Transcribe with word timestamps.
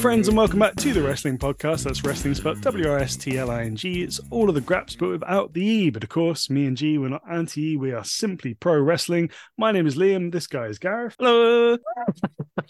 Friends, 0.00 0.28
and 0.28 0.36
welcome 0.36 0.60
back 0.60 0.76
to 0.76 0.92
the 0.92 1.02
Wrestling 1.02 1.38
Podcast. 1.38 1.82
That's 1.82 2.04
Wrestling 2.04 2.32
spelled 2.34 2.60
W 2.60 2.88
R 2.88 2.98
S 2.98 3.16
T 3.16 3.36
L 3.36 3.50
I 3.50 3.64
N 3.64 3.74
G. 3.74 4.02
It's 4.04 4.20
all 4.30 4.48
of 4.48 4.54
the 4.54 4.60
graps, 4.60 4.94
but 4.94 5.08
without 5.08 5.52
the 5.52 5.64
E. 5.64 5.90
But 5.90 6.04
of 6.04 6.08
course, 6.08 6.48
me 6.48 6.66
and 6.66 6.76
G, 6.76 6.98
we're 6.98 7.08
not 7.08 7.24
anti 7.28 7.72
E, 7.72 7.76
we 7.76 7.90
are 7.90 8.04
simply 8.04 8.54
pro 8.54 8.80
wrestling. 8.80 9.30
My 9.56 9.72
name 9.72 9.88
is 9.88 9.96
Liam. 9.96 10.30
This 10.30 10.46
guy 10.46 10.66
is 10.66 10.78
Gareth. 10.78 11.16
Hello. 11.18 11.78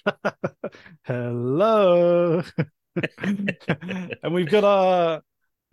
Hello. 1.03 2.43
and 3.23 4.33
we've 4.33 4.51
got 4.51 4.65
our 4.65 5.23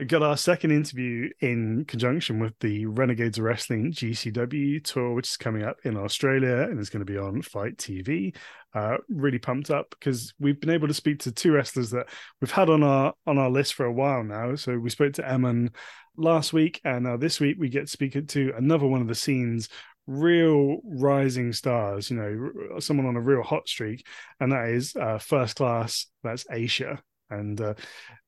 Got 0.07 0.23
our 0.23 0.35
second 0.35 0.71
interview 0.71 1.29
in 1.39 1.85
conjunction 1.85 2.39
with 2.39 2.59
the 2.59 2.85
Renegades 2.85 3.39
Wrestling 3.39 3.93
GCW 3.93 4.83
tour, 4.83 5.13
which 5.13 5.29
is 5.29 5.37
coming 5.37 5.63
up 5.63 5.77
in 5.85 5.95
Australia 5.95 6.63
and 6.63 6.81
is 6.81 6.89
going 6.89 7.05
to 7.05 7.09
be 7.09 7.17
on 7.17 7.41
Fight 7.41 7.77
TV. 7.77 8.35
Uh, 8.73 8.97
really 9.07 9.39
pumped 9.39 9.71
up 9.71 9.89
because 9.91 10.33
we've 10.37 10.59
been 10.59 10.71
able 10.71 10.89
to 10.89 10.93
speak 10.93 11.19
to 11.19 11.31
two 11.31 11.53
wrestlers 11.53 11.91
that 11.91 12.07
we've 12.41 12.51
had 12.51 12.69
on 12.69 12.83
our 12.83 13.13
on 13.25 13.37
our 13.37 13.49
list 13.49 13.73
for 13.73 13.85
a 13.85 13.93
while 13.93 14.21
now. 14.21 14.55
So 14.55 14.77
we 14.77 14.89
spoke 14.89 15.13
to 15.13 15.23
Eman 15.23 15.73
last 16.17 16.51
week, 16.51 16.81
and 16.83 17.05
now 17.05 17.15
this 17.15 17.39
week 17.39 17.55
we 17.57 17.69
get 17.69 17.85
to 17.85 17.87
speak 17.87 18.27
to 18.27 18.53
another 18.57 18.87
one 18.87 18.99
of 19.01 19.07
the 19.07 19.15
scenes 19.15 19.69
real 20.07 20.81
rising 20.83 21.53
stars, 21.53 22.11
you 22.11 22.17
know, 22.17 22.79
someone 22.79 23.07
on 23.07 23.15
a 23.15 23.21
real 23.21 23.43
hot 23.43 23.69
streak, 23.69 24.05
and 24.41 24.51
that 24.51 24.67
is 24.67 24.93
uh, 24.97 25.19
first 25.19 25.55
class. 25.55 26.07
That's 26.21 26.43
Aysha, 26.45 26.99
and 27.29 27.59
uh, 27.61 27.73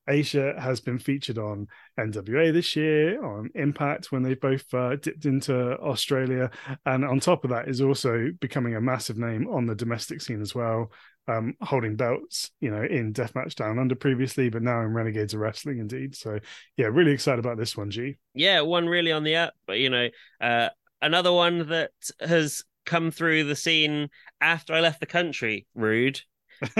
Aysha 0.08 0.58
has 0.58 0.80
been 0.80 0.98
featured 0.98 1.38
on 1.38 1.66
NWA 1.98 2.52
this 2.52 2.74
year, 2.76 3.24
on 3.24 3.50
Impact 3.54 4.10
when 4.10 4.22
they 4.22 4.34
both 4.34 4.64
uh, 4.74 4.96
dipped 4.96 5.26
into 5.26 5.78
Australia, 5.78 6.50
and 6.86 7.04
on 7.04 7.20
top 7.20 7.44
of 7.44 7.50
that 7.50 7.68
is 7.68 7.80
also 7.80 8.30
becoming 8.40 8.74
a 8.74 8.80
massive 8.80 9.18
name 9.18 9.48
on 9.48 9.66
the 9.66 9.74
domestic 9.74 10.20
scene 10.20 10.40
as 10.40 10.54
well, 10.54 10.90
um, 11.28 11.54
holding 11.60 11.94
belts, 11.96 12.50
you 12.60 12.70
know, 12.70 12.82
in 12.82 13.12
Deathmatch 13.12 13.54
Down 13.54 13.78
Under 13.78 13.94
previously, 13.94 14.48
but 14.48 14.62
now 14.62 14.80
in 14.80 14.94
Renegades 14.94 15.34
of 15.34 15.40
Wrestling 15.40 15.78
indeed. 15.78 16.16
So 16.16 16.38
yeah, 16.76 16.86
really 16.86 17.12
excited 17.12 17.44
about 17.44 17.58
this 17.58 17.76
one, 17.76 17.90
G. 17.90 18.16
Yeah, 18.34 18.62
one 18.62 18.86
really 18.88 19.12
on 19.12 19.24
the 19.24 19.36
up, 19.36 19.54
but 19.66 19.78
you 19.78 19.90
know, 19.90 20.08
uh, 20.40 20.70
another 21.02 21.32
one 21.32 21.68
that 21.68 21.90
has 22.20 22.64
come 22.86 23.10
through 23.10 23.44
the 23.44 23.56
scene 23.56 24.08
after 24.40 24.72
I 24.72 24.80
left 24.80 25.00
the 25.00 25.06
country. 25.06 25.66
Rude. 25.74 26.20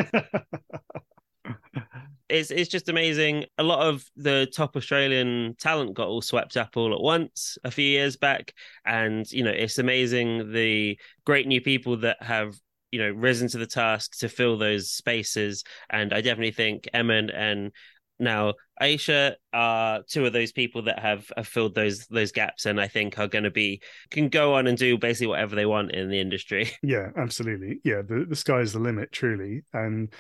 it's 2.29 2.51
it's 2.51 2.69
just 2.71 2.89
amazing. 2.89 3.45
A 3.59 3.63
lot 3.63 3.87
of 3.87 4.05
the 4.17 4.47
top 4.55 4.77
Australian 4.77 5.55
talent 5.59 5.95
got 5.95 6.09
all 6.09 6.23
swept 6.23 6.57
up 6.57 6.77
all 6.77 6.95
at 6.95 7.01
once 7.01 7.59
a 7.65 7.71
few 7.71 7.85
years 7.85 8.17
back, 8.17 8.53
and 8.85 9.31
you 9.31 9.43
know 9.45 9.51
it's 9.51 9.79
amazing 9.79 10.53
the 10.53 10.99
great 11.25 11.47
new 11.47 11.61
people 11.61 11.97
that 11.99 12.23
have 12.23 12.55
you 12.91 12.99
know 12.99 13.11
risen 13.11 13.49
to 13.49 13.59
the 13.59 13.67
task 13.67 14.19
to 14.19 14.29
fill 14.29 14.59
those 14.59 14.91
spaces. 14.91 15.65
And 15.91 16.13
I 16.13 16.21
definitely 16.21 16.53
think 16.53 16.89
Eman 16.95 17.31
and 17.35 17.73
now 18.19 18.55
Aysha 18.81 19.35
are 19.53 20.03
two 20.09 20.27
of 20.27 20.33
those 20.33 20.53
people 20.53 20.83
that 20.83 20.99
have, 20.99 21.31
have 21.37 21.47
filled 21.47 21.75
those 21.75 22.07
those 22.07 22.33
gaps, 22.33 22.67
and 22.67 22.81
I 22.81 22.89
think 22.89 23.19
are 23.19 23.29
going 23.29 23.45
to 23.45 23.51
be 23.51 23.81
can 24.11 24.29
go 24.29 24.55
on 24.55 24.67
and 24.67 24.77
do 24.77 24.99
basically 24.99 25.29
whatever 25.29 25.57
they 25.57 25.67
want 25.67 25.93
in 25.93 26.11
the 26.11 26.21
industry. 26.21 26.71
Yeah, 26.83 27.09
absolutely. 27.17 27.81
Yeah, 27.85 28.03
the 28.03 28.25
the 28.29 28.37
sky's 28.37 28.73
the 28.73 28.79
limit, 28.79 29.13
truly, 29.13 29.63
and 29.73 30.13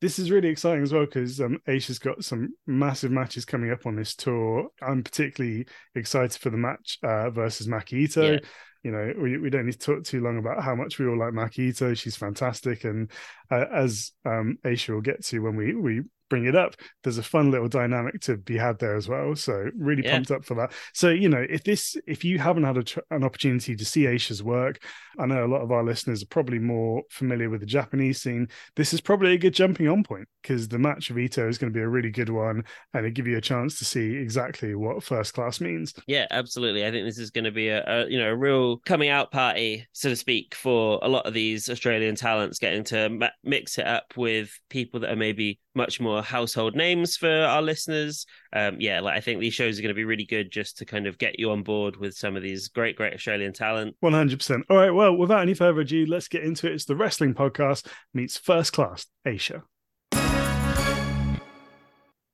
this 0.00 0.18
is 0.18 0.30
really 0.30 0.48
exciting 0.48 0.82
as 0.82 0.92
well 0.92 1.06
because 1.06 1.40
um, 1.40 1.58
Aysha's 1.66 1.98
got 1.98 2.22
some 2.24 2.50
massive 2.66 3.10
matches 3.10 3.44
coming 3.44 3.70
up 3.70 3.86
on 3.86 3.96
this 3.96 4.14
tour. 4.14 4.68
I'm 4.82 5.02
particularly 5.02 5.66
excited 5.94 6.38
for 6.40 6.50
the 6.50 6.58
match 6.58 6.98
uh, 7.02 7.30
versus 7.30 7.66
Maki 7.66 8.04
Itoh. 8.04 8.34
Yeah. 8.34 8.48
You 8.82 8.92
know, 8.92 9.14
we, 9.20 9.38
we 9.38 9.50
don't 9.50 9.66
need 9.66 9.72
to 9.72 9.78
talk 9.78 10.04
too 10.04 10.20
long 10.20 10.38
about 10.38 10.62
how 10.62 10.74
much 10.74 10.98
we 10.98 11.06
all 11.06 11.18
like 11.18 11.32
Maki 11.32 11.70
Itoh. 11.70 11.98
She's 11.98 12.14
fantastic, 12.14 12.84
and 12.84 13.10
uh, 13.50 13.64
as 13.72 14.12
um, 14.24 14.58
Aysha 14.64 14.90
will 14.90 15.00
get 15.00 15.24
to 15.24 15.40
when 15.40 15.56
we 15.56 15.74
we 15.74 16.02
bring 16.28 16.46
it 16.46 16.56
up, 16.56 16.74
there's 17.02 17.18
a 17.18 17.22
fun 17.22 17.50
little 17.50 17.68
dynamic 17.68 18.20
to 18.22 18.36
be 18.36 18.56
had 18.56 18.78
there 18.78 18.96
as 18.96 19.08
well. 19.08 19.34
So 19.36 19.70
really 19.76 20.04
yeah. 20.04 20.12
pumped 20.12 20.30
up 20.30 20.44
for 20.44 20.54
that. 20.54 20.72
So 20.94 21.10
you 21.10 21.28
know, 21.28 21.44
if 21.48 21.64
this 21.64 21.96
if 22.06 22.24
you 22.24 22.38
haven't 22.38 22.64
had 22.64 22.78
a, 22.78 23.14
an 23.14 23.24
opportunity 23.24 23.76
to 23.76 23.84
see 23.84 24.02
Aysha's 24.02 24.42
work, 24.42 24.82
I 25.18 25.26
know 25.26 25.44
a 25.44 25.48
lot 25.48 25.62
of 25.62 25.72
our 25.72 25.84
listeners 25.84 26.22
are 26.22 26.26
probably 26.26 26.58
more 26.58 27.02
familiar 27.10 27.50
with 27.50 27.60
the 27.60 27.66
Japanese 27.66 28.20
scene. 28.20 28.48
This 28.74 28.92
is 28.92 29.00
probably 29.00 29.34
a 29.34 29.38
good 29.38 29.54
jumping 29.54 29.88
on 29.88 30.04
point 30.04 30.28
because 30.42 30.68
the 30.68 30.78
match 30.78 31.10
of 31.10 31.16
Itoh 31.16 31.48
is 31.48 31.58
going 31.58 31.72
to 31.72 31.76
be 31.76 31.82
a 31.82 31.88
really 31.88 32.10
good 32.10 32.28
one, 32.28 32.64
and 32.94 33.06
it 33.06 33.14
give 33.14 33.26
you 33.26 33.36
a 33.36 33.40
chance 33.40 33.78
to 33.78 33.84
see 33.84 34.16
exactly 34.16 34.74
what 34.74 35.02
first 35.02 35.34
class 35.34 35.60
means. 35.60 35.94
Yeah, 36.06 36.26
absolutely. 36.30 36.86
I 36.86 36.90
think 36.90 37.06
this 37.06 37.18
is 37.18 37.30
going 37.30 37.44
to 37.44 37.52
be 37.52 37.68
a, 37.68 37.84
a 37.86 38.08
you 38.08 38.18
know 38.18 38.30
a 38.30 38.36
real 38.36 38.78
coming 38.78 39.08
out 39.08 39.30
party, 39.30 39.86
so 39.92 40.08
to 40.08 40.16
speak, 40.16 40.54
for 40.54 40.98
a 41.02 41.08
lot 41.08 41.26
of 41.26 41.34
these 41.34 41.68
Australian 41.68 42.14
talents 42.14 42.58
getting 42.58 42.84
to 42.84 43.08
ma- 43.08 43.28
mix 43.42 43.78
it 43.78 43.86
up 43.86 44.14
with 44.16 44.50
people 44.68 45.00
that 45.00 45.10
are 45.10 45.16
maybe 45.16 45.58
much 45.76 46.00
more 46.00 46.22
household 46.22 46.74
names 46.74 47.16
for 47.16 47.30
our 47.30 47.62
listeners. 47.62 48.26
Um, 48.52 48.80
yeah, 48.80 49.00
like 49.00 49.16
I 49.16 49.20
think 49.20 49.40
these 49.40 49.54
shows 49.54 49.78
are 49.78 49.82
going 49.82 49.94
to 49.94 49.94
be 49.94 50.04
really 50.04 50.24
good 50.24 50.50
just 50.50 50.78
to 50.78 50.84
kind 50.84 51.06
of 51.06 51.18
get 51.18 51.38
you 51.38 51.50
on 51.50 51.62
board 51.62 51.96
with 51.96 52.14
some 52.14 52.36
of 52.36 52.42
these 52.42 52.68
great, 52.68 52.96
great 52.96 53.14
Australian 53.14 53.52
talent. 53.52 53.94
One 54.00 54.12
hundred 54.12 54.38
percent. 54.38 54.64
All 54.70 54.76
right. 54.76 54.90
Well, 54.90 55.16
without 55.16 55.42
any 55.42 55.54
further 55.54 55.80
ado, 55.80 56.06
let's 56.06 56.28
get 56.28 56.42
into 56.42 56.66
it. 56.66 56.72
It's 56.72 56.86
the 56.86 56.96
Wrestling 56.96 57.34
Podcast 57.34 57.86
meets 58.14 58.36
First 58.36 58.72
Class 58.72 59.06
Aysha. 59.26 59.62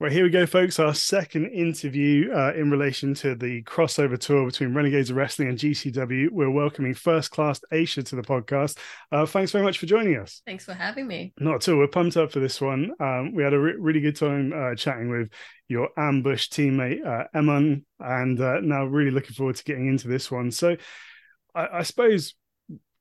Right, 0.03 0.11
here 0.11 0.25
we 0.25 0.31
go, 0.31 0.47
folks. 0.47 0.81
Our 0.81 0.95
second 0.95 1.53
interview 1.53 2.33
uh, 2.33 2.55
in 2.57 2.73
relation 2.73 3.15
to 3.15 3.37
the 3.37 3.63
crossover 3.63 4.19
tour 4.19 4.45
between 4.45 4.75
Renegades 4.75 5.11
of 5.11 5.17
Wrestling 5.17 5.49
and 5.49 5.57
GCW. 5.57 6.29
We're 6.33 6.51
welcoming 6.51 6.93
first 6.93 7.31
class 7.31 7.61
Aysha 7.73 8.05
to 8.07 8.17
the 8.17 8.23
podcast. 8.23 8.79
Uh, 9.13 9.27
thanks 9.27 9.53
very 9.53 9.63
much 9.63 9.79
for 9.79 9.87
joining 9.87 10.17
us. 10.17 10.43
Thanks 10.45 10.65
for 10.65 10.75
having 10.75 11.07
me. 11.07 11.33
Not 11.39 11.55
at 11.55 11.69
all. 11.69 11.79
We're 11.79 11.87
pumped 11.87 12.17
up 12.17 12.33
for 12.33 12.41
this 12.41 12.61
one. 12.61 12.91
Um, 12.99 13.33
we 13.33 13.45
had 13.45 13.55
a 13.55 13.61
re- 13.61 13.77
really 13.79 14.01
good 14.01 14.17
time 14.17 14.53
uh, 14.53 14.75
chatting 14.75 15.09
with 15.09 15.31
your 15.69 15.89
ambush 15.97 16.49
teammate, 16.49 17.07
uh, 17.07 17.29
Eman, 17.33 17.85
and 18.01 18.41
uh, 18.41 18.59
now 18.61 18.85
really 18.85 19.13
looking 19.13 19.35
forward 19.35 19.55
to 19.55 19.63
getting 19.63 19.87
into 19.87 20.09
this 20.09 20.33
one. 20.33 20.51
So, 20.51 20.77
I, 21.55 21.69
I 21.75 21.83
suppose 21.85 22.35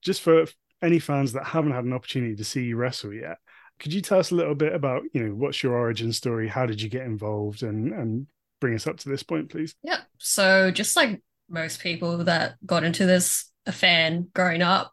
just 0.03 0.21
for 0.21 0.45
any 0.83 0.99
fans 0.99 1.33
that 1.33 1.45
haven't 1.45 1.71
had 1.71 1.83
an 1.83 1.93
opportunity 1.93 2.35
to 2.35 2.43
see 2.43 2.65
you 2.65 2.75
wrestle 2.75 3.11
yet, 3.11 3.37
could 3.81 3.93
you 3.93 4.01
tell 4.01 4.19
us 4.19 4.31
a 4.31 4.35
little 4.35 4.55
bit 4.55 4.73
about 4.73 5.03
you 5.13 5.23
know 5.23 5.33
what's 5.33 5.61
your 5.61 5.73
origin 5.73 6.13
story? 6.13 6.47
How 6.47 6.65
did 6.65 6.81
you 6.81 6.87
get 6.87 7.03
involved 7.03 7.63
and 7.63 7.91
and 7.91 8.27
bring 8.61 8.75
us 8.75 8.87
up 8.87 8.97
to 8.99 9.09
this 9.09 9.23
point 9.23 9.49
please? 9.49 9.75
Yeah. 9.83 10.01
So 10.19 10.71
just 10.71 10.95
like 10.95 11.21
most 11.51 11.81
people 11.81 12.23
that 12.23 12.55
got 12.65 12.83
into 12.83 13.05
this 13.05 13.51
a 13.65 13.71
fan 13.71 14.27
growing 14.33 14.61
up 14.61 14.91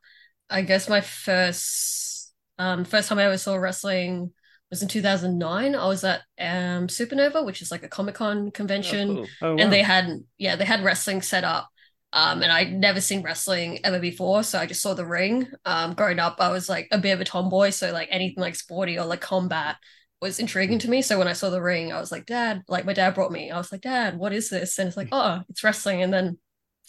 i 0.50 0.60
guess 0.60 0.88
my 0.88 1.00
first 1.00 2.34
um 2.58 2.84
first 2.84 3.08
time 3.08 3.18
i 3.18 3.24
ever 3.24 3.38
saw 3.38 3.54
wrestling 3.54 4.32
was 4.70 4.82
in 4.82 4.88
2009 4.88 5.74
i 5.74 5.86
was 5.86 6.04
at 6.04 6.20
um 6.38 6.86
supernova 6.88 7.44
which 7.46 7.62
is 7.62 7.70
like 7.70 7.82
a 7.82 7.88
comic-con 7.88 8.50
convention. 8.50 9.10
oh, 9.10 9.14
cool. 9.14 9.26
oh, 9.42 9.54
wow. 9.54 9.62
and 9.62 9.72
they 9.72 9.82
had 9.82 10.18
yeah 10.36 10.56
they 10.56 10.64
had 10.64 10.84
wrestling 10.84 11.22
set 11.22 11.44
up 11.44 11.68
um, 12.12 12.42
and 12.42 12.50
I'd 12.50 12.72
never 12.72 13.00
seen 13.00 13.22
wrestling 13.22 13.80
ever 13.84 13.98
before, 13.98 14.42
so 14.42 14.58
I 14.58 14.66
just 14.66 14.80
saw 14.82 14.94
the 14.94 15.06
ring. 15.06 15.48
Um, 15.64 15.94
growing 15.94 16.18
up, 16.18 16.36
I 16.40 16.50
was 16.50 16.68
like 16.68 16.88
a 16.90 16.98
bit 16.98 17.12
of 17.12 17.20
a 17.20 17.24
tomboy, 17.24 17.70
so 17.70 17.92
like 17.92 18.08
anything 18.10 18.40
like 18.40 18.54
sporty 18.54 18.98
or 18.98 19.04
like 19.04 19.20
combat 19.20 19.76
was 20.20 20.38
intriguing 20.38 20.78
to 20.80 20.90
me. 20.90 21.02
So 21.02 21.18
when 21.18 21.28
I 21.28 21.32
saw 21.34 21.50
the 21.50 21.62
ring, 21.62 21.92
I 21.92 22.00
was 22.00 22.10
like, 22.10 22.26
Dad, 22.26 22.62
like 22.66 22.84
my 22.86 22.92
dad 22.94 23.14
brought 23.14 23.30
me. 23.30 23.50
I 23.50 23.58
was 23.58 23.70
like, 23.70 23.82
Dad, 23.82 24.18
what 24.18 24.32
is 24.32 24.48
this? 24.50 24.78
And 24.78 24.88
it's 24.88 24.96
like, 24.96 25.08
oh, 25.12 25.42
it's 25.48 25.62
wrestling. 25.62 26.02
And 26.02 26.12
then 26.12 26.38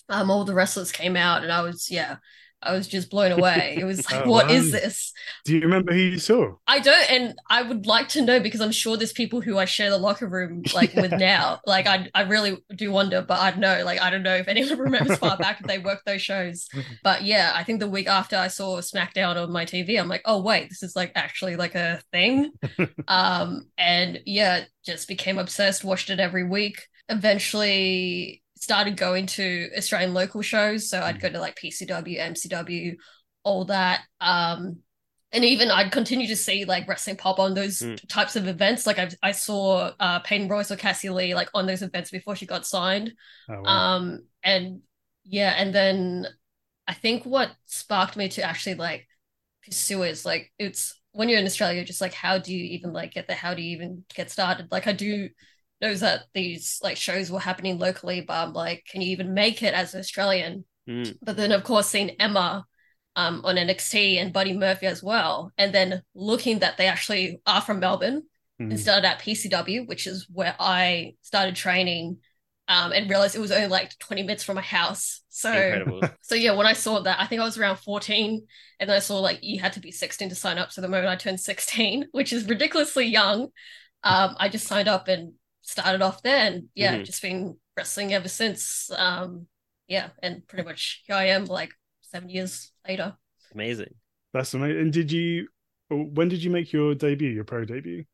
um, 0.08 0.32
all 0.32 0.46
the 0.46 0.56
wrestlers 0.56 0.92
came 0.92 1.16
out, 1.16 1.44
and 1.44 1.52
I 1.52 1.62
was 1.62 1.92
yeah, 1.92 2.18
I 2.62 2.74
was 2.74 2.88
just 2.88 3.10
blown 3.10 3.32
away. 3.32 3.78
It 3.80 3.86
was 3.86 4.10
like, 4.12 4.26
oh, 4.26 4.30
what 4.30 4.48
wow. 4.48 4.54
is 4.54 4.72
this? 4.72 5.14
Do 5.46 5.56
you 5.56 5.62
remember 5.62 5.94
who 5.94 6.00
you 6.00 6.20
saw? 6.20 6.56
I 6.68 6.80
don't, 6.80 7.12
and 7.12 7.40
I 7.50 7.62
would 7.62 7.86
like 7.86 8.10
to 8.10 8.22
know 8.22 8.40
because 8.40 8.60
I'm 8.60 8.74
sure 8.74 8.98
there's 8.98 9.14
people 9.14 9.40
who 9.40 9.58
I 9.58 9.66
share 9.66 9.90
the 9.90 9.98
locker 9.98 10.28
room 10.28 10.64
like 10.74 10.94
with 10.94 11.12
now. 11.12 11.62
Like 11.66 11.88
I, 11.88 12.10
I 12.14 12.24
really 12.24 12.58
do 12.76 12.92
wonder, 12.92 13.22
but 13.22 13.40
I 13.40 13.58
know, 13.58 13.84
like 13.86 14.02
I 14.02 14.10
don't 14.10 14.24
know 14.24 14.36
if 14.36 14.48
anyone 14.48 14.78
remembers 14.78 15.18
far 15.18 15.38
back 15.38 15.62
if 15.62 15.68
they 15.68 15.80
worked 15.80 16.06
those 16.06 16.22
shows. 16.22 16.68
But 17.04 17.24
yeah, 17.24 17.54
I 17.56 17.64
think 17.64 17.80
the 17.80 17.90
week 17.90 18.08
after 18.08 18.36
I 18.36 18.48
saw 18.48 18.78
SmackDown 18.80 19.42
on 19.42 19.52
my 19.52 19.66
TV, 19.66 20.00
I'm 20.00 20.08
like, 20.08 20.22
oh 20.26 20.42
wait, 20.42 20.70
this 20.70 20.84
is 20.84 20.96
like 20.96 21.12
actually 21.16 21.56
like 21.56 21.76
a 21.76 22.02
thing. 22.12 22.52
um, 23.08 23.68
and 23.78 24.20
yeah, 24.26 24.66
just 24.86 25.08
became 25.08 25.38
obsessed. 25.38 25.84
Watched 25.84 26.10
it 26.10 26.20
every 26.20 26.44
week. 26.44 26.82
Eventually 27.08 28.44
started 28.60 28.98
going 28.98 29.26
to 29.26 29.70
Australian 29.76 30.14
local 30.14 30.42
shows. 30.42 30.90
So 30.90 31.02
I'd 31.02 31.22
go 31.22 31.30
to 31.30 31.40
like 31.40 31.56
PCW, 31.56 32.20
MCW, 32.20 32.96
all 33.44 33.66
that. 33.66 34.02
Um, 34.20 34.80
and 35.32 35.46
even 35.46 35.70
I'd 35.72 35.92
continue 35.92 36.28
to 36.28 36.36
see 36.36 36.66
like 36.66 36.88
wrestling 36.88 37.16
pop 37.16 37.40
on 37.40 37.54
those 37.54 37.80
mm. 37.80 38.00
types 38.08 38.36
of 38.36 38.48
events. 38.48 38.86
Like 38.86 39.00
I, 39.00 39.10
I 39.24 39.32
saw 39.32 39.92
uh, 40.00 40.20
Peyton 40.20 40.50
Royce 40.50 40.72
or 40.72 40.76
Cassie 40.76 41.10
Lee 41.10 41.36
like 41.36 41.50
on 41.54 41.68
those 41.68 41.82
events 41.82 42.12
before 42.12 42.36
she 42.36 42.46
got 42.46 42.66
signed. 42.66 43.14
Oh, 43.50 43.62
wow. 43.62 43.96
Um, 43.96 44.24
and 44.44 44.82
yeah, 45.24 45.54
and 45.56 45.74
then 45.74 46.28
I 46.88 46.94
think 46.96 47.26
what 47.26 47.52
sparked 47.66 48.18
me 48.18 48.28
to 48.30 48.44
actually 48.44 48.76
like 48.76 49.08
pursue 49.64 50.04
is 50.04 50.26
like 50.26 50.52
it's 50.58 51.00
when 51.12 51.30
you're 51.30 51.40
in 51.40 51.46
Australia, 51.46 51.86
just 51.86 52.02
like 52.02 52.14
how 52.14 52.40
do 52.40 52.54
you 52.54 52.64
even 52.76 52.92
like 52.92 53.14
get 53.14 53.28
there? 53.28 53.38
How 53.38 53.54
do 53.54 53.62
you 53.62 53.76
even 53.76 54.04
get 54.14 54.32
started? 54.32 54.68
Like 54.72 54.88
I 54.88 54.94
do 54.94 55.30
knows 55.82 56.02
that 56.02 56.24
these 56.34 56.80
like 56.84 56.98
shows 56.98 57.32
were 57.32 57.40
happening 57.40 57.80
locally, 57.80 58.22
but 58.22 58.34
I'm 58.34 58.54
like, 58.54 58.86
can 58.90 59.02
you 59.02 59.12
even 59.12 59.34
make 59.34 59.64
it 59.64 59.74
as 59.74 59.94
an 59.94 60.00
Australian? 60.00 60.66
Mm. 60.88 61.18
But 61.22 61.38
then, 61.38 61.52
of 61.52 61.64
course, 61.64 61.88
seeing 61.88 62.12
Emma 62.20 62.66
um, 63.16 63.42
on 63.46 63.56
NXT 63.56 64.18
and 64.22 64.34
Buddy 64.34 64.54
Murphy 64.54 64.88
as 64.88 65.04
well, 65.04 65.52
and 65.58 65.74
then 65.74 66.04
looking 66.16 66.60
that 66.60 66.78
they 66.78 66.88
actually 66.88 67.42
are 67.46 67.62
from 67.62 67.80
Melbourne 67.80 68.24
Mm. 68.60 68.72
and 68.72 68.80
started 68.80 69.08
at 69.08 69.20
PCW, 69.20 69.88
which 69.88 70.06
is 70.06 70.28
where 70.32 70.56
I 70.60 71.16
started 71.22 71.56
training. 71.56 72.18
Um, 72.68 72.92
and 72.92 73.10
realized 73.10 73.36
it 73.36 73.40
was 73.40 73.52
only 73.52 73.68
like 73.68 73.98
20 73.98 74.22
minutes 74.22 74.44
from 74.44 74.54
my 74.54 74.62
house. 74.62 75.22
So 75.30 75.52
Incredible. 75.52 76.02
so 76.22 76.36
yeah, 76.36 76.52
when 76.52 76.68
I 76.68 76.74
saw 76.74 77.00
that, 77.00 77.20
I 77.20 77.26
think 77.26 77.42
I 77.42 77.46
was 77.46 77.58
around 77.58 77.78
14, 77.78 78.46
and 78.80 78.90
then 78.90 78.96
I 78.96 79.00
saw 79.00 79.18
like 79.18 79.40
you 79.42 79.60
had 79.60 79.74
to 79.74 79.80
be 79.80 79.90
16 79.90 80.30
to 80.30 80.36
sign 80.36 80.60
up. 80.60 80.72
So 80.72 80.82
the 80.82 80.88
moment 80.88 81.08
I 81.08 81.16
turned 81.16 81.40
16, 81.40 82.10
which 82.12 82.32
is 82.32 82.48
ridiculously 82.48 83.08
young, 83.08 83.48
um, 84.04 84.36
I 84.38 84.50
just 84.50 84.68
signed 84.68 84.88
up 84.88 85.08
and 85.08 85.34
started 85.70 86.02
off 86.02 86.22
there, 86.22 86.48
and 86.52 86.70
yeah, 86.76 86.98
Mhm. 86.98 87.06
just 87.06 87.22
been 87.22 87.58
wrestling 87.78 88.14
ever 88.14 88.28
since. 88.28 88.90
Um, 88.92 89.48
yeah, 89.88 90.10
and 90.22 90.46
pretty 90.48 90.64
much 90.64 91.04
here 91.06 91.16
I 91.16 91.26
am, 91.26 91.46
like 91.46 91.72
seven 92.02 92.30
years 92.30 92.72
later. 92.88 93.18
Amazing. 93.54 93.94
That's 94.34 94.54
amazing. 94.54 94.80
And 94.82 94.94
did 94.94 95.12
you? 95.12 95.48
When 95.90 96.30
did 96.30 96.44
you 96.44 96.52
make 96.52 96.72
your 96.72 96.94
debut? 96.94 97.30
Your 97.30 97.46
pro 97.46 97.66
debut? 97.66 98.06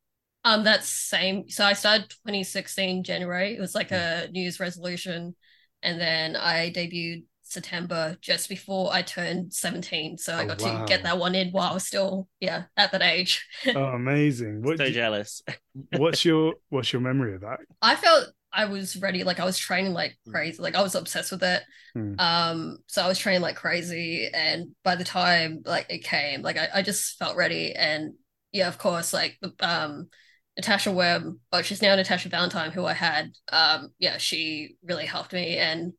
Um, 0.45 0.63
that's 0.63 0.87
same. 0.87 1.49
So 1.49 1.65
I 1.65 1.73
started 1.73 2.09
2016 2.23 3.03
January. 3.03 3.55
It 3.55 3.59
was 3.59 3.75
like 3.75 3.91
a 3.91 4.29
New 4.31 4.41
Year's 4.43 4.59
resolution, 4.59 5.35
and 5.81 5.99
then 5.99 6.35
I 6.35 6.71
debuted 6.71 7.25
September 7.55 8.17
just 8.21 8.49
before 8.49 8.93
I 8.93 9.01
turned 9.01 9.53
17. 9.53 10.17
So 10.19 10.35
I 10.35 10.43
Oh, 10.43 10.47
got 10.47 10.61
wow. 10.61 10.79
to 10.79 10.85
get 10.85 11.03
that 11.03 11.17
one 11.17 11.33
in 11.35 11.49
while 11.51 11.71
I 11.71 11.73
was 11.73 11.85
still, 11.87 12.27
yeah, 12.39 12.65
at 12.77 12.91
that 12.91 13.01
age. 13.01 13.45
Oh, 13.75 13.85
amazing! 13.85 14.61
What? 14.61 14.77
so 14.77 14.85
do- 14.85 14.91
jealous. 14.91 15.41
what's 15.91 16.23
your 16.23 16.55
What's 16.69 16.93
your 16.93 17.01
memory 17.01 17.35
of 17.35 17.41
that? 17.41 17.59
I 17.81 17.95
felt 17.95 18.27
I 18.53 18.65
was 18.65 18.95
ready. 18.97 19.23
Like 19.23 19.39
I 19.39 19.45
was 19.45 19.57
training 19.57 19.93
like 19.93 20.17
crazy. 20.29 20.61
Like 20.61 20.75
I 20.75 20.81
was 20.81 20.95
obsessed 20.95 21.31
with 21.31 21.43
it. 21.43 21.63
Hmm. 21.93 22.15
Um, 22.19 22.77
so 22.87 23.01
I 23.03 23.07
was 23.07 23.19
training 23.19 23.41
like 23.41 23.55
crazy, 23.55 24.29
and 24.33 24.75
by 24.83 24.95
the 24.95 25.03
time 25.03 25.61
like 25.65 25.87
it 25.89 26.03
came, 26.03 26.41
like 26.41 26.57
I, 26.57 26.69
I 26.75 26.81
just 26.81 27.17
felt 27.17 27.35
ready. 27.37 27.73
And 27.73 28.13
yeah, 28.51 28.67
of 28.67 28.77
course, 28.77 29.13
like 29.13 29.37
the 29.41 29.53
um 29.59 30.09
Natasha 30.57 30.91
Webb, 30.91 31.23
but 31.51 31.65
she's 31.65 31.81
now 31.81 31.95
Natasha 31.95 32.29
Valentine, 32.29 32.71
who 32.71 32.85
I 32.85 32.93
had. 32.93 33.31
Um, 33.51 33.89
yeah, 33.99 34.17
she 34.17 34.75
really 34.83 35.05
helped 35.05 35.33
me, 35.33 35.57
and 35.57 35.93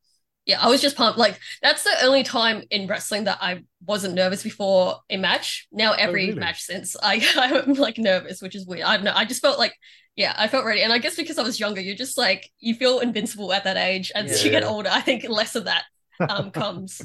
yeah, 0.46 0.60
I 0.60 0.68
was 0.68 0.80
just 0.80 0.96
pumped. 0.96 1.18
Like 1.18 1.38
that's 1.62 1.82
the 1.84 1.94
only 2.04 2.22
time 2.22 2.62
in 2.70 2.86
wrestling 2.86 3.24
that 3.24 3.38
I 3.40 3.62
wasn't 3.84 4.14
nervous 4.14 4.42
before 4.42 4.96
a 5.10 5.16
match. 5.16 5.66
Now 5.72 5.92
every 5.92 6.28
really? 6.28 6.38
match 6.38 6.62
since 6.62 6.96
I 7.02 7.20
I'm 7.36 7.74
like 7.74 7.98
nervous, 7.98 8.40
which 8.40 8.54
is 8.54 8.66
weird. 8.66 8.84
I 8.84 8.96
don't 8.96 9.04
know. 9.04 9.12
I 9.14 9.24
just 9.24 9.42
felt 9.42 9.58
like 9.58 9.74
yeah, 10.16 10.34
I 10.38 10.48
felt 10.48 10.64
ready. 10.64 10.80
And 10.82 10.92
I 10.92 10.98
guess 10.98 11.16
because 11.16 11.38
I 11.38 11.42
was 11.42 11.60
younger, 11.60 11.80
you're 11.80 11.96
just 11.96 12.16
like 12.16 12.48
you 12.58 12.74
feel 12.74 13.00
invincible 13.00 13.52
at 13.52 13.64
that 13.64 13.76
age. 13.76 14.10
And 14.14 14.28
as 14.28 14.42
you 14.44 14.50
get 14.50 14.62
Yeah. 14.62 14.68
older, 14.68 14.88
I 14.90 15.00
think 15.02 15.28
less 15.28 15.54
of 15.56 15.64
that 15.64 15.84
um 16.28 16.50
comes. 16.52 17.02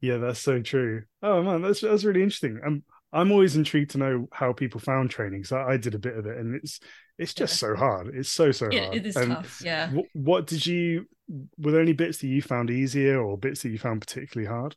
yeah, 0.00 0.18
that's 0.18 0.40
so 0.40 0.60
true. 0.62 1.02
Oh 1.22 1.42
man, 1.42 1.62
that's 1.62 1.80
that's 1.80 2.04
really 2.04 2.22
interesting. 2.22 2.60
I'm 2.64 2.84
I'm 3.12 3.30
always 3.32 3.56
intrigued 3.56 3.90
to 3.92 3.98
know 3.98 4.28
how 4.32 4.52
people 4.52 4.80
found 4.80 5.10
training. 5.10 5.44
So 5.44 5.58
I 5.58 5.76
did 5.76 5.94
a 5.94 5.98
bit 5.98 6.16
of 6.16 6.26
it, 6.26 6.36
and 6.38 6.54
it's 6.56 6.80
it's 7.18 7.34
just 7.34 7.54
Yeah. 7.54 7.68
so 7.68 7.76
hard. 7.76 8.14
It's 8.14 8.30
so 8.30 8.50
so 8.52 8.70
It, 8.70 8.82
hard. 8.82 8.94
it 8.94 9.06
is 9.06 9.16
And 9.16 9.28
tough. 9.28 9.60
Yeah. 9.64 9.90
wh- 9.90 10.14
what 10.16 10.46
did 10.46 10.66
you? 10.66 11.06
Were 11.28 11.72
there 11.72 11.80
any 11.80 11.92
bits 11.92 12.18
that 12.18 12.28
you 12.28 12.42
found 12.42 12.70
easier, 12.70 13.20
or 13.20 13.36
bits 13.36 13.62
that 13.62 13.70
you 13.70 13.78
found 13.78 14.00
particularly 14.00 14.48
hard? 14.48 14.76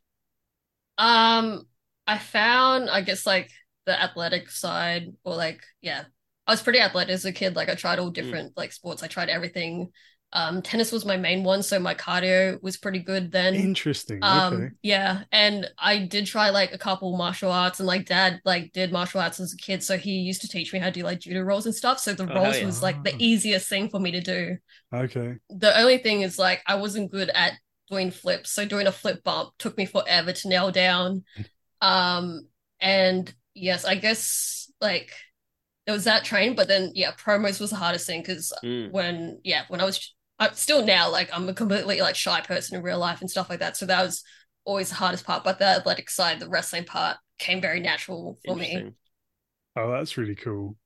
Um, 0.98 1.66
I 2.06 2.18
found, 2.18 2.90
I 2.90 3.02
guess, 3.02 3.26
like 3.26 3.50
the 3.86 4.00
athletic 4.00 4.50
side, 4.50 5.12
or 5.24 5.34
like, 5.34 5.62
yeah, 5.80 6.04
I 6.46 6.52
was 6.52 6.62
pretty 6.62 6.80
athletic 6.80 7.14
as 7.14 7.24
a 7.24 7.32
kid. 7.32 7.56
Like, 7.56 7.68
I 7.68 7.74
tried 7.74 7.98
all 7.98 8.10
different 8.10 8.56
like 8.56 8.72
sports. 8.72 9.02
I 9.02 9.06
tried 9.06 9.28
everything. 9.28 9.90
Um, 10.32 10.62
tennis 10.62 10.92
was 10.92 11.04
my 11.04 11.16
main 11.16 11.42
one, 11.42 11.62
so 11.62 11.80
my 11.80 11.94
cardio 11.94 12.62
was 12.62 12.76
pretty 12.76 13.00
good 13.00 13.32
then. 13.32 13.54
Interesting. 13.54 14.20
Um, 14.22 14.54
okay. 14.54 14.68
yeah, 14.82 15.24
and 15.32 15.68
I 15.76 15.98
did 16.06 16.26
try 16.26 16.50
like 16.50 16.72
a 16.72 16.78
couple 16.78 17.16
martial 17.16 17.50
arts, 17.50 17.80
and 17.80 17.86
like 17.86 18.06
dad 18.06 18.40
like 18.44 18.72
did 18.72 18.92
martial 18.92 19.20
arts 19.20 19.40
as 19.40 19.52
a 19.52 19.56
kid, 19.56 19.82
so 19.82 19.98
he 19.98 20.12
used 20.20 20.42
to 20.42 20.48
teach 20.48 20.72
me 20.72 20.78
how 20.78 20.86
to 20.86 20.92
do 20.92 21.02
like 21.02 21.20
judo 21.20 21.40
rolls 21.40 21.66
and 21.66 21.74
stuff. 21.74 21.98
So 21.98 22.12
the 22.14 22.30
Oh, 22.30 22.34
rolls 22.34 22.58
yeah. 22.58 22.66
was 22.66 22.80
like 22.82 23.02
the 23.02 23.14
easiest 23.18 23.68
thing 23.68 23.88
for 23.88 23.98
me 23.98 24.12
to 24.12 24.20
do. 24.20 24.56
Okay. 24.94 25.34
The 25.48 25.76
only 25.78 25.98
thing 25.98 26.22
is 26.22 26.38
like 26.38 26.62
I 26.66 26.76
wasn't 26.76 27.10
good 27.10 27.30
at 27.34 27.54
doing 27.90 28.12
flips, 28.12 28.52
so 28.52 28.64
doing 28.64 28.86
a 28.86 28.92
flip 28.92 29.24
bump 29.24 29.50
took 29.58 29.76
me 29.76 29.84
forever 29.84 30.32
to 30.32 30.48
nail 30.48 30.70
down. 30.70 31.24
Um, 31.80 32.46
and 32.80 33.32
yes, 33.54 33.84
I 33.84 33.96
guess 33.96 34.70
like 34.80 35.12
it 35.86 35.92
was 35.92 36.04
that 36.04 36.24
train, 36.24 36.54
but 36.54 36.68
then 36.68 36.92
yeah, 36.94 37.12
promos 37.12 37.60
was 37.60 37.70
the 37.70 37.76
hardest 37.76 38.06
thing 38.06 38.20
because 38.22 38.52
Mm. 38.64 38.90
when 38.92 39.40
yeah, 39.44 39.64
when 39.68 39.80
I 39.80 39.84
was 39.84 40.14
I'm 40.40 40.54
still 40.54 40.84
now 40.84 41.10
like 41.10 41.30
I'm 41.32 41.48
a 41.48 41.54
completely 41.54 42.00
like 42.00 42.16
shy 42.16 42.40
person 42.40 42.76
in 42.76 42.82
real 42.82 42.98
life 42.98 43.20
and 43.20 43.30
stuff 43.30 43.50
like 43.50 43.60
that. 43.60 43.76
So 43.76 43.86
that 43.86 44.02
was 44.02 44.24
always 44.64 44.88
the 44.88 44.94
hardest 44.96 45.24
part. 45.24 45.44
But 45.44 45.58
the 45.58 45.66
athletic 45.66 46.10
side, 46.10 46.40
the 46.40 46.48
wrestling 46.48 46.84
part, 46.84 47.18
came 47.38 47.60
very 47.60 47.80
natural 47.80 48.38
for 48.44 48.56
me. 48.56 48.86
Oh, 49.76 49.92
that's 49.92 50.16
really 50.16 50.34
cool. 50.34 50.76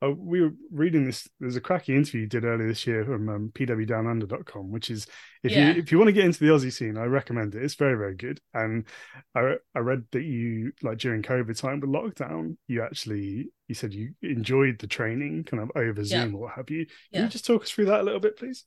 Uh, 0.00 0.12
we 0.12 0.40
were 0.40 0.52
reading 0.70 1.04
this. 1.04 1.28
There's 1.40 1.56
a 1.56 1.60
cracking 1.60 1.96
interview 1.96 2.20
you 2.22 2.26
did 2.28 2.44
earlier 2.44 2.68
this 2.68 2.86
year 2.86 3.04
from 3.04 3.28
um, 3.28 3.50
pwdownunder.com, 3.52 4.70
which 4.70 4.90
is 4.90 5.06
if 5.42 5.50
Yeah. 5.52 5.72
you 5.74 5.80
if 5.80 5.90
you 5.90 5.98
want 5.98 6.08
to 6.08 6.12
get 6.12 6.24
into 6.24 6.38
the 6.38 6.46
Aussie 6.52 6.72
scene, 6.72 6.96
I 6.96 7.04
recommend 7.04 7.54
it. 7.56 7.64
It's 7.64 7.74
very 7.74 7.96
very 7.96 8.14
good. 8.14 8.40
And 8.54 8.86
I 9.34 9.56
I 9.74 9.80
read 9.80 10.04
that 10.12 10.22
you 10.22 10.72
like 10.82 10.98
during 10.98 11.22
COVID 11.22 11.58
time 11.58 11.80
with 11.80 11.90
lockdown, 11.90 12.56
you 12.68 12.82
actually 12.82 13.50
you 13.66 13.74
said 13.74 13.92
you 13.92 14.14
enjoyed 14.22 14.78
the 14.78 14.86
training 14.86 15.44
kind 15.44 15.62
of 15.62 15.72
over 15.74 16.00
Yeah. 16.00 16.04
Zoom 16.04 16.34
or 16.36 16.42
what 16.42 16.52
have 16.54 16.70
you. 16.70 16.86
Can 16.86 16.94
Yeah. 17.10 17.22
you 17.24 17.28
just 17.28 17.44
talk 17.46 17.62
us 17.62 17.70
through 17.70 17.86
that 17.86 18.00
a 18.00 18.04
little 18.04 18.20
bit, 18.20 18.36
please? 18.36 18.64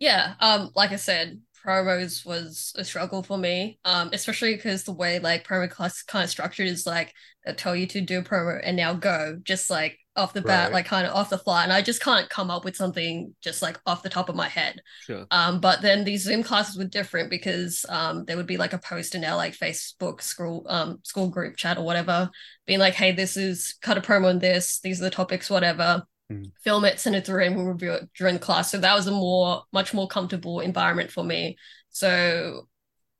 Yeah, 0.00 0.34
um, 0.40 0.70
like 0.74 0.90
I 0.90 0.96
said, 0.96 1.40
promos 1.64 2.26
was 2.26 2.72
a 2.76 2.84
struggle 2.84 3.22
for 3.22 3.38
me, 3.38 3.78
um, 3.84 4.10
especially 4.12 4.54
because 4.56 4.84
the 4.84 4.92
way 4.92 5.18
like 5.20 5.46
promo 5.46 5.70
class 5.70 6.02
kind 6.02 6.24
of 6.24 6.30
structured 6.30 6.66
is 6.66 6.84
like 6.86 7.14
they 7.44 7.52
tell 7.54 7.76
you 7.76 7.86
to 7.86 8.00
do 8.00 8.18
a 8.18 8.22
promo 8.22 8.60
and 8.62 8.76
now 8.76 8.92
go, 8.94 9.38
just 9.42 9.70
like 9.70 9.98
off 10.16 10.32
the 10.32 10.42
bat, 10.42 10.66
Right. 10.66 10.72
like 10.74 10.86
kind 10.86 11.06
of 11.06 11.14
off 11.14 11.30
the 11.30 11.38
fly, 11.38 11.64
and 11.64 11.72
I 11.72 11.82
just 11.82 12.00
can't 12.02 12.28
come 12.30 12.50
up 12.50 12.64
with 12.64 12.76
something 12.76 13.34
just 13.42 13.62
like 13.62 13.78
off 13.86 14.02
the 14.02 14.08
top 14.08 14.28
of 14.28 14.36
my 14.36 14.48
head. 14.48 14.80
Sure. 15.02 15.26
Um, 15.30 15.60
but 15.60 15.82
then 15.82 16.04
these 16.04 16.22
Zoom 16.22 16.42
classes 16.42 16.76
were 16.76 16.84
different 16.84 17.30
because 17.30 17.84
um, 17.88 18.24
there 18.24 18.36
would 18.36 18.46
be 18.46 18.56
like 18.56 18.72
a 18.72 18.78
post 18.78 19.14
in 19.14 19.24
our 19.24 19.36
like 19.36 19.56
Facebook 19.56 20.20
school 20.22 20.66
um 20.68 21.00
school 21.02 21.28
group 21.28 21.56
chat 21.56 21.78
or 21.78 21.84
whatever, 21.84 22.30
being 22.66 22.78
like, 22.78 22.94
"Hey, 22.94 23.12
this 23.12 23.36
is 23.36 23.74
cut 23.82 23.98
a 23.98 24.00
promo 24.00 24.28
on 24.30 24.38
this. 24.38 24.80
These 24.80 25.00
are 25.00 25.04
the 25.04 25.10
topics, 25.10 25.50
whatever." 25.50 26.04
Hmm. 26.30 26.44
Film 26.62 26.84
it, 26.86 26.98
send 27.00 27.16
it 27.16 27.26
through, 27.26 27.44
and 27.44 27.54
we'll 27.56 27.66
review 27.66 27.92
it 27.92 28.08
during 28.16 28.34
the 28.34 28.40
class. 28.40 28.70
So 28.70 28.78
that 28.78 28.94
was 28.94 29.06
a 29.06 29.10
more, 29.10 29.64
much 29.72 29.92
more 29.92 30.08
comfortable 30.08 30.60
environment 30.60 31.10
for 31.10 31.22
me. 31.22 31.56
So 31.90 32.68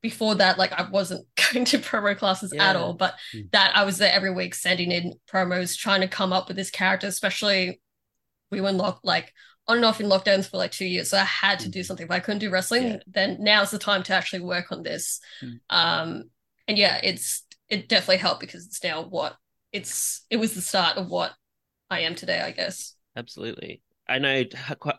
before 0.04 0.34
that, 0.34 0.58
like 0.58 0.70
I 0.72 0.86
wasn't 0.90 1.26
going 1.52 1.64
to 1.64 1.78
promo 1.78 2.14
classes 2.16 2.52
at 2.52 2.76
all, 2.76 2.92
but 2.92 3.14
Hmm. 3.32 3.40
that 3.52 3.74
I 3.74 3.84
was 3.84 3.96
there 3.96 4.12
every 4.12 4.30
week 4.32 4.54
sending 4.54 4.92
in 4.92 5.14
promos, 5.26 5.76
trying 5.78 6.02
to 6.02 6.08
come 6.08 6.30
up 6.30 6.46
with 6.46 6.58
this 6.58 6.70
character, 6.70 7.06
especially 7.06 7.80
we 8.50 8.60
were 8.60 8.68
in 8.68 8.76
lock 8.76 9.00
like 9.02 9.32
on 9.66 9.76
and 9.78 9.84
off 9.86 10.02
in 10.02 10.08
lockdowns 10.10 10.46
for 10.50 10.58
like 10.58 10.72
two 10.72 10.84
years. 10.84 11.08
So 11.08 11.16
I 11.16 11.24
had 11.24 11.58
to 11.60 11.70
do 11.70 11.80
Mhm. 11.80 11.86
something. 11.86 12.04
If 12.04 12.10
I 12.12 12.20
couldn't 12.20 12.40
do 12.40 12.50
wrestling, 12.50 12.86
Yeah. 12.86 12.96
then 13.06 13.38
now's 13.40 13.70
the 13.70 13.78
time 13.78 14.02
to 14.02 14.12
actually 14.12 14.42
work 14.42 14.70
on 14.70 14.82
this. 14.82 15.20
Mm. 15.42 15.60
Um, 15.70 16.30
and 16.68 16.76
yeah, 16.76 17.00
it's 17.02 17.42
it 17.70 17.88
definitely 17.88 18.18
helped 18.18 18.40
because 18.42 18.66
it's 18.66 18.84
now 18.84 19.02
what 19.08 19.36
it's 19.72 20.26
it 20.28 20.36
was 20.36 20.52
the 20.54 20.60
start 20.60 20.98
of 20.98 21.08
what 21.08 21.32
I 21.88 22.00
am 22.00 22.14
today, 22.14 22.40
I 22.42 22.50
guess. 22.50 22.94
Absolutely. 23.16 23.80
I 24.06 24.18
know 24.18 24.44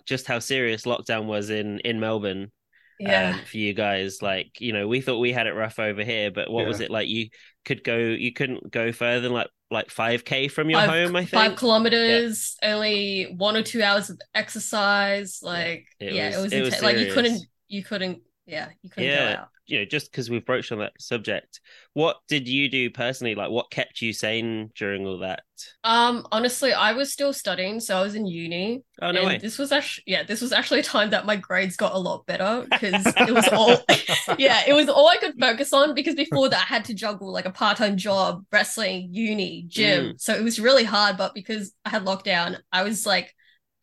just 0.06 0.26
how 0.26 0.40
serious 0.40 0.84
lockdown 0.86 1.26
was 1.26 1.52
in 1.52 1.78
in 1.82 2.00
Melbourne 2.00 2.52
Yeah. 3.00 3.36
um, 3.36 3.42
for 3.46 3.58
you 3.58 3.74
guys. 3.74 4.22
Like, 4.22 4.60
you 4.60 4.74
know, 4.74 4.88
we 4.88 5.02
thought 5.02 5.20
we 5.20 5.34
had 5.34 5.48
it 5.48 5.54
rough 5.54 5.80
over 5.80 6.04
here, 6.04 6.32
but 6.32 6.50
what 6.50 6.66
was 6.66 6.80
it 6.80 6.90
like? 6.92 7.08
You 7.10 7.30
could 7.66 7.84
go, 7.84 7.98
you 7.98 8.32
couldn't 8.34 8.72
go 8.72 8.92
further 8.92 9.22
than 9.22 9.34
like 9.34 9.48
like 9.72 9.90
five 9.90 10.24
k 10.24 10.48
from 10.48 10.70
your 10.70 10.80
five, 10.80 11.08
home. 11.08 11.16
I 11.16 11.22
think 11.22 11.32
five 11.32 11.56
kilometers, 11.56 12.56
only 12.64 13.34
one 13.36 13.56
or 13.58 13.64
two 13.64 13.82
hours 13.82 14.10
of 14.10 14.20
exercise. 14.34 15.40
Like, 15.42 15.88
It 16.00 16.14
yeah, 16.14 16.28
was- 16.28 16.36
it 16.36 16.42
was, 16.44 16.54
it 16.54 16.60
was 16.62 16.68
intense. 16.76 16.84
like 16.84 16.98
you 16.98 17.14
couldn't, 17.14 17.42
you 17.68 17.84
couldn't, 17.84 18.22
yeah, 18.46 18.70
you 18.82 18.90
couldn't 18.90 19.10
Yeah. 19.10 19.34
go 19.36 19.42
out. 19.42 19.48
you 19.68 19.80
know, 19.80 19.86
just 19.86 20.12
because 20.12 20.30
we've 20.30 20.46
broached 20.46 20.72
on 20.72 20.80
that 20.80 20.94
subject, 21.00 21.60
what 21.94 22.18
did 22.28 22.48
you 22.48 22.70
do 22.70 22.90
personally? 22.92 23.34
Like, 23.36 23.50
what 23.50 23.72
kept 23.72 24.02
you 24.02 24.14
sane 24.14 24.72
during 24.76 25.06
all 25.08 25.20
that? 25.20 25.42
Um, 25.84 26.28
honestly, 26.32 26.74
I 26.74 26.94
was 26.94 27.12
still 27.14 27.32
studying, 27.34 27.80
so 27.80 27.98
I 27.98 28.02
was 28.02 28.16
in 28.16 28.26
uni. 28.26 28.84
Oh 29.02 29.12
no 29.12 29.22
and 29.22 29.28
way! 29.28 29.38
this 29.38 29.58
was 29.58 29.72
actually, 29.72 30.04
yeah, 30.08 30.24
this 30.24 30.42
was 30.42 30.52
actually 30.52 30.80
a 30.82 30.84
time 30.84 31.12
that 31.12 31.26
my 31.26 31.36
grades 31.36 31.78
got 31.78 31.94
a 31.94 31.98
lot 31.98 32.26
better 32.26 32.66
because 32.72 33.14
it 33.18 33.34
was 33.34 33.48
all, 33.50 33.78
yeah, 34.38 34.64
it 34.68 34.74
was 34.74 34.90
all 34.90 35.08
I 35.08 35.18
could 35.18 35.40
focus 35.40 35.74
on 35.74 35.94
because 35.96 36.16
before 36.16 36.50
that 36.50 36.62
I 36.62 36.66
had 36.66 36.86
to 36.86 36.94
juggle 36.94 37.32
like 37.32 37.46
a 37.46 37.52
part-time 37.52 37.98
job, 37.98 38.44
wrestling, 38.52 39.10
uni, 39.14 39.64
gym. 39.68 40.14
Mm. 40.14 40.22
So 40.22 40.34
it 40.34 40.44
was 40.44 40.60
really 40.60 40.84
hard, 40.84 41.18
but 41.18 41.34
because 41.34 41.74
I 41.86 41.90
had 41.90 42.04
lockdown, 42.06 42.58
I 42.72 42.84
was 42.84 43.06
like 43.06 43.34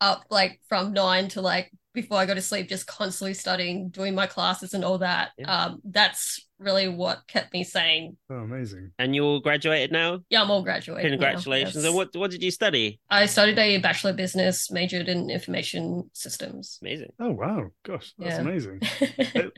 up 0.01 0.25
like 0.29 0.59
from 0.69 0.93
nine 0.93 1.29
to 1.29 1.41
like 1.41 1.71
before 1.93 2.17
I 2.17 2.25
go 2.25 2.33
to 2.33 2.41
sleep, 2.41 2.69
just 2.69 2.87
constantly 2.87 3.33
studying, 3.33 3.89
doing 3.89 4.15
my 4.15 4.25
classes 4.27 4.73
and 4.73 4.83
all 4.83 4.97
that. 4.99 5.29
Yeah. 5.37 5.45
Um, 5.65 5.81
that's 5.83 6.45
really 6.59 6.87
what 6.87 7.27
kept 7.27 7.53
me 7.53 7.63
sane. 7.63 8.17
Oh, 8.29 8.35
amazing. 8.35 8.91
And 8.97 9.15
you 9.15 9.23
all 9.23 9.39
graduated 9.41 9.91
now. 9.91 10.19
Yeah, 10.29 10.41
I'm 10.41 10.49
all 10.51 10.63
graduated. 10.63 11.03
now, 11.03 11.09
Congratulations! 11.17 11.75
yes. 11.75 11.85
And 11.85 11.95
what 11.95 12.09
what 12.15 12.31
did 12.31 12.41
you 12.43 12.51
study? 12.51 12.99
I 13.09 13.25
studied 13.27 13.59
a 13.59 13.77
bachelor 13.77 14.11
of 14.11 14.17
business, 14.17 14.71
majored 14.71 15.07
in 15.07 15.29
information 15.29 16.09
systems. 16.13 16.79
Amazing. 16.81 17.11
Oh 17.19 17.31
wow, 17.31 17.69
gosh, 17.85 18.13
that's 18.17 18.35
Yeah. 18.35 18.41
amazing. 18.41 18.81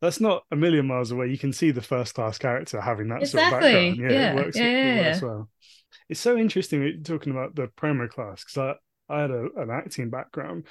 That's 0.00 0.20
not 0.20 0.44
a 0.52 0.56
million 0.56 0.86
miles 0.86 1.10
away. 1.10 1.26
You 1.26 1.38
can 1.38 1.52
see 1.52 1.72
the 1.72 1.82
first 1.82 2.14
class 2.14 2.38
character 2.38 2.80
having 2.80 3.08
that 3.08 3.26
sort 3.26 3.42
of 3.42 3.52
Exactly. 3.52 3.72
background. 3.72 3.96
Yeah, 3.96 4.10
Yeah, 4.12 4.30
it 4.30 4.36
works, 4.36 4.56
yeah, 4.56 4.64
it 4.64 4.96
yeah, 4.96 5.08
works 5.08 5.22
well. 5.22 5.48
It's 6.08 6.20
so 6.20 6.36
interesting 6.36 7.02
talking 7.02 7.32
about 7.32 7.56
the 7.56 7.66
promo 7.66 8.08
class 8.08 8.44
because 8.44 8.76
I 9.10 9.12
I 9.12 9.22
had 9.22 9.30
a, 9.32 9.46
an 9.56 9.70
acting 9.72 10.10
background, 10.10 10.66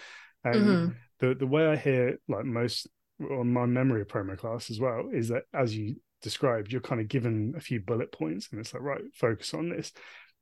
and 0.45 0.55
Mhm. 0.55 0.95
The 1.19 1.35
the 1.35 1.47
way 1.47 1.67
I 1.67 1.75
hear 1.75 2.19
like 2.27 2.45
most 2.45 2.87
on 3.19 3.51
my 3.51 3.65
memory 3.65 4.01
of 4.01 4.07
promo 4.07 4.37
class 4.37 4.69
as 4.69 4.79
well 4.79 5.09
is 5.11 5.29
that 5.29 5.43
as 5.53 5.75
you 5.75 5.95
described, 6.21 6.71
you're 6.71 6.81
kind 6.81 7.01
of 7.01 7.07
given 7.07 7.53
a 7.57 7.59
few 7.59 7.79
bullet 7.79 8.11
points, 8.11 8.49
and 8.51 8.59
it's 8.59 8.73
like 8.73 8.83
right, 8.83 9.01
focus 9.13 9.53
on 9.53 9.69
this. 9.69 9.91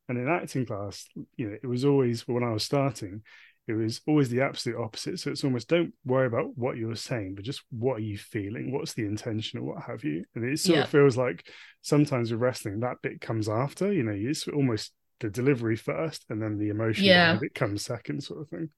And 0.08 0.18
in 0.18 0.28
acting 0.30 0.66
class, 0.66 1.08
you 1.36 1.50
know, 1.50 1.58
it 1.62 1.66
was 1.68 1.84
always 1.84 2.28
when 2.28 2.44
I 2.44 2.52
was 2.52 2.64
starting, 2.64 3.24
it 3.68 3.74
was 3.74 4.02
always 4.06 4.30
the 4.30 4.42
absolute 4.42 4.80
opposite. 4.80 5.20
So 5.20 5.32
it's 5.32 5.44
almost 5.44 5.68
don't 5.68 5.94
worry 6.06 6.28
about 6.28 6.56
what 6.56 6.78
you're 6.78 6.96
saying, 6.96 7.36
but 7.36 7.44
just 7.46 7.64
what 7.72 7.96
are 7.98 8.02
you 8.02 8.18
feeling? 8.18 8.72
What's 8.72 8.94
the 8.94 9.06
intention 9.06 9.60
or 9.60 9.64
what 9.64 9.84
have 9.84 10.04
you? 10.04 10.24
And 10.36 10.46
it 10.46 10.60
sort 10.60 10.78
Yeah. 10.78 10.84
of 10.84 10.90
feels 10.90 11.18
like 11.18 11.48
sometimes 11.82 12.32
with 12.32 12.42
wrestling, 12.42 12.82
that 12.82 13.02
bit 13.02 13.20
comes 13.20 13.50
after, 13.50 13.92
you 13.92 14.04
know, 14.04 14.14
it's 14.16 14.48
almost 14.48 14.94
the 15.20 15.30
delivery 15.30 15.76
first 15.76 16.26
and 16.30 16.42
then 16.42 16.60
the 16.60 16.70
emotion 16.70 17.06
Yeah. 17.06 17.40
it 17.42 17.56
comes 17.56 17.84
second, 17.84 18.22
sort 18.24 18.42
of 18.42 18.50
thing. 18.50 18.70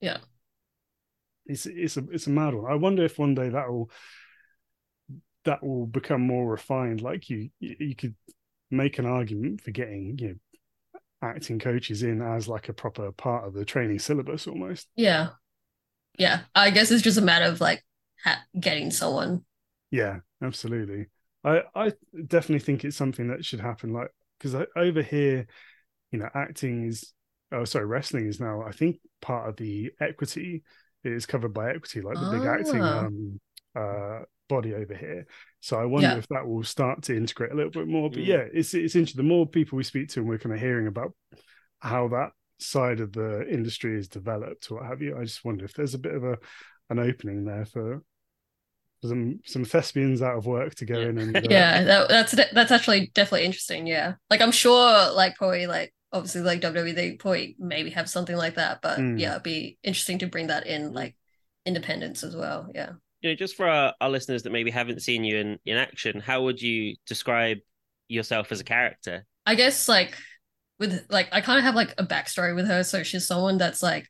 Yeah. 0.00 0.18
It's 1.52 1.66
it's 1.66 1.96
a 1.96 2.04
it's 2.10 2.26
a 2.26 2.30
mad 2.30 2.54
one. 2.54 2.70
I 2.70 2.74
wonder 2.74 3.04
if 3.04 3.18
one 3.18 3.34
day 3.34 3.48
that 3.50 3.70
will 3.70 3.90
that 5.44 5.62
will 5.62 5.86
become 5.86 6.22
more 6.22 6.48
refined. 6.48 7.00
Like 7.00 7.28
you 7.30 7.50
you 7.60 7.94
could 7.94 8.14
make 8.70 8.98
an 8.98 9.06
argument 9.06 9.60
for 9.60 9.70
getting, 9.70 10.18
you 10.18 10.28
know, 10.28 11.00
acting 11.22 11.58
coaches 11.58 12.02
in 12.02 12.20
as 12.22 12.48
like 12.48 12.68
a 12.68 12.72
proper 12.72 13.12
part 13.12 13.46
of 13.46 13.54
the 13.54 13.64
training 13.64 13.98
syllabus 13.98 14.46
almost. 14.46 14.88
Yeah. 14.96 15.30
Yeah. 16.18 16.40
I 16.54 16.70
guess 16.70 16.90
it's 16.90 17.02
just 17.02 17.18
a 17.18 17.22
matter 17.22 17.44
of 17.44 17.60
like 17.60 17.84
ha- 18.24 18.44
getting 18.58 18.90
someone. 18.90 19.44
Yeah, 19.90 20.20
absolutely. 20.42 21.06
I 21.44 21.62
I 21.74 21.92
definitely 22.26 22.64
think 22.64 22.84
it's 22.84 22.96
something 22.96 23.28
that 23.28 23.44
should 23.44 23.60
happen. 23.60 23.92
Like 23.92 24.10
because 24.38 24.66
over 24.76 25.02
here, 25.02 25.46
you 26.10 26.18
know, 26.18 26.28
acting 26.34 26.86
is 26.86 27.12
oh 27.52 27.64
sorry, 27.64 27.86
wrestling 27.86 28.26
is 28.26 28.40
now 28.40 28.62
I 28.62 28.72
think 28.72 29.00
part 29.20 29.48
of 29.48 29.56
the 29.56 29.92
equity 30.00 30.62
it 31.04 31.12
is 31.12 31.26
covered 31.26 31.52
by 31.52 31.70
equity, 31.70 32.00
like 32.00 32.18
the 32.18 32.38
big 32.38 32.46
acting 32.46 32.82
Ah. 32.82 33.06
um 33.06 33.40
uh 33.74 34.18
body 34.48 34.74
over 34.74 34.94
here. 34.94 35.26
So 35.60 35.78
I 35.78 35.84
wonder 35.86 36.10
Yeah. 36.10 36.16
if 36.18 36.28
that 36.28 36.46
will 36.46 36.62
start 36.62 37.02
to 37.04 37.16
integrate 37.16 37.52
a 37.52 37.54
little 37.54 37.70
bit 37.70 37.88
more. 37.88 38.10
But 38.10 38.20
Mm. 38.20 38.26
yeah, 38.26 38.44
it's 38.52 38.74
it's 38.74 38.94
interesting. 38.94 39.22
The 39.24 39.28
more 39.34 39.46
people 39.46 39.76
we 39.76 39.84
speak 39.84 40.08
to, 40.10 40.20
and 40.20 40.28
we're 40.28 40.38
kind 40.38 40.54
of 40.54 40.60
hearing 40.60 40.86
about 40.88 41.14
how 41.78 42.08
that 42.08 42.32
side 42.58 43.00
of 43.00 43.12
the 43.12 43.46
industry 43.48 43.96
is 43.98 44.08
developed, 44.08 44.70
or 44.70 44.78
what 44.78 44.86
have 44.86 45.00
you. 45.02 45.16
I 45.16 45.22
just 45.24 45.44
wonder 45.44 45.64
if 45.64 45.72
there's 45.74 45.94
a 45.94 45.98
bit 45.98 46.14
of 46.14 46.24
a 46.24 46.38
an 46.90 46.98
opening 46.98 47.44
there 47.44 47.64
for 47.64 47.96
for 47.96 48.02
some 49.04 49.40
some 49.44 49.64
thespians 49.64 50.22
out 50.22 50.36
of 50.38 50.46
work 50.46 50.74
to 50.76 50.84
go 50.86 50.98
Yeah. 51.00 51.08
in 51.08 51.18
and 51.18 51.36
uh, 51.38 51.40
Yeah, 51.48 51.82
that, 51.84 52.08
that's 52.08 52.34
that's 52.52 52.70
actually 52.72 53.10
definitely 53.14 53.46
interesting. 53.46 53.86
Yeah, 53.86 54.14
like 54.30 54.40
I'm 54.40 54.52
sure, 54.52 55.10
like 55.12 55.36
probably 55.36 55.66
like 55.66 55.92
obviously 56.12 56.42
like 56.42 56.60
WWE 56.60 56.94
they 56.94 57.12
probably 57.16 57.56
maybe 57.58 57.90
have 57.90 58.08
something 58.08 58.36
like 58.36 58.54
that, 58.56 58.80
but 58.82 58.98
Mm. 58.98 59.18
yeah, 59.18 59.32
it'd 59.32 59.42
be 59.42 59.78
interesting 59.82 60.18
to 60.20 60.26
bring 60.26 60.48
that 60.48 60.66
in 60.66 60.92
like 60.92 61.16
independence 61.66 62.22
as 62.22 62.36
well. 62.36 62.70
Yeah. 62.74 62.92
You 63.20 63.30
know, 63.30 63.36
just 63.36 63.54
for 63.56 63.68
our, 63.68 63.94
our 64.00 64.10
listeners 64.10 64.42
that 64.42 64.50
maybe 64.52 64.70
haven't 64.72 65.00
seen 65.00 65.22
you 65.22 65.36
in, 65.38 65.58
in 65.64 65.76
action, 65.76 66.18
how 66.20 66.42
would 66.42 66.60
you 66.60 66.96
describe 67.06 67.58
yourself 68.08 68.50
as 68.50 68.58
a 68.60 68.64
character? 68.64 69.24
I 69.46 69.54
guess 69.54 69.88
like 69.88 70.16
with 70.78 71.06
like 71.08 71.28
I 71.32 71.40
kind 71.40 71.58
of 71.58 71.64
have 71.64 71.74
like 71.76 71.94
a 71.98 72.04
backstory 72.04 72.54
with 72.54 72.66
her. 72.66 72.82
So 72.82 73.02
she's 73.04 73.26
someone 73.26 73.58
that's 73.58 73.82
like 73.82 74.08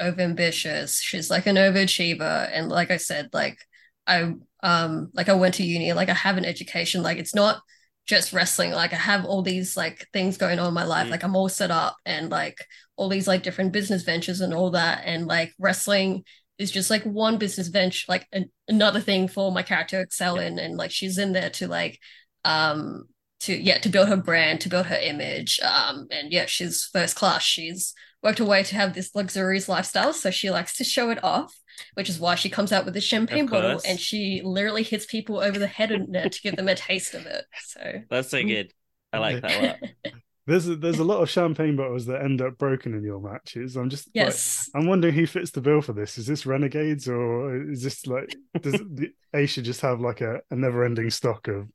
over 0.00 0.20
ambitious. 0.20 1.00
She's 1.00 1.30
like 1.30 1.46
an 1.46 1.56
overachiever, 1.56 2.48
and 2.52 2.68
like 2.70 2.90
I 2.90 2.96
said, 2.96 3.28
like 3.32 3.58
I 4.06 4.34
um 4.62 5.10
like 5.14 5.28
I 5.28 5.34
went 5.34 5.54
to 5.54 5.64
uni, 5.64 5.92
like 5.92 6.08
I 6.08 6.14
have 6.14 6.36
an 6.36 6.44
education. 6.44 7.02
Like 7.02 7.18
it's 7.18 7.34
not 7.34 7.60
just 8.06 8.32
wrestling. 8.32 8.72
Like 8.72 8.92
I 8.92 8.96
have 8.96 9.24
all 9.24 9.42
these 9.42 9.76
like 9.76 10.06
things 10.12 10.36
going 10.36 10.58
on 10.58 10.68
in 10.68 10.74
my 10.74 10.84
life. 10.84 11.08
Mm. 11.08 11.10
Like 11.10 11.22
I'm 11.24 11.36
all 11.36 11.48
set 11.48 11.70
up, 11.70 11.96
and 12.04 12.30
like 12.30 12.58
all 12.96 13.08
these 13.08 13.28
like 13.28 13.42
different 13.42 13.72
business 13.72 14.02
ventures 14.02 14.40
and 14.40 14.54
all 14.54 14.70
that. 14.72 15.02
And 15.04 15.26
like 15.26 15.52
wrestling 15.58 16.24
is 16.58 16.70
just 16.70 16.90
like 16.90 17.02
one 17.04 17.38
business 17.38 17.68
venture, 17.68 18.04
like 18.08 18.26
an, 18.32 18.50
another 18.68 19.00
thing 19.00 19.26
for 19.28 19.50
my 19.50 19.62
character 19.62 19.96
to 19.98 20.02
excel 20.02 20.38
in. 20.38 20.58
And 20.58 20.76
like 20.76 20.90
she's 20.90 21.18
in 21.18 21.32
there 21.32 21.50
to 21.50 21.68
like 21.68 21.98
um 22.44 23.04
to 23.44 23.54
yeah 23.54 23.78
to 23.78 23.88
build 23.88 24.08
her 24.08 24.16
brand 24.16 24.60
to 24.60 24.68
build 24.68 24.86
her 24.86 24.96
image 24.96 25.60
um 25.60 26.06
and 26.10 26.32
yeah 26.32 26.46
she's 26.46 26.88
first 26.92 27.16
class 27.16 27.42
she's 27.42 27.94
worked 28.22 28.38
her 28.38 28.44
way 28.44 28.62
to 28.62 28.74
have 28.74 28.94
this 28.94 29.14
luxurious 29.14 29.68
lifestyle 29.68 30.12
so 30.12 30.30
she 30.30 30.50
likes 30.50 30.76
to 30.76 30.84
show 30.84 31.10
it 31.10 31.22
off 31.22 31.54
which 31.94 32.08
is 32.08 32.18
why 32.18 32.34
she 32.34 32.48
comes 32.48 32.72
out 32.72 32.84
with 32.84 32.94
the 32.94 33.00
champagne 33.00 33.46
bottle 33.46 33.80
and 33.86 33.98
she 34.00 34.40
literally 34.44 34.82
hits 34.82 35.06
people 35.06 35.38
over 35.38 35.58
the 35.58 35.66
head 35.66 35.90
in 35.90 36.14
it 36.14 36.32
to 36.32 36.40
give 36.42 36.56
them 36.56 36.68
a 36.68 36.74
taste 36.74 37.14
of 37.14 37.26
it 37.26 37.44
so 37.66 38.00
That's 38.10 38.30
so 38.30 38.38
Mm. 38.42 38.48
good. 38.48 38.72
I 39.12 39.18
like 39.18 39.42
that 39.42 39.52
a 39.52 39.60
lot. 39.60 39.78
there's 40.46 40.68
a, 40.68 40.76
there's 40.76 40.98
a 40.98 41.04
lot 41.04 41.22
of 41.22 41.30
champagne 41.30 41.76
bottles 41.76 42.06
that 42.06 42.22
end 42.22 42.42
up 42.42 42.58
broken 42.58 42.94
in 42.94 43.02
your 43.02 43.20
matches. 43.20 43.76
I'm 43.76 43.90
just 43.90 44.06
like, 44.06 44.26
yes 44.26 44.70
I'm 44.74 44.86
wondering 44.86 45.14
who 45.14 45.26
fits 45.26 45.50
the 45.50 45.60
bill 45.60 45.80
for 45.80 45.92
this. 45.92 46.18
Is 46.18 46.26
this 46.26 46.46
Renegades 46.46 47.08
or 47.08 47.70
is 47.70 47.82
this 47.82 48.06
like 48.06 48.36
does 48.60 48.78
the 48.78 49.10
Asia 49.34 49.62
just 49.62 49.80
have 49.82 50.00
like 50.00 50.20
a, 50.20 50.40
a 50.50 50.56
never 50.56 50.84
ending 50.84 51.10
stock 51.10 51.48
of 51.48 51.68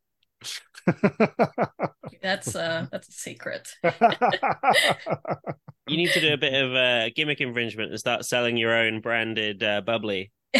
that's 2.21 2.55
uh 2.55 2.85
that's 2.91 3.09
a 3.09 3.11
secret 3.11 3.69
You 5.87 5.97
need 5.97 6.13
to 6.13 6.21
do 6.21 6.33
a 6.33 6.37
bit 6.37 6.53
of 6.53 6.75
uh, 6.75 7.09
gimmick 7.15 7.41
infringement 7.41 7.89
and 7.89 7.99
start 7.99 8.23
selling 8.23 8.57
your 8.57 8.75
own 8.75 9.01
branded 9.01 9.63
uh, 9.63 9.81
bubbly. 9.81 10.31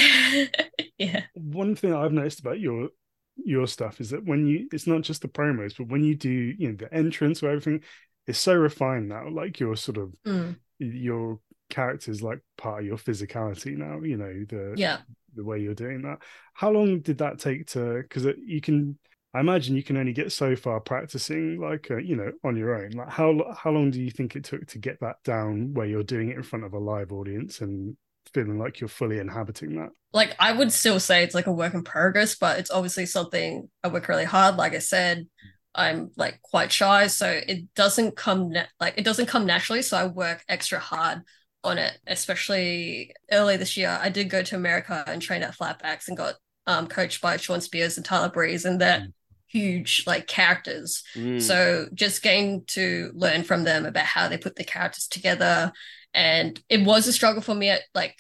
yeah 0.98 1.24
One 1.36 1.76
thing 1.76 1.94
I've 1.94 2.12
noticed 2.12 2.40
about 2.40 2.60
your 2.60 2.90
your 3.38 3.68
stuff 3.68 4.02
is 4.02 4.10
that 4.10 4.26
when 4.26 4.46
you 4.48 4.68
it's 4.74 4.88
not 4.88 5.02
just 5.02 5.22
the 5.22 5.28
promos, 5.28 5.78
but 5.78 5.88
when 5.88 6.04
you 6.04 6.16
do 6.16 6.30
you 6.30 6.70
know 6.70 6.76
the 6.76 6.94
entrance 6.94 7.42
or 7.44 7.50
everything, 7.50 7.84
it's 8.28 8.40
so 8.40 8.54
refined 8.54 9.08
now. 9.10 9.30
Like 9.30 9.60
your 9.60 9.76
sort 9.76 9.98
of 9.98 10.14
Mm, 10.26 10.60
your 10.80 11.40
character's 11.70 12.22
like 12.24 12.40
part 12.58 12.82
of 12.82 12.88
your 12.88 12.98
physicality 12.98 13.78
now. 13.78 14.02
You 14.02 14.18
know 14.18 14.46
the 14.50 14.80
yeah 14.80 14.98
the 15.36 15.44
way 15.44 15.60
you're 15.60 15.76
doing 15.76 16.02
that. 16.04 16.20
How 16.54 16.72
long 16.72 17.02
did 17.02 17.20
that 17.20 17.40
take 17.40 17.68
to? 17.68 18.02
Because 18.02 18.26
you 18.38 18.62
can, 18.62 18.98
I 19.34 19.40
imagine 19.42 19.76
you 19.76 19.84
can 19.84 19.98
only 19.98 20.14
get 20.14 20.32
so 20.32 20.56
far 20.56 20.80
practicing, 20.80 21.60
like 21.62 21.90
uh, 21.92 21.98
you 21.98 22.16
know, 22.16 22.32
on 22.44 22.56
your 22.58 22.76
own. 22.84 22.92
Like 22.92 23.10
how 23.10 23.54
how 23.56 23.72
long 23.72 23.92
do 23.92 24.02
you 24.02 24.12
think 24.12 24.36
it 24.36 24.44
took 24.44 24.66
to 24.68 24.80
get 24.80 25.00
that 25.02 25.18
down, 25.24 25.74
where 25.74 25.86
you're 25.86 26.04
doing 26.04 26.30
it 26.30 26.38
in 26.38 26.44
front 26.44 26.66
of 26.66 26.74
a 26.74 26.80
live 26.80 27.12
audience 27.12 27.62
and 27.62 27.96
feeling 28.34 28.58
like 28.60 28.80
you're 28.80 28.88
fully 28.88 29.20
inhabiting 29.20 29.76
that? 29.76 29.90
like 30.12 30.36
I 30.40 30.52
would 30.52 30.72
still 30.72 31.00
say 31.00 31.24
it's 31.24 31.36
like 31.36 31.48
a 31.48 31.52
work 31.52 31.74
in 31.74 31.84
progress, 31.84 32.36
but 32.36 32.60
it's 32.60 32.72
obviously 32.72 33.06
something 33.06 33.70
I 33.84 33.90
work 33.90 34.08
really 34.08 34.26
hard. 34.26 34.56
Like 34.56 34.74
I 34.74 34.80
said, 34.80 35.28
I'm 35.76 36.12
like 36.18 36.42
quite 36.42 36.72
shy, 36.72 37.08
so 37.08 37.30
it 37.30 37.74
doesn't 37.76 38.16
come 38.16 38.50
na- 38.50 38.64
like 38.80 38.96
it 38.98 39.06
doesn't 39.06 39.28
come 39.28 39.46
naturally. 39.46 39.82
So 39.84 39.98
I 39.98 40.08
work 40.08 40.44
extra 40.50 40.80
hard 40.80 41.22
on 41.64 41.78
it. 41.78 41.98
Especially 42.08 43.14
early 43.32 43.58
this 43.58 43.78
year, 43.78 44.00
I 44.02 44.10
did 44.10 44.30
go 44.30 44.42
to 44.44 44.56
America 44.56 45.04
and 45.06 45.22
train 45.22 45.44
at 45.44 45.56
Flatbacks 45.56 46.08
and 46.08 46.18
got 46.18 46.36
um, 46.66 46.88
coached 46.88 47.22
by 47.22 47.38
Shawn 47.38 47.62
Spears 47.62 47.98
and 47.98 48.06
Tyler 48.06 48.30
Breeze, 48.30 48.66
and 48.66 48.82
they're 48.82 49.02
Mm. 49.02 49.14
Huge 49.50 50.04
like 50.08 50.28
characters. 50.28 51.04
Mm. 51.16 51.42
So 51.42 51.88
just 51.94 52.22
getting 52.22 52.64
to 52.68 53.12
learn 53.14 53.44
from 53.44 53.64
them 53.64 53.86
about 53.86 54.06
how 54.06 54.28
they 54.28 54.38
put 54.38 54.56
the 54.56 54.64
characters 54.64 55.08
together. 55.08 55.72
And 56.14 56.62
it 56.70 56.86
was 56.86 57.08
a 57.08 57.14
struggle 57.14 57.42
for 57.42 57.56
me 57.56 57.70
at 57.70 57.82
like 57.94 58.18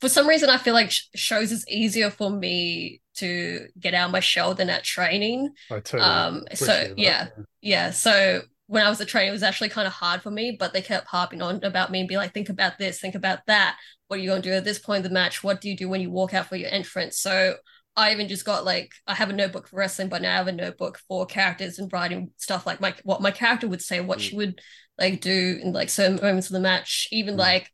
for 0.00 0.08
some 0.08 0.28
reason 0.28 0.48
I 0.48 0.58
feel 0.58 0.74
like 0.74 0.90
sh- 0.90 1.08
shows 1.14 1.50
is 1.52 1.68
easier 1.68 2.10
for 2.10 2.30
me 2.30 3.00
to 3.14 3.66
get 3.78 3.94
out 3.94 4.06
of 4.06 4.12
my 4.12 4.20
shell 4.20 4.54
than 4.54 4.70
at 4.70 4.84
training. 4.84 5.50
I 5.70 5.80
totally. 5.80 6.02
Um 6.02 6.44
so 6.54 6.66
that. 6.66 6.98
yeah. 6.98 7.28
Yeah. 7.60 7.90
So 7.90 8.42
when 8.66 8.86
I 8.86 8.88
was 8.88 9.00
a 9.00 9.04
trainer, 9.04 9.28
it 9.28 9.32
was 9.32 9.42
actually 9.42 9.68
kind 9.68 9.86
of 9.86 9.92
hard 9.92 10.22
for 10.22 10.30
me, 10.30 10.56
but 10.58 10.72
they 10.72 10.80
kept 10.80 11.06
harping 11.08 11.42
on 11.42 11.62
about 11.62 11.90
me 11.90 12.00
and 12.00 12.08
be 12.08 12.16
like, 12.16 12.32
think 12.32 12.48
about 12.48 12.78
this, 12.78 13.00
think 13.00 13.14
about 13.14 13.40
that. 13.46 13.76
What 14.08 14.18
are 14.18 14.22
you 14.22 14.30
going 14.30 14.42
to 14.42 14.48
do 14.48 14.54
at 14.54 14.64
this 14.64 14.78
point 14.78 15.04
in 15.04 15.10
the 15.10 15.14
match? 15.14 15.44
What 15.44 15.60
do 15.60 15.68
you 15.68 15.76
do 15.76 15.88
when 15.88 16.00
you 16.00 16.10
walk 16.10 16.32
out 16.32 16.46
for 16.46 16.56
your 16.56 16.70
entrance? 16.70 17.18
So 17.18 17.56
I 17.96 18.12
even 18.12 18.28
just 18.28 18.44
got 18.44 18.64
like, 18.64 18.92
I 19.06 19.14
have 19.14 19.30
a 19.30 19.34
notebook 19.34 19.68
for 19.68 19.76
wrestling, 19.76 20.08
but 20.08 20.22
now 20.22 20.32
I 20.32 20.36
have 20.36 20.48
a 20.48 20.52
notebook 20.52 20.98
for 21.08 21.26
characters 21.26 21.78
and 21.78 21.92
writing 21.92 22.30
stuff 22.36 22.66
like 22.66 22.80
my 22.80 22.94
what 23.04 23.20
my 23.20 23.30
character 23.30 23.68
would 23.68 23.82
say, 23.82 24.00
what 24.00 24.18
Mm. 24.18 24.22
she 24.22 24.36
would 24.36 24.60
like 24.98 25.20
do 25.20 25.58
in 25.62 25.72
like 25.72 25.88
certain 25.90 26.16
moments 26.16 26.48
of 26.48 26.54
the 26.54 26.60
match. 26.60 27.08
Even 27.12 27.34
Mm. 27.34 27.38
like 27.38 27.70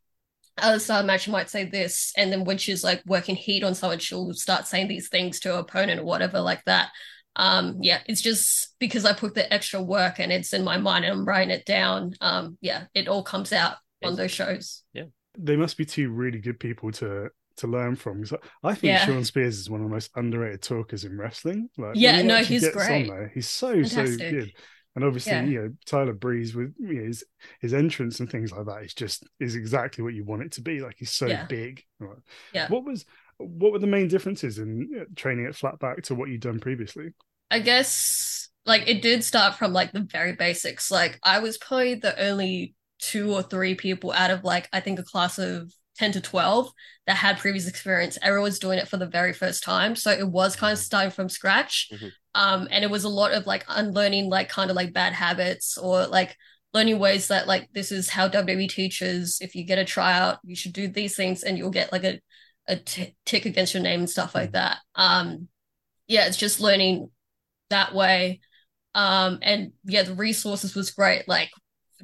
at 0.56 0.72
the 0.72 0.80
start 0.80 1.00
of 1.00 1.04
the 1.04 1.12
match, 1.12 1.22
she 1.22 1.30
might 1.30 1.50
say 1.50 1.64
this, 1.64 2.12
and 2.16 2.32
then 2.32 2.44
when 2.44 2.58
she's 2.58 2.82
like 2.82 3.02
working 3.06 3.37
heat 3.37 3.62
on 3.62 3.75
someone, 3.75 3.98
she'll 4.00 4.32
start 4.34 4.66
saying 4.66 4.88
these 4.88 5.08
things 5.08 5.38
to 5.40 5.52
her 5.52 5.60
opponent 5.60 6.00
or 6.00 6.04
whatever, 6.04 6.40
like 6.40 6.64
that 6.64 6.90
um 7.37 7.78
yeah 7.82 8.00
it's 8.06 8.20
just 8.20 8.75
because 8.80 9.04
i 9.04 9.12
put 9.12 9.32
the 9.32 9.52
extra 9.54 9.80
work 9.80 10.18
and 10.18 10.32
it's 10.32 10.52
in 10.52 10.64
my 10.64 10.76
mind 10.76 11.04
and 11.04 11.12
i'm 11.12 11.25
writing 11.25 11.50
it 11.50 11.64
down 11.64 12.12
um 12.20 12.58
yeah 12.60 12.87
it 12.94 13.06
all 13.06 13.22
comes 13.22 13.52
out 13.52 13.76
on 14.02 14.16
those 14.16 14.32
shows 14.32 14.82
Yeah. 14.92 15.04
They 15.38 15.54
must 15.54 15.76
be 15.76 15.84
two 15.84 16.10
really 16.10 16.40
good 16.40 16.58
people 16.58 16.90
to 16.92 17.28
to 17.59 17.67
learn 17.67 17.97
from. 17.97 18.25
I 18.62 18.75
think 18.75 18.83
Yeah. 18.85 19.07
Shawn 19.07 19.25
Spears 19.25 19.59
is 19.59 19.71
one 19.71 19.81
of 19.81 19.88
the 19.88 19.95
most 19.95 20.11
underrated 20.17 20.62
talkers 20.62 21.05
in 21.05 21.17
wrestling. 21.19 21.69
Like, 21.77 21.93
Yeah, 21.97 22.23
no, 22.23 22.38
he's 22.38 22.69
great. 22.71 23.09
there, 23.09 23.31
he's 23.35 23.49
so 23.49 23.83
so 23.83 24.05
good. 24.05 24.53
And 24.97 25.05
obviously, 25.05 25.33
Yeah. 25.33 25.45
you 25.45 25.61
know, 25.62 25.75
Tyler 25.87 26.12
Breeze 26.12 26.55
with 26.57 26.75
you 26.79 26.95
know, 26.95 27.05
his 27.07 27.25
his 27.61 27.75
entrance 27.75 28.21
and 28.21 28.29
things 28.31 28.50
like 28.50 28.67
that 28.67 28.83
is 28.85 28.95
just 28.95 29.25
is 29.38 29.55
exactly 29.55 30.03
what 30.03 30.15
you 30.15 30.25
want 30.25 30.43
it 30.43 30.53
to 30.53 30.61
be. 30.61 30.81
Like 30.81 30.97
he's 30.99 31.12
so 31.12 31.27
Yeah. 31.27 31.47
big. 31.47 31.85
Right. 32.00 32.19
Yeah. 32.53 32.69
What 32.69 32.85
was 32.85 33.05
what 33.37 33.71
were 33.73 33.79
the 33.79 33.87
main 33.87 34.09
differences 34.09 34.59
in 34.59 34.91
uh, 35.00 35.05
training 35.15 35.47
at 35.47 35.53
Flatback 35.55 36.03
to 36.05 36.15
what 36.17 36.29
you'd 36.29 36.41
done 36.41 36.59
previously? 36.59 37.11
i 37.50 37.61
guess 37.61 38.50
like 38.67 38.87
it 38.87 39.00
did 39.00 39.25
start 39.25 39.55
from 39.55 39.73
like 39.73 39.91
the 39.93 40.00
very 40.12 40.33
basics 40.35 40.91
like 40.91 41.19
i 41.23 41.38
was 41.38 41.57
probably 41.57 41.95
the 41.95 42.21
only 42.23 42.75
two 42.99 43.33
or 43.33 43.43
three 43.43 43.75
people 43.75 44.12
out 44.12 44.31
of 44.31 44.45
like 44.45 44.69
I 44.73 44.81
think 44.81 44.99
a 44.99 45.03
class 45.05 45.38
of 45.38 45.73
10 45.99 46.12
to 46.12 46.21
12 46.21 46.71
that 47.07 47.17
had 47.17 47.38
previous 47.38 47.67
experience. 47.67 48.19
Everyone's 48.23 48.59
doing 48.59 48.78
it 48.78 48.88
for 48.88 48.97
the 48.97 49.07
very 49.07 49.33
first 49.33 49.64
time. 49.64 49.97
So 49.97 50.11
it 50.11 50.28
was 50.28 50.57
kind 50.57 50.73
of 50.73 50.78
starting 50.78 51.11
from 51.11 51.28
scratch. 51.28 51.88
Mhm. 51.93 52.12
Um, 52.35 52.69
and 52.71 52.85
it 52.85 52.90
was 52.90 53.05
a 53.05 53.09
lot 53.09 53.33
of 53.33 53.47
like 53.47 53.64
unlearning 53.69 54.28
like 54.28 54.49
kind 54.49 54.71
of 54.71 54.76
like 54.76 54.93
bad 54.93 55.12
habits 55.12 55.76
or 55.76 56.07
like 56.07 56.37
learning 56.73 56.99
ways 56.99 57.28
that 57.28 57.49
like 57.49 57.69
this 57.73 57.90
is 57.90 58.09
how 58.09 58.28
WWE 58.28 58.69
teaches. 58.69 59.38
If 59.40 59.55
you 59.55 59.64
get 59.64 59.78
a 59.78 59.85
tryout, 59.85 60.38
you 60.45 60.55
should 60.55 60.73
do 60.73 60.87
these 60.88 61.17
things 61.17 61.43
and 61.43 61.59
you'll 61.59 61.71
get 61.71 61.93
like 61.93 62.05
a, 62.05 62.21
a 62.69 62.76
t- 62.76 63.17
tick 63.25 63.47
against 63.47 63.75
your 63.75 63.83
name 63.83 64.00
and 64.00 64.11
stuff 64.11 64.35
like 64.35 64.52
that. 64.52 64.78
Um, 64.95 65.49
yeah, 66.07 66.26
it's 66.26 66.37
just 66.37 66.61
learning 66.61 67.11
that 67.71 67.95
way. 67.95 68.40
Um, 68.95 69.38
and 69.43 69.73
yeah, 69.85 70.02
the 70.02 70.14
resources 70.14 70.75
was 70.75 70.90
great. 70.90 71.26
Like 71.26 71.50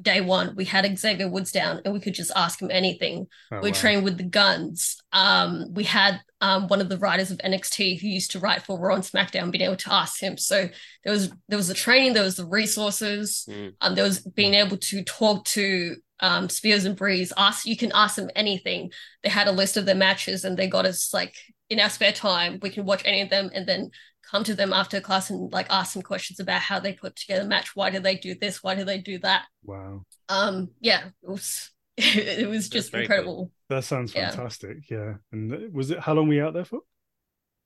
day 0.01 0.21
one, 0.21 0.55
we 0.55 0.65
had 0.65 0.97
Xavier 0.97 1.29
Woods 1.29 1.51
down 1.51 1.81
and 1.83 1.93
we 1.93 1.99
could 1.99 2.13
just 2.13 2.31
ask 2.35 2.61
him 2.61 2.69
anything. 2.71 3.27
Oh, 3.51 3.61
we 3.61 3.69
wow. 3.69 3.75
trained 3.75 4.03
with 4.03 4.17
the 4.17 4.23
guns. 4.23 4.97
Um, 5.13 5.73
we 5.73 5.83
had 5.83 6.19
um, 6.41 6.67
one 6.67 6.81
of 6.81 6.89
the 6.89 6.97
writers 6.97 7.31
of 7.31 7.37
NXT 7.39 8.01
who 8.01 8.07
used 8.07 8.31
to 8.31 8.39
write 8.39 8.63
for 8.63 8.79
Raw 8.79 8.95
and 8.95 9.03
SmackDown 9.03 9.51
being 9.51 9.63
able 9.63 9.77
to 9.77 9.93
ask 9.93 10.21
him. 10.21 10.37
So 10.37 10.69
there 11.03 11.13
was 11.13 11.31
there 11.47 11.57
was 11.57 11.67
the 11.67 11.73
training, 11.73 12.13
there 12.13 12.23
was 12.23 12.35
the 12.37 12.45
resources, 12.45 13.45
Mm. 13.49 13.73
um, 13.81 13.95
there 13.95 14.03
was 14.03 14.19
being 14.19 14.53
able 14.53 14.77
to 14.77 15.03
talk 15.03 15.45
to 15.45 15.95
um, 16.19 16.49
Spears 16.49 16.85
and 16.85 16.95
Breeze. 16.95 17.33
Ask 17.37 17.65
you 17.65 17.77
can 17.77 17.91
ask 17.93 18.15
them 18.15 18.29
anything. 18.35 18.91
They 19.23 19.29
had 19.29 19.47
a 19.47 19.51
list 19.51 19.77
of 19.77 19.85
their 19.85 19.95
matches 19.95 20.45
and 20.45 20.57
they 20.57 20.67
got 20.67 20.85
us 20.85 21.13
like 21.13 21.35
in 21.69 21.79
our 21.79 21.89
spare 21.89 22.11
time. 22.11 22.59
We 22.61 22.69
can 22.69 22.85
watch 22.85 23.01
any 23.05 23.21
of 23.21 23.29
them 23.29 23.49
and 23.53 23.67
then 23.67 23.91
come 24.29 24.43
to 24.43 24.55
them 24.55 24.73
after 24.73 24.99
class 25.01 25.29
and 25.29 25.51
like 25.51 25.67
ask 25.69 25.93
them 25.93 26.01
questions 26.01 26.39
about 26.39 26.61
how 26.61 26.79
they 26.79 26.93
put 26.93 27.15
together 27.15 27.43
a 27.43 27.47
match. 27.47 27.75
Why 27.75 27.89
did 27.89 28.03
they 28.03 28.15
do 28.15 28.35
this? 28.35 28.63
Why 28.63 28.75
did 28.75 28.87
they 28.87 28.99
do 28.99 29.19
that? 29.19 29.45
Wow. 29.63 30.03
Um, 30.29 30.71
yeah, 30.79 31.07
it 31.23 31.29
was 31.29 31.71
it 31.97 32.49
was 32.49 32.69
just 32.69 32.91
very 32.91 33.07
cool. 33.07 33.15
incredible. 33.15 33.51
That 33.69 33.83
sounds 33.83 34.13
fantastic. 34.13 34.89
Yeah. 34.89 35.15
And 35.31 35.53
uh, 35.53 35.57
was 35.71 35.91
it 35.91 35.99
how 35.99 36.13
long 36.13 36.27
were 36.27 36.33
you 36.33 36.45
out 36.45 36.53
there 36.53 36.65
for? 36.65 36.81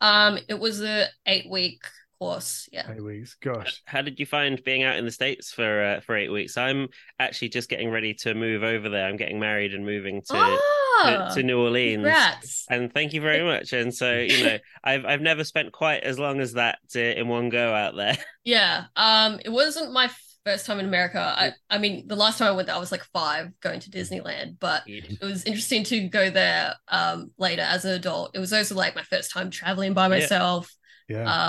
Um, 0.01 0.39
it 0.47 0.59
was 0.59 0.81
a 0.81 1.07
eight 1.25 1.49
week 1.49 1.81
course. 2.19 2.69
Yeah. 2.71 2.91
Eight 2.91 3.03
weeks. 3.03 3.35
Gosh. 3.41 3.81
How 3.85 4.01
did 4.01 4.19
you 4.19 4.25
find 4.25 4.61
being 4.63 4.83
out 4.83 4.97
in 4.97 5.05
the 5.05 5.11
states 5.11 5.51
for 5.51 5.83
uh, 5.83 5.99
for 6.01 6.15
eight 6.15 6.29
weeks? 6.31 6.57
I'm 6.57 6.89
actually 7.17 7.49
just 7.49 7.69
getting 7.69 7.89
ready 7.89 8.13
to 8.15 8.33
move 8.33 8.63
over 8.63 8.89
there. 8.89 9.07
I'm 9.07 9.17
getting 9.17 9.39
married 9.39 9.73
and 9.73 9.85
moving 9.85 10.21
to 10.23 10.33
to, 10.33 10.59
Ah, 11.01 11.31
to 11.33 11.43
New 11.43 11.59
Orleans. 11.61 11.95
congrats. 12.03 12.65
And 12.69 12.93
thank 12.93 13.13
you 13.13 13.21
very 13.21 13.43
much. 13.43 13.71
And 13.73 13.93
so 13.93 14.19
you 14.19 14.43
know, 14.43 14.57
I've 14.83 15.05
I've 15.05 15.21
never 15.21 15.43
spent 15.43 15.71
quite 15.71 16.03
as 16.03 16.19
long 16.19 16.41
as 16.41 16.53
that 16.53 16.79
uh, 16.95 16.99
in 16.99 17.27
one 17.27 17.49
go 17.49 17.73
out 17.73 17.95
there. 17.95 18.17
Yeah. 18.45 18.85
Um, 18.95 19.39
it 19.45 19.49
wasn't 19.49 19.91
my 19.93 20.09
first 20.43 20.65
time 20.65 20.79
in 20.79 20.85
America. 20.85 21.19
I, 21.19 21.51
I 21.69 21.77
mean, 21.77 22.07
the 22.07 22.15
last 22.15 22.39
time 22.39 22.47
I 22.47 22.51
went 22.51 22.65
there, 22.67 22.75
I 22.75 22.79
was 22.79 22.91
like 22.91 23.03
five 23.13 23.51
going 23.59 23.79
to 23.81 23.91
Disneyland, 23.91 24.55
but 24.59 24.81
it 24.87 25.21
was 25.21 25.43
interesting 25.43 25.83
to 25.83 26.07
go 26.07 26.31
there 26.31 26.73
um 26.87 27.29
later 27.37 27.61
as 27.61 27.85
an 27.85 27.91
adult. 27.91 28.31
It 28.33 28.39
was 28.39 28.51
also 28.53 28.73
like 28.73 28.95
my 28.95 29.03
first 29.03 29.31
time 29.31 29.51
traveling 29.51 29.93
by 29.93 30.07
myself. 30.07 30.67
Yeah. 30.71 30.78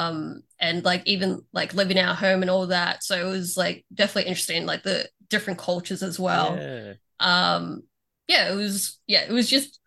Um, 0.08 0.42
and 0.58 0.84
like 0.84 1.02
even 1.06 1.42
like 1.52 1.74
living 1.74 1.98
at 1.98 2.14
home 2.16 2.42
and 2.42 2.50
all 2.50 2.66
that. 2.68 3.04
So 3.04 3.14
it 3.26 3.30
was 3.30 3.56
like 3.56 3.84
definitely 3.92 4.28
interesting, 4.28 4.66
like 4.66 4.82
the 4.82 5.08
different 5.28 5.58
cultures 5.58 6.02
as 6.02 6.18
well. 6.18 6.56
Yeah. 6.56 6.94
um 7.20 7.82
yeah 8.28 8.50
it 8.50 8.56
was 8.56 8.98
yeah 9.06 9.22
it 9.22 9.32
was 9.32 9.48
just 9.50 9.78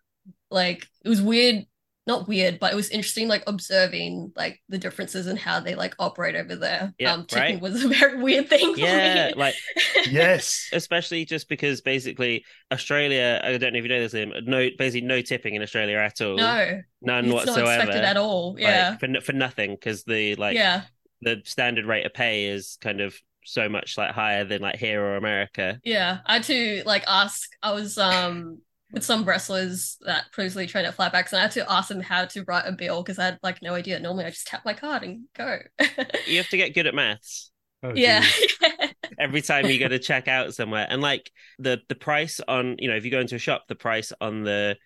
like 0.50 0.86
it 1.04 1.08
was 1.08 1.20
weird 1.20 1.66
not 2.06 2.28
weird 2.28 2.58
but 2.60 2.72
it 2.72 2.76
was 2.76 2.90
interesting 2.90 3.28
like 3.28 3.42
observing 3.46 4.30
like 4.36 4.60
the 4.68 4.78
differences 4.78 5.26
in 5.26 5.36
how 5.36 5.58
they 5.60 5.74
like 5.74 5.94
operate 5.98 6.36
over 6.36 6.54
there 6.56 6.92
Yeah, 6.98 7.14
um 7.14 7.24
tipping 7.26 7.54
right. 7.54 7.62
was 7.62 7.82
a 7.84 7.88
very 7.88 8.22
weird 8.22 8.48
thing 8.48 8.74
for 8.74 8.80
Yeah, 8.80 9.28
me 9.28 9.34
like 9.36 9.54
yes. 10.10 10.68
especially 10.72 11.24
just 11.24 11.48
because 11.48 11.80
basically 11.80 12.44
Australia, 12.72 13.40
I 13.42 13.56
don't 13.56 13.72
know 13.72 13.78
if 13.78 13.84
you 13.84 13.88
know 13.88 14.00
this, 14.00 14.12
Liam, 14.12 14.46
no, 14.46 14.68
basically 14.78 15.06
no 15.06 15.20
tipping 15.22 15.54
in 15.54 15.62
Australia 15.62 15.96
at 15.98 16.20
all. 16.20 16.36
no 16.36 16.82
none 17.02 17.24
it's 17.26 17.32
whatsoever. 17.34 17.62
not 17.64 17.76
expected 17.76 18.04
at 18.04 18.16
all 18.16 18.52
Like, 18.54 18.62
yeah 18.62 18.96
for 18.98 19.20
for 19.20 19.32
nothing 19.32 19.72
because 19.72 20.04
the 20.04 20.34
like 20.36 20.56
yeah 20.56 20.82
the 21.22 21.40
standard 21.44 21.86
rate 21.86 22.04
of 22.06 22.12
pay 22.12 22.46
is 22.46 22.76
kind 22.82 23.00
of 23.00 23.14
so 23.46 23.68
much 23.68 23.96
like 23.98 24.10
higher 24.14 24.44
than 24.44 24.62
like 24.62 24.76
here 24.76 25.02
or 25.02 25.16
America. 25.16 25.78
yeah 25.84 26.18
i 26.26 26.34
had 26.34 26.42
to 26.44 26.82
like 26.86 27.04
ask 27.06 27.50
i 27.62 27.72
was 27.72 27.98
um 27.98 28.58
with 28.94 29.04
some 29.04 29.24
wrestlers 29.24 29.98
that 30.02 30.24
previously 30.32 30.66
trained 30.66 30.86
at 30.86 30.96
flatbacks 30.96 31.32
and 31.32 31.38
i 31.38 31.42
had 31.42 31.50
to 31.50 31.70
ask 31.70 31.88
them 31.88 32.00
how 32.00 32.24
to 32.24 32.44
write 32.44 32.64
a 32.66 32.72
bill 32.72 33.02
because 33.02 33.18
i 33.18 33.24
had 33.24 33.38
like 33.42 33.60
no 33.60 33.74
idea. 33.74 33.98
Normally 33.98 34.24
i 34.24 34.30
just 34.30 34.46
tap 34.46 34.64
my 34.64 34.72
card 34.72 35.02
and 35.02 35.24
go. 35.36 35.58
You 36.26 36.38
have 36.38 36.48
to 36.48 36.56
get 36.56 36.74
good 36.74 36.86
at 36.86 36.94
maths. 36.94 37.50
Oh, 37.82 37.92
yeah. 37.94 38.24
every 39.18 39.42
time 39.42 39.66
you 39.66 39.78
go 39.78 39.88
to 39.88 39.98
check 39.98 40.26
out 40.26 40.54
somewhere, 40.54 40.86
and 40.88 41.02
like 41.02 41.30
the 41.58 41.80
the 41.88 41.94
price 41.94 42.40
on 42.48 42.76
you 42.78 42.88
know 42.88 42.96
if 42.96 43.04
you 43.04 43.10
go 43.10 43.20
into 43.20 43.34
a 43.34 43.38
shop, 43.38 43.64
the 43.68 43.74
price 43.74 44.12
on 44.20 44.42
the 44.42 44.76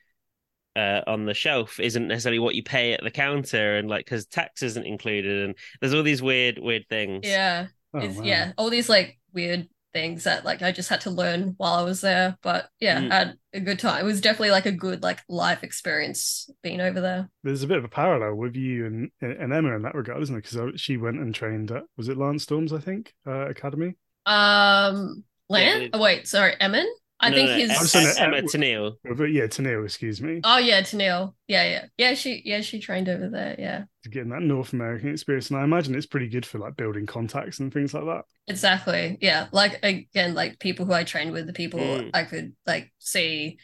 uh, 0.74 1.02
on 1.06 1.24
the 1.24 1.34
shelf 1.34 1.78
isn't 1.78 2.08
necessarily 2.08 2.38
what 2.38 2.54
you 2.54 2.62
pay 2.62 2.92
at 2.94 3.02
the 3.02 3.10
counter, 3.10 3.76
and 3.76 3.88
like 3.88 4.04
because 4.04 4.26
tax 4.26 4.62
isn't 4.62 4.86
included, 4.86 5.44
and 5.44 5.54
there's 5.80 5.94
all 5.94 6.02
these 6.02 6.22
weird 6.22 6.58
weird 6.58 6.86
things. 6.88 7.20
yeah. 7.24 7.68
Oh, 7.94 8.06
wow. 8.06 8.22
yeah 8.22 8.52
all 8.58 8.68
these 8.68 8.90
like 8.90 9.18
weird 9.32 9.66
things 9.98 10.24
that 10.24 10.44
like 10.44 10.62
I 10.62 10.72
just 10.72 10.88
had 10.88 11.00
to 11.02 11.10
learn 11.10 11.54
while 11.56 11.74
I 11.74 11.82
was 11.82 12.00
there 12.00 12.36
but 12.42 12.68
yeah 12.80 13.00
Mm. 13.00 13.10
I 13.10 13.14
had 13.18 13.38
a 13.52 13.60
good 13.60 13.78
time 13.78 14.00
it 14.00 14.04
was 14.04 14.20
definitely 14.20 14.50
like 14.50 14.66
a 14.66 14.72
good 14.72 15.02
like 15.02 15.20
life 15.28 15.62
experience 15.64 16.48
being 16.62 16.80
over 16.80 17.00
there 17.00 17.28
There's 17.42 17.62
a 17.62 17.66
bit 17.66 17.78
of 17.78 17.84
a 17.84 17.88
parallel 17.88 18.34
with 18.36 18.56
you 18.56 18.86
and 18.86 19.10
and 19.20 19.52
Emma 19.52 19.74
in 19.74 19.82
that 19.82 19.94
regard, 19.94 20.22
isn't 20.22 20.36
it? 20.36 20.44
Because 20.44 20.80
she 20.80 20.96
went 20.96 21.18
and 21.18 21.34
trained 21.34 21.70
at 21.70 21.84
was 21.96 22.08
it 22.08 22.16
Lance 22.18 22.42
Storms, 22.42 22.72
I 22.72 22.78
think, 22.80 23.14
uh, 23.26 23.48
academy. 23.48 23.94
um 24.26 25.24
Lan 25.48 25.82
Yeah, 25.82 25.88
oh, 25.94 26.00
wait 26.02 26.28
sorry 26.28 26.54
Emin 26.60 26.86
I 27.20 27.30
No, 27.30 27.36
think 27.36 27.48
no, 27.48 27.58
no, 27.58 27.74
his 27.74 27.78
I'm 27.80 27.86
sorry, 27.86 28.04
no, 28.06 28.12
Emma 28.16 28.42
Tenille. 28.42 28.96
But 29.16 29.24
yeah, 29.24 29.46
Tenille, 29.46 29.84
excuse 29.84 30.20
me, 30.22 30.44
oh 30.44 30.58
yeah 30.58 30.82
Tenille 30.82 31.34
yeah 31.46 31.64
yeah 31.64 31.84
yeah 31.96 32.14
she 32.14 32.42
yeah 32.44 32.60
she 32.60 32.78
trained 32.80 33.08
over 33.08 33.28
there 33.28 33.56
yeah 33.58 33.84
to 34.02 34.08
getting 34.08 34.30
that 34.30 34.42
North 34.42 34.72
American 34.72 35.10
experience, 35.10 35.50
and 35.50 35.58
I 35.58 35.64
imagine 35.64 35.94
it's 35.94 36.06
pretty 36.06 36.28
good 36.28 36.46
for 36.46 36.58
like 36.58 36.76
building 36.76 37.06
contacts 37.06 37.58
and 37.60 37.72
things 37.72 37.94
like 37.94 38.04
that. 38.04 38.24
Exactly. 38.46 39.18
Yeah. 39.20 39.48
Like 39.52 39.80
again, 39.82 40.34
like 40.34 40.58
people 40.58 40.86
who 40.86 40.92
I 40.92 41.04
trained 41.04 41.32
with, 41.32 41.46
the 41.46 41.52
people 41.52 41.80
Mm. 41.80 42.10
I 42.14 42.24
could 42.24 42.54
like 42.66 42.92
see. 42.98 43.58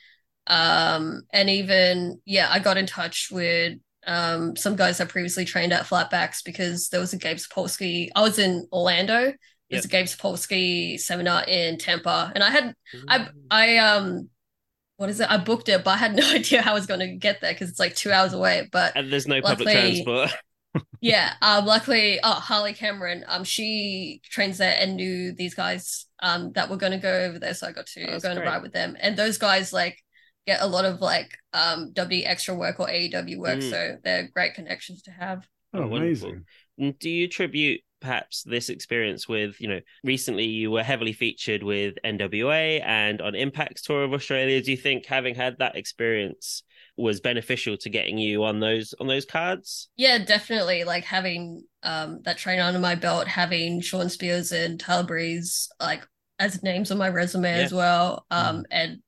Um, 0.47 1.23
and 1.33 1.49
even 1.49 2.21
yeah, 2.27 2.49
I 2.51 2.59
got 2.59 2.77
in 2.77 2.87
touch 2.87 3.29
with 3.31 3.79
um 4.07 4.55
some 4.57 4.77
guys 4.77 5.01
I 5.01 5.07
previously 5.07 5.47
trained 5.47 5.73
at 5.73 5.87
Flatbacks 5.87 6.45
because 6.45 6.89
there 6.91 7.01
was 7.01 7.15
a 7.15 7.19
Gabe 7.19 7.39
Sapolsky. 7.39 8.11
I 8.15 8.21
was 8.21 8.39
in 8.39 8.69
Orlando. 8.73 9.33
There's 9.71 9.85
a 9.85 9.89
Gabe 9.89 10.07
Sapolsky 10.07 10.99
seminar 11.01 11.45
in 11.45 11.79
Tampa, 11.79 12.31
and 12.35 12.45
I 12.45 12.51
had 12.51 12.75
I 13.09 13.29
I 13.51 13.77
um 13.79 14.29
what 14.97 15.11
is 15.11 15.19
it? 15.21 15.31
I 15.31 15.39
booked 15.39 15.69
it, 15.69 15.83
but 15.85 15.91
I 15.93 15.97
had 15.97 16.15
no 16.15 16.29
idea 16.35 16.63
how 16.63 16.73
I 16.73 16.75
was 16.75 16.87
going 16.87 17.01
to 17.01 17.17
get 17.17 17.41
there 17.41 17.53
because 17.53 17.69
it's 17.71 17.81
like 17.81 17.97
two 17.97 18.13
hours 18.13 18.33
away. 18.33 18.69
But 18.71 18.97
and 18.97 19.13
there's 19.13 19.27
no 19.27 19.41
public 19.43 19.69
transport. 19.71 20.31
yeah, 21.01 21.35
um, 21.43 21.67
luckily, 21.67 22.21
oh, 22.23 22.33
Harley 22.33 22.73
Cameron, 22.75 23.25
um, 23.29 23.45
she 23.45 24.21
trains 24.25 24.59
there 24.59 24.77
and 24.79 24.97
knew 24.97 25.33
these 25.33 25.55
guys, 25.55 26.07
um, 26.21 26.53
that 26.53 26.71
were 26.71 26.77
going 26.77 26.93
to 26.93 26.99
go 26.99 27.13
over 27.25 27.39
there, 27.39 27.55
so 27.55 27.67
I 27.67 27.73
got 27.73 27.87
to 27.89 28.07
Oh, 28.07 28.11
that's 28.13 28.25
go 28.25 28.31
and 28.31 28.41
ride 28.41 28.63
with 28.63 28.73
them. 28.73 28.97
And 29.01 29.17
those 29.17 29.39
guys 29.39 29.73
like 29.73 29.99
get 30.47 30.61
a 30.63 30.67
lot 30.67 30.85
of 30.85 31.01
like 31.01 31.31
um 31.53 31.93
W 31.93 32.25
extra 32.25 32.55
work 32.55 32.81
or 32.81 32.89
AEW 32.89 33.39
work, 33.39 33.59
Mm. 33.59 33.71
so 33.71 33.97
they're 34.05 34.29
great 34.29 34.55
connections 34.55 35.03
to 35.03 35.11
have. 35.11 35.47
Oh, 35.73 35.87
wonderful. 35.87 36.31
amazing! 36.79 36.97
Do 36.99 37.11
you 37.11 37.25
attribute 37.27 37.83
perhaps 38.05 38.43
this 38.43 38.69
experience 38.69 39.27
with, 39.29 39.61
you 39.61 39.69
know, 39.69 39.81
recently 40.05 40.45
you 40.45 40.71
were 40.71 40.83
heavily 40.83 41.13
featured 41.13 41.63
with 41.63 41.95
NWA 42.05 42.81
and 42.85 43.21
on 43.23 43.35
Impact's 43.35 43.83
tour 43.83 44.05
of 44.05 44.13
Australia. 44.13 44.61
Do 44.63 44.71
you 44.71 44.77
think 44.77 45.07
having 45.07 45.35
had 45.35 45.57
that 45.59 45.77
experience 45.77 46.63
was 46.97 47.21
beneficial 47.21 47.77
to 47.79 47.89
getting 47.91 48.19
you 48.19 48.45
on 48.45 48.61
those 48.61 48.95
on 49.01 49.07
those 49.07 49.25
cards? 49.25 49.89
Yeah, 49.97 50.19
definitely. 50.19 50.85
Like 50.85 51.05
having 51.05 51.65
um 51.83 52.21
that 52.25 52.39
trainer 52.39 52.63
under 52.63 52.79
my 52.79 52.95
belt, 52.95 53.27
having 53.27 53.81
Shawn 53.81 54.09
Spears 54.11 54.53
and 54.53 54.79
Tyler 54.79 55.05
Breeze 55.07 55.69
like 55.81 56.07
as 56.39 56.63
names 56.63 56.91
on 56.91 56.99
my 56.99 57.09
resume 57.09 57.49
Yeah. 57.57 57.65
as 57.65 57.73
well. 57.73 58.27
Um 58.31 58.65
and 58.71 58.99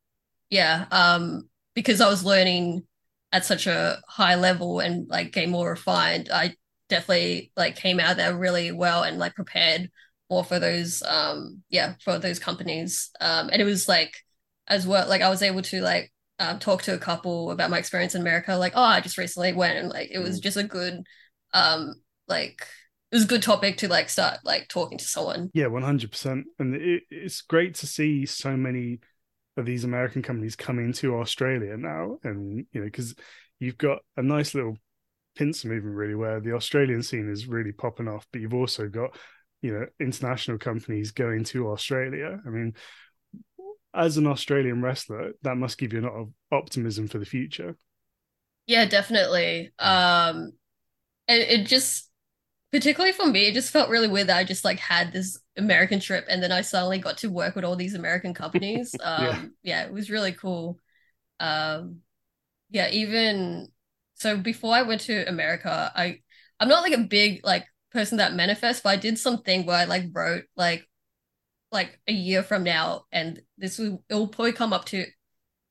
yeah, 0.50 0.86
um 0.90 1.48
because 1.74 2.00
I 2.00 2.08
was 2.08 2.24
learning 2.24 2.84
at 3.32 3.44
such 3.44 3.66
a 3.66 3.98
high 4.08 4.36
level 4.36 4.80
and 4.80 5.08
like 5.08 5.32
getting 5.32 5.50
more 5.50 5.70
refined, 5.70 6.30
I 6.32 6.54
definitely 6.88 7.52
like 7.56 7.76
came 7.76 8.00
out 8.00 8.16
there 8.16 8.36
really 8.36 8.72
well 8.72 9.02
and 9.02 9.18
like 9.18 9.34
prepared 9.34 9.90
more 10.30 10.44
for 10.44 10.58
those 10.58 11.02
um 11.02 11.62
yeah, 11.68 11.94
for 12.04 12.18
those 12.18 12.38
companies. 12.38 13.10
Um 13.20 13.48
and 13.52 13.60
it 13.60 13.64
was 13.64 13.88
like 13.88 14.14
as 14.68 14.86
well 14.86 15.08
like 15.08 15.22
I 15.22 15.28
was 15.30 15.42
able 15.42 15.62
to 15.62 15.80
like 15.80 16.12
um, 16.38 16.58
talk 16.58 16.82
to 16.82 16.94
a 16.94 16.98
couple 16.98 17.50
about 17.50 17.70
my 17.70 17.78
experience 17.78 18.14
in 18.14 18.20
America. 18.20 18.56
Like, 18.56 18.74
oh, 18.76 18.82
I 18.82 19.00
just 19.00 19.16
recently 19.16 19.54
went, 19.54 19.78
and 19.78 19.88
like 19.88 20.10
it 20.12 20.18
was 20.18 20.38
Mm. 20.38 20.42
just 20.42 20.58
a 20.58 20.64
good, 20.64 21.02
um, 21.54 21.94
like 22.28 22.60
it 23.10 23.16
was 23.16 23.24
a 23.24 23.28
good 23.28 23.42
topic 23.42 23.78
to 23.78 23.88
like 23.88 24.10
start 24.10 24.40
like 24.44 24.68
talking 24.68 24.98
to 24.98 25.04
someone. 25.04 25.50
Yeah, 25.54 25.68
one 25.68 25.82
hundred 25.82 26.10
percent. 26.10 26.46
And 26.58 26.74
it, 26.74 27.04
it's 27.10 27.40
great 27.40 27.74
to 27.76 27.86
see 27.86 28.26
so 28.26 28.56
many 28.56 29.00
of 29.56 29.64
these 29.64 29.84
American 29.84 30.22
companies 30.22 30.56
come 30.56 30.78
into 30.78 31.16
Australia 31.16 31.76
now, 31.76 32.18
and 32.22 32.66
you 32.72 32.80
know, 32.80 32.86
because 32.86 33.14
you've 33.58 33.78
got 33.78 34.00
a 34.16 34.22
nice 34.22 34.54
little 34.54 34.76
pincer 35.36 35.68
movement 35.68 35.96
really, 35.96 36.14
where 36.14 36.40
the 36.40 36.54
Australian 36.54 37.02
scene 37.02 37.30
is 37.30 37.46
really 37.46 37.72
popping 37.72 38.08
off, 38.08 38.26
but 38.32 38.40
you've 38.40 38.54
also 38.54 38.88
got 38.88 39.16
you 39.62 39.72
know 39.72 39.86
international 40.00 40.58
companies 40.58 41.12
going 41.12 41.44
to 41.44 41.68
Australia. 41.70 42.40
I 42.46 42.50
mean, 42.50 42.74
as 43.94 44.16
an 44.16 44.26
Australian 44.26 44.82
wrestler, 44.82 45.32
that 45.42 45.56
must 45.56 45.78
give 45.78 45.92
you 45.92 46.00
a 46.00 46.06
lot 46.06 46.12
of 46.12 46.28
optimism 46.52 47.08
for 47.08 47.18
the 47.18 47.24
future. 47.24 47.76
Yeah, 48.66 48.84
definitely. 48.84 49.72
Um, 49.78 50.52
and 51.28 51.42
it 51.42 51.66
just, 51.66 52.10
particularly 52.72 53.12
for 53.12 53.26
me, 53.26 53.48
it 53.48 53.54
just 53.54 53.72
felt 53.72 53.90
really 53.90 54.08
weird 54.08 54.28
that 54.28 54.38
I 54.38 54.44
just 54.44 54.64
like 54.64 54.80
had 54.80 55.12
this 55.12 55.38
American 55.56 56.00
trip 56.00 56.26
and 56.28 56.42
then 56.42 56.52
I 56.52 56.62
suddenly 56.62 56.98
got 56.98 57.18
to 57.18 57.28
work 57.30 57.56
with 57.56 57.64
all 57.64 57.76
these 57.76 57.94
American 57.94 58.34
companies. 58.34 58.98
Um, 59.02 59.16
Yeah. 59.22 59.46
yeah, 59.62 59.84
it 59.84 59.92
was 59.92 60.10
really 60.10 60.32
cool. 60.32 60.78
Um, 61.40 62.00
yeah, 62.70 62.90
even 62.90 63.68
so 64.16 64.36
before 64.38 64.74
I 64.74 64.82
went 64.82 65.02
to 65.02 65.28
America, 65.28 65.92
I 65.94 66.20
I'm 66.60 66.68
not 66.68 66.82
like 66.82 66.92
a 66.94 66.98
big 66.98 67.40
like 67.44 67.66
person 67.92 68.18
that 68.18 68.34
manifests, 68.34 68.82
but 68.82 68.90
I 68.90 68.96
did 68.96 69.18
something 69.18 69.66
where 69.66 69.76
I 69.78 69.84
like 69.84 70.04
wrote 70.12 70.44
like 70.56 70.84
like 71.72 71.98
a 72.08 72.12
year 72.12 72.42
from 72.42 72.62
now, 72.64 73.04
and 73.12 73.40
this 73.58 73.78
will 73.78 74.02
it 74.08 74.14
will 74.14 74.28
probably 74.28 74.52
come 74.52 74.72
up 74.72 74.86
to 74.86 75.06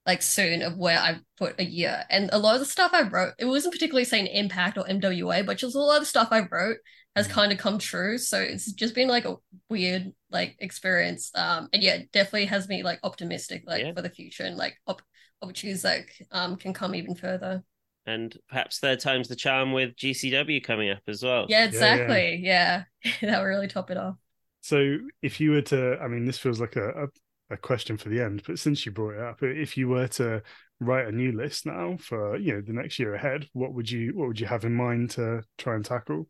like 0.06 0.22
soon 0.22 0.62
of 0.62 0.78
where 0.78 1.00
I 1.00 1.20
put 1.38 1.60
a 1.60 1.66
year. 1.66 2.04
And 2.10 2.30
a 2.32 2.38
lot 2.38 2.56
of 2.56 2.60
the 2.62 2.66
stuff 2.66 2.92
I 2.94 3.04
wrote, 3.04 3.34
it 3.40 3.46
wasn't 3.46 3.74
particularly 3.74 4.06
saying 4.06 4.28
impact 4.28 4.78
or 4.78 4.86
NWA, 4.88 5.44
but 5.46 5.58
just 5.58 5.76
a 5.76 5.80
lot 5.80 5.96
of 5.98 6.02
the 6.04 6.06
stuff 6.08 6.30
I 6.32 6.42
wrote 6.52 6.78
has 7.16 7.28
Mm. 7.28 7.32
kind 7.32 7.52
of 7.52 7.58
come 7.58 7.80
true. 7.80 8.18
So 8.20 8.40
it's 8.40 8.72
just 8.74 8.94
been 8.96 9.08
like 9.08 9.26
a 9.26 9.38
weird 9.70 10.14
like 10.32 10.56
experience. 10.60 11.32
Um 11.36 11.70
and 11.74 11.82
yeah, 11.84 11.96
it 11.96 12.12
definitely 12.12 12.46
has 12.46 12.68
me 12.68 12.84
like 12.84 13.00
optimistic 13.04 13.64
like 13.66 13.82
Yeah. 13.84 13.94
for 13.94 14.02
the 14.04 14.10
future 14.10 14.44
and 14.44 14.58
like 14.58 14.76
op- 14.88 15.02
opportunities 15.42 15.84
like 15.84 16.12
um 16.32 16.58
can 16.58 16.74
come 16.74 16.94
even 16.96 17.16
further. 17.16 17.64
And 18.08 18.38
perhaps 18.50 18.80
third 18.80 19.00
time's 19.00 19.28
the 19.28 19.36
charm 19.36 19.72
with 19.72 19.96
GCW 19.96 20.64
coming 20.64 20.92
up 20.92 21.02
as 21.08 21.24
well. 21.24 21.46
Yeah, 21.50 21.66
exactly. 21.66 22.40
Yeah. 22.44 22.84
that 23.22 23.40
would 23.40 23.48
really 23.48 23.68
top 23.68 23.90
it 23.90 23.98
off. 23.98 24.16
So 24.62 24.98
if 25.22 25.40
you 25.40 25.52
were 25.52 25.62
to, 25.64 25.98
I 26.02 26.08
mean, 26.08 26.26
this 26.26 26.38
feels 26.38 26.60
like 26.60 26.76
a, 26.76 26.90
a, 26.90 27.08
a 27.52 27.58
question 27.58 27.98
for 27.98 28.10
the 28.10 28.22
end, 28.22 28.44
but 28.46 28.60
since 28.60 28.86
you 28.86 28.92
brought 28.92 29.16
it 29.16 29.22
up, 29.22 29.44
if 29.44 29.78
you 29.78 29.88
were 29.88 30.08
to 30.08 30.42
write 30.80 31.08
a 31.08 31.12
new 31.12 31.32
list 31.32 31.66
now 31.66 31.98
for 31.98 32.36
you 32.38 32.54
know 32.54 32.62
the 32.62 32.74
next 32.74 33.00
year 33.00 33.16
ahead, 33.16 33.48
what 33.54 33.74
would 33.74 33.90
you 33.90 34.12
what 34.16 34.28
would 34.28 34.40
you 34.40 34.48
have 34.48 34.66
in 34.66 34.74
mind 34.74 35.12
to 35.12 35.44
try 35.58 35.76
and 35.76 35.86
tackle? 35.86 36.28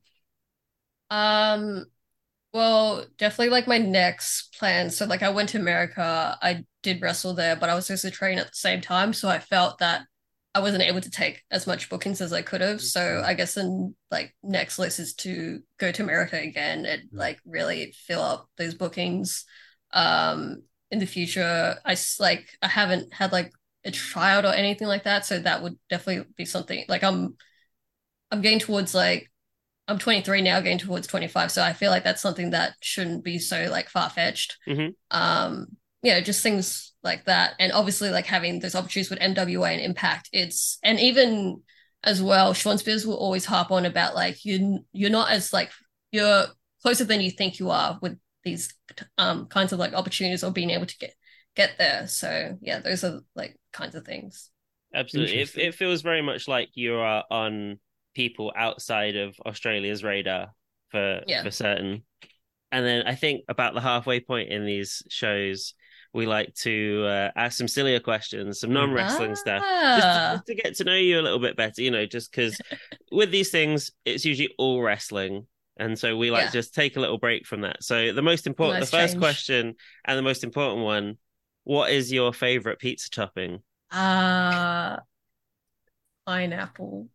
Um, 1.10 1.86
well, 2.54 3.06
definitely 3.18 3.50
like 3.50 3.68
my 3.68 3.78
next 3.78 4.58
plan. 4.58 4.90
So 4.90 5.06
like 5.06 5.24
I 5.24 5.30
went 5.30 5.50
to 5.50 5.60
America, 5.60 6.38
I 6.42 6.66
did 6.84 7.02
wrestle 7.02 7.34
there, 7.34 7.56
but 7.56 7.70
I 7.70 7.76
was 7.76 7.90
also 7.92 8.10
training 8.10 8.40
at 8.40 8.48
the 8.48 8.56
same 8.56 8.82
time. 8.82 9.14
So 9.14 9.30
I 9.30 9.40
felt 9.40 9.80
that 9.80 10.06
I 10.56 10.60
wasn't 10.60 10.84
able 10.84 11.02
to 11.02 11.10
take 11.12 11.44
as 11.52 11.68
much 11.68 11.90
bookings 11.90 12.22
as 12.22 12.32
I 12.32 12.42
could 12.42 12.62
have. 12.62 12.82
So 12.82 13.22
I 13.26 13.34
guess 13.34 13.56
the 13.56 13.94
like 14.10 14.34
next 14.42 14.80
list 14.80 15.00
is 15.02 15.14
to 15.16 15.60
go 15.78 15.92
to 15.92 16.02
America 16.02 16.40
again 16.40 16.86
and 16.86 17.10
like 17.12 17.40
really 17.46 17.94
fill 18.08 18.22
up 18.22 18.50
those 18.58 18.74
bookings. 18.74 19.44
Um, 19.92 20.64
in 20.92 21.00
the 21.00 21.06
future, 21.06 21.76
I 21.86 21.98
like 22.22 22.48
I 22.62 22.70
haven't 22.70 23.14
had 23.14 23.34
like 23.34 23.52
a 23.84 23.92
tryout 23.92 24.46
or 24.46 24.54
anything 24.54 24.88
like 24.88 25.04
that, 25.04 25.26
so 25.26 25.40
that 25.40 25.62
would 25.62 25.78
definitely 25.90 26.26
be 26.38 26.46
something 26.46 26.86
like 26.88 27.04
I'm 27.04 27.36
I'm 28.32 28.42
getting 28.42 28.60
towards 28.60 28.96
like 28.96 29.30
I'm 29.90 30.00
23 30.00 30.42
now, 30.42 30.62
getting 30.62 30.78
towards 30.80 31.08
25. 31.08 31.52
So 31.52 31.62
I 31.62 31.74
feel 31.74 31.92
like 31.92 32.06
that's 32.06 32.22
something 32.22 32.52
that 32.52 32.76
shouldn't 32.82 33.26
be 33.26 33.40
so 33.40 33.68
like 33.70 33.90
far 33.90 34.10
fetched. 34.10 34.58
Mhm. 34.68 34.96
Um, 35.12 35.68
yeah, 36.02 36.22
just 36.22 36.42
things 36.42 36.94
like 37.06 37.26
that, 37.26 37.54
and 37.60 37.72
obviously 37.72 38.10
like 38.10 38.26
having 38.26 38.60
those 38.60 38.76
opportunities 38.76 39.10
with 39.10 39.20
NWA 39.20 39.72
and 39.72 39.82
Impact. 39.82 40.30
It's 40.34 40.80
and 40.84 41.00
even 41.00 41.62
as 42.04 42.22
well, 42.22 42.54
Shawn 42.54 42.78
Spears 42.78 43.08
will 43.08 43.16
always 43.18 43.46
harp 43.46 43.72
on 43.72 43.86
about 43.86 44.16
like 44.16 44.44
you 44.44 44.86
you're 44.92 45.10
not 45.10 45.32
as 45.32 45.54
like 45.54 45.72
you're 46.12 46.48
closer 46.82 47.06
than 47.06 47.22
you 47.22 47.32
think 47.32 47.60
you 47.60 47.70
are 47.70 47.98
with 48.02 48.18
these 48.44 48.74
um 49.18 49.48
kinds 49.48 49.74
of 49.74 49.80
like 49.80 49.94
opportunities 49.94 50.44
or 50.44 50.52
being 50.52 50.70
able 50.72 50.86
to 50.86 50.98
get 50.98 51.14
get 51.56 51.78
there. 51.78 52.08
So 52.08 52.58
yeah, 52.62 52.80
those 52.80 53.04
are 53.04 53.22
like 53.36 53.58
kinds 53.72 53.96
of 53.96 54.06
things. 54.06 54.50
Absolutely. 54.94 55.42
It, 55.42 55.58
it 55.58 55.76
feels 55.76 56.02
very 56.02 56.22
much 56.22 56.48
like 56.48 56.70
you 56.74 56.96
are 56.96 57.24
on 57.30 57.80
people 58.14 58.54
outside 58.56 59.16
of 59.16 59.36
Australia's 59.46 60.04
radar 60.04 60.50
for 60.90 61.22
Yeah. 61.28 61.44
for 61.44 61.52
certain. 61.52 62.04
And 62.72 62.86
then 62.86 63.08
I 63.08 63.16
think 63.16 63.46
about 63.48 63.74
the 63.74 63.82
halfway 63.82 64.20
point 64.20 64.50
in 64.50 64.66
these 64.66 65.04
shows, 65.10 65.74
we 66.16 66.26
like 66.26 66.54
to 66.56 67.04
uh, 67.06 67.32
ask 67.36 67.58
some 67.58 67.68
sillier 67.68 68.00
questions, 68.00 68.62
some 68.62 68.72
non 68.72 68.92
wrestling 68.94 69.36
stuff, 69.36 69.62
just 69.62 70.02
to, 70.02 70.08
Ah. 70.08 70.32
just 70.36 70.46
to 70.48 70.56
get 70.56 70.76
to 70.78 70.84
know 70.86 70.96
you 70.96 71.20
a 71.20 71.22
little 71.22 71.40
bit 71.40 71.56
better. 71.58 71.82
You 71.82 71.92
know, 71.92 72.06
just 72.06 72.32
because 72.32 72.60
with 73.12 73.32
these 73.32 73.52
things, 73.52 73.92
it's 74.06 74.24
usually 74.26 74.54
all 74.58 74.82
wrestling. 74.82 75.46
And 75.78 76.00
so 76.00 76.16
we 76.16 76.32
like 76.32 76.46
Yeah. 76.46 76.52
just 76.52 76.74
take 76.74 76.96
a 76.96 77.02
little 77.02 77.18
break 77.18 77.46
from 77.46 77.62
that. 77.62 77.84
So 77.84 78.14
the 78.14 78.22
most 78.22 78.48
important, 78.48 78.80
the 78.80 78.90
first 78.90 79.14
change. 79.16 79.22
question 79.22 79.76
and 80.06 80.18
the 80.18 80.22
most 80.24 80.44
important 80.46 80.84
one, 80.84 81.18
what 81.66 81.92
is 81.92 82.12
your 82.14 82.32
favorite 82.34 82.80
pizza 82.80 83.10
topping? 83.10 83.62
Uh 83.92 84.98
pineapple. 86.26 87.10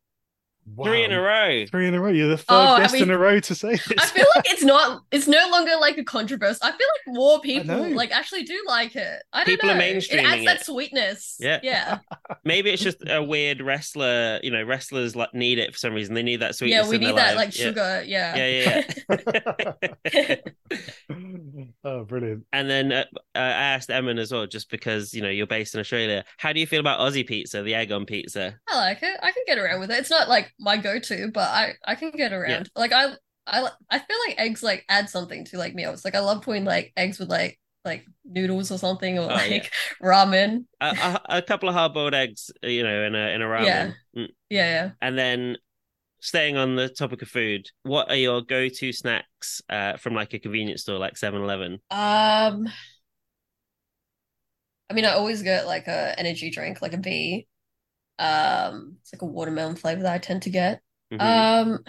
Three 0.82 1.04
in 1.04 1.12
a 1.12 1.20
row. 1.20 1.64
Three 1.66 1.86
in 1.88 1.94
a 1.94 2.00
row. 2.00 2.10
You're 2.10 2.28
the 2.28 2.36
third 2.38 2.44
Oh, 2.54 2.58
I 2.74 2.80
guest 2.80 2.94
in 2.94 3.10
a 3.10 3.18
row 3.18 3.40
to 3.40 3.54
say 3.54 3.72
this. 3.72 3.92
I 3.98 4.06
feel 4.06 4.26
like 4.36 4.44
it's 4.50 4.62
not 4.62 5.02
it's 5.10 5.26
no 5.28 5.48
longer 5.50 5.72
like 5.80 5.98
a 5.98 6.04
controversy. 6.04 6.58
I 6.62 6.70
feel 6.72 6.86
like 7.06 7.14
more 7.16 7.40
people 7.40 7.90
like 7.94 8.10
actually 8.12 8.44
do 8.44 8.62
like 8.66 8.96
it. 8.96 9.22
I 9.32 9.38
don't 9.44 9.46
People 9.46 9.70
are 9.70 9.74
know. 9.74 9.80
mainstreaming 9.82 10.18
it 10.20 10.24
adds 10.26 10.44
that 10.44 10.64
sweetness. 10.64 11.36
Yeah. 11.40 11.60
Yeah. 11.62 11.98
Maybe 12.44 12.70
it's 12.70 12.82
just 12.82 12.98
a 13.08 13.22
weird 13.22 13.60
wrestler. 13.60 14.40
You 14.42 14.50
know, 14.50 14.62
wrestlers 14.62 15.14
like 15.16 15.34
need 15.34 15.58
it 15.58 15.72
for 15.72 15.78
some 15.78 15.92
reason. 15.94 16.14
They 16.14 16.22
need 16.22 16.40
that 16.40 16.54
sweetness. 16.54 16.84
yeah, 16.84 16.88
we 16.90 16.96
in 16.96 17.02
their 17.02 17.10
need 17.10 17.18
that 17.18 17.36
life. 17.36 17.46
like 17.48 17.58
Yeah. 17.58 17.64
sugar. 17.64 18.02
Yeah. 18.06 18.36
Yeah, 18.36 18.82
yeah, 20.10 20.36
oh, 21.84 22.04
brilliant. 22.04 22.44
and 22.52 22.70
then 22.70 22.92
uh, 22.92 23.04
uh, 23.34 23.38
I 23.38 23.40
asked 23.50 23.90
Emin 23.90 24.18
as 24.18 24.32
well, 24.32 24.46
just 24.46 24.70
because 24.70 25.12
you 25.14 25.22
know 25.22 25.28
you're 25.28 25.46
based 25.46 25.74
in 25.74 25.80
Australia. 25.80 26.24
How 26.38 26.52
do 26.52 26.60
you 26.60 26.66
feel 26.66 26.80
about 26.80 27.00
Aussie 27.00 27.26
pizza, 27.26 27.62
the 27.62 27.74
egg 27.74 27.92
on 27.92 28.06
pizza? 28.06 28.54
I 28.68 28.76
like 28.78 29.02
it. 29.02 29.18
I 29.22 29.32
can 29.32 29.42
get 29.46 29.58
around 29.58 29.80
with 29.80 29.90
it. 29.90 29.98
It's 29.98 30.10
not 30.10 30.28
like 30.28 30.52
my 30.60 30.76
go-to, 30.76 31.30
but 31.32 31.48
I 31.48 31.74
I 31.84 31.94
can 31.96 32.10
get 32.12 32.32
around. 32.32 32.70
Like 32.76 32.92
I 32.92 33.14
I 33.46 33.68
I 33.90 33.98
feel 33.98 34.16
like 34.28 34.38
eggs 34.38 34.62
like 34.62 34.84
add 34.88 35.10
something 35.10 35.44
to 35.46 35.58
like 35.58 35.74
meals. 35.74 36.04
Like 36.04 36.14
I 36.14 36.20
love 36.20 36.42
putting 36.42 36.64
like 36.64 36.92
eggs 36.96 37.18
with 37.18 37.30
like 37.30 37.58
like 37.84 38.04
noodles 38.24 38.70
or 38.70 38.78
something 38.78 39.18
or 39.18 39.22
Oh, 39.30 39.34
like 39.34 39.50
yeah. 39.50 39.68
ramen. 40.02 40.66
A, 40.80 40.86
a, 40.86 41.38
a 41.38 41.42
couple 41.42 41.68
of 41.68 41.74
hard 41.74 41.94
boiled 41.94 42.14
eggs, 42.14 42.50
you 42.62 42.82
know, 42.82 43.04
in 43.04 43.14
a 43.14 43.28
in 43.34 43.42
a 43.42 43.46
ramen. 43.46 43.66
Yeah. 43.66 43.92
Mm. 44.16 44.28
Yeah, 44.50 44.90
And 45.00 45.18
then 45.18 45.56
staying 46.20 46.56
on 46.56 46.76
the 46.76 46.88
topic 46.88 47.22
of 47.22 47.28
food, 47.28 47.68
what 47.82 48.10
are 48.10 48.16
your 48.16 48.42
go 48.42 48.68
to 48.68 48.92
snacks 48.92 49.62
uh, 49.70 49.96
from 49.96 50.14
like 50.14 50.34
a 50.34 50.38
convenience 50.38 50.82
store 50.82 50.98
like 50.98 51.16
7-Eleven? 51.16 51.78
Um 51.90 52.68
I 54.88 54.94
mean 54.94 55.04
I 55.04 55.12
always 55.12 55.42
get 55.42 55.66
like 55.66 55.86
a 55.86 56.18
energy 56.18 56.50
drink, 56.50 56.82
like 56.82 56.92
a 56.94 56.96
V. 56.98 57.46
Um 58.20 58.98
it's 59.02 59.12
like 59.12 59.22
a 59.22 59.26
watermelon 59.26 59.76
flavor 59.76 60.02
that 60.02 60.14
I 60.14 60.18
tend 60.18 60.42
to 60.42 60.50
get. 60.50 60.82
Mhm. 61.10 61.18
Um 61.20 61.84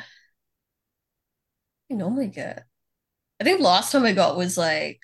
I 1.91 1.95
normally 1.95 2.27
get. 2.27 2.65
I 3.41 3.43
think 3.45 3.61
last 3.61 3.91
time 3.91 4.05
I 4.05 4.13
got 4.13 4.37
was 4.37 4.57
like 4.57 5.01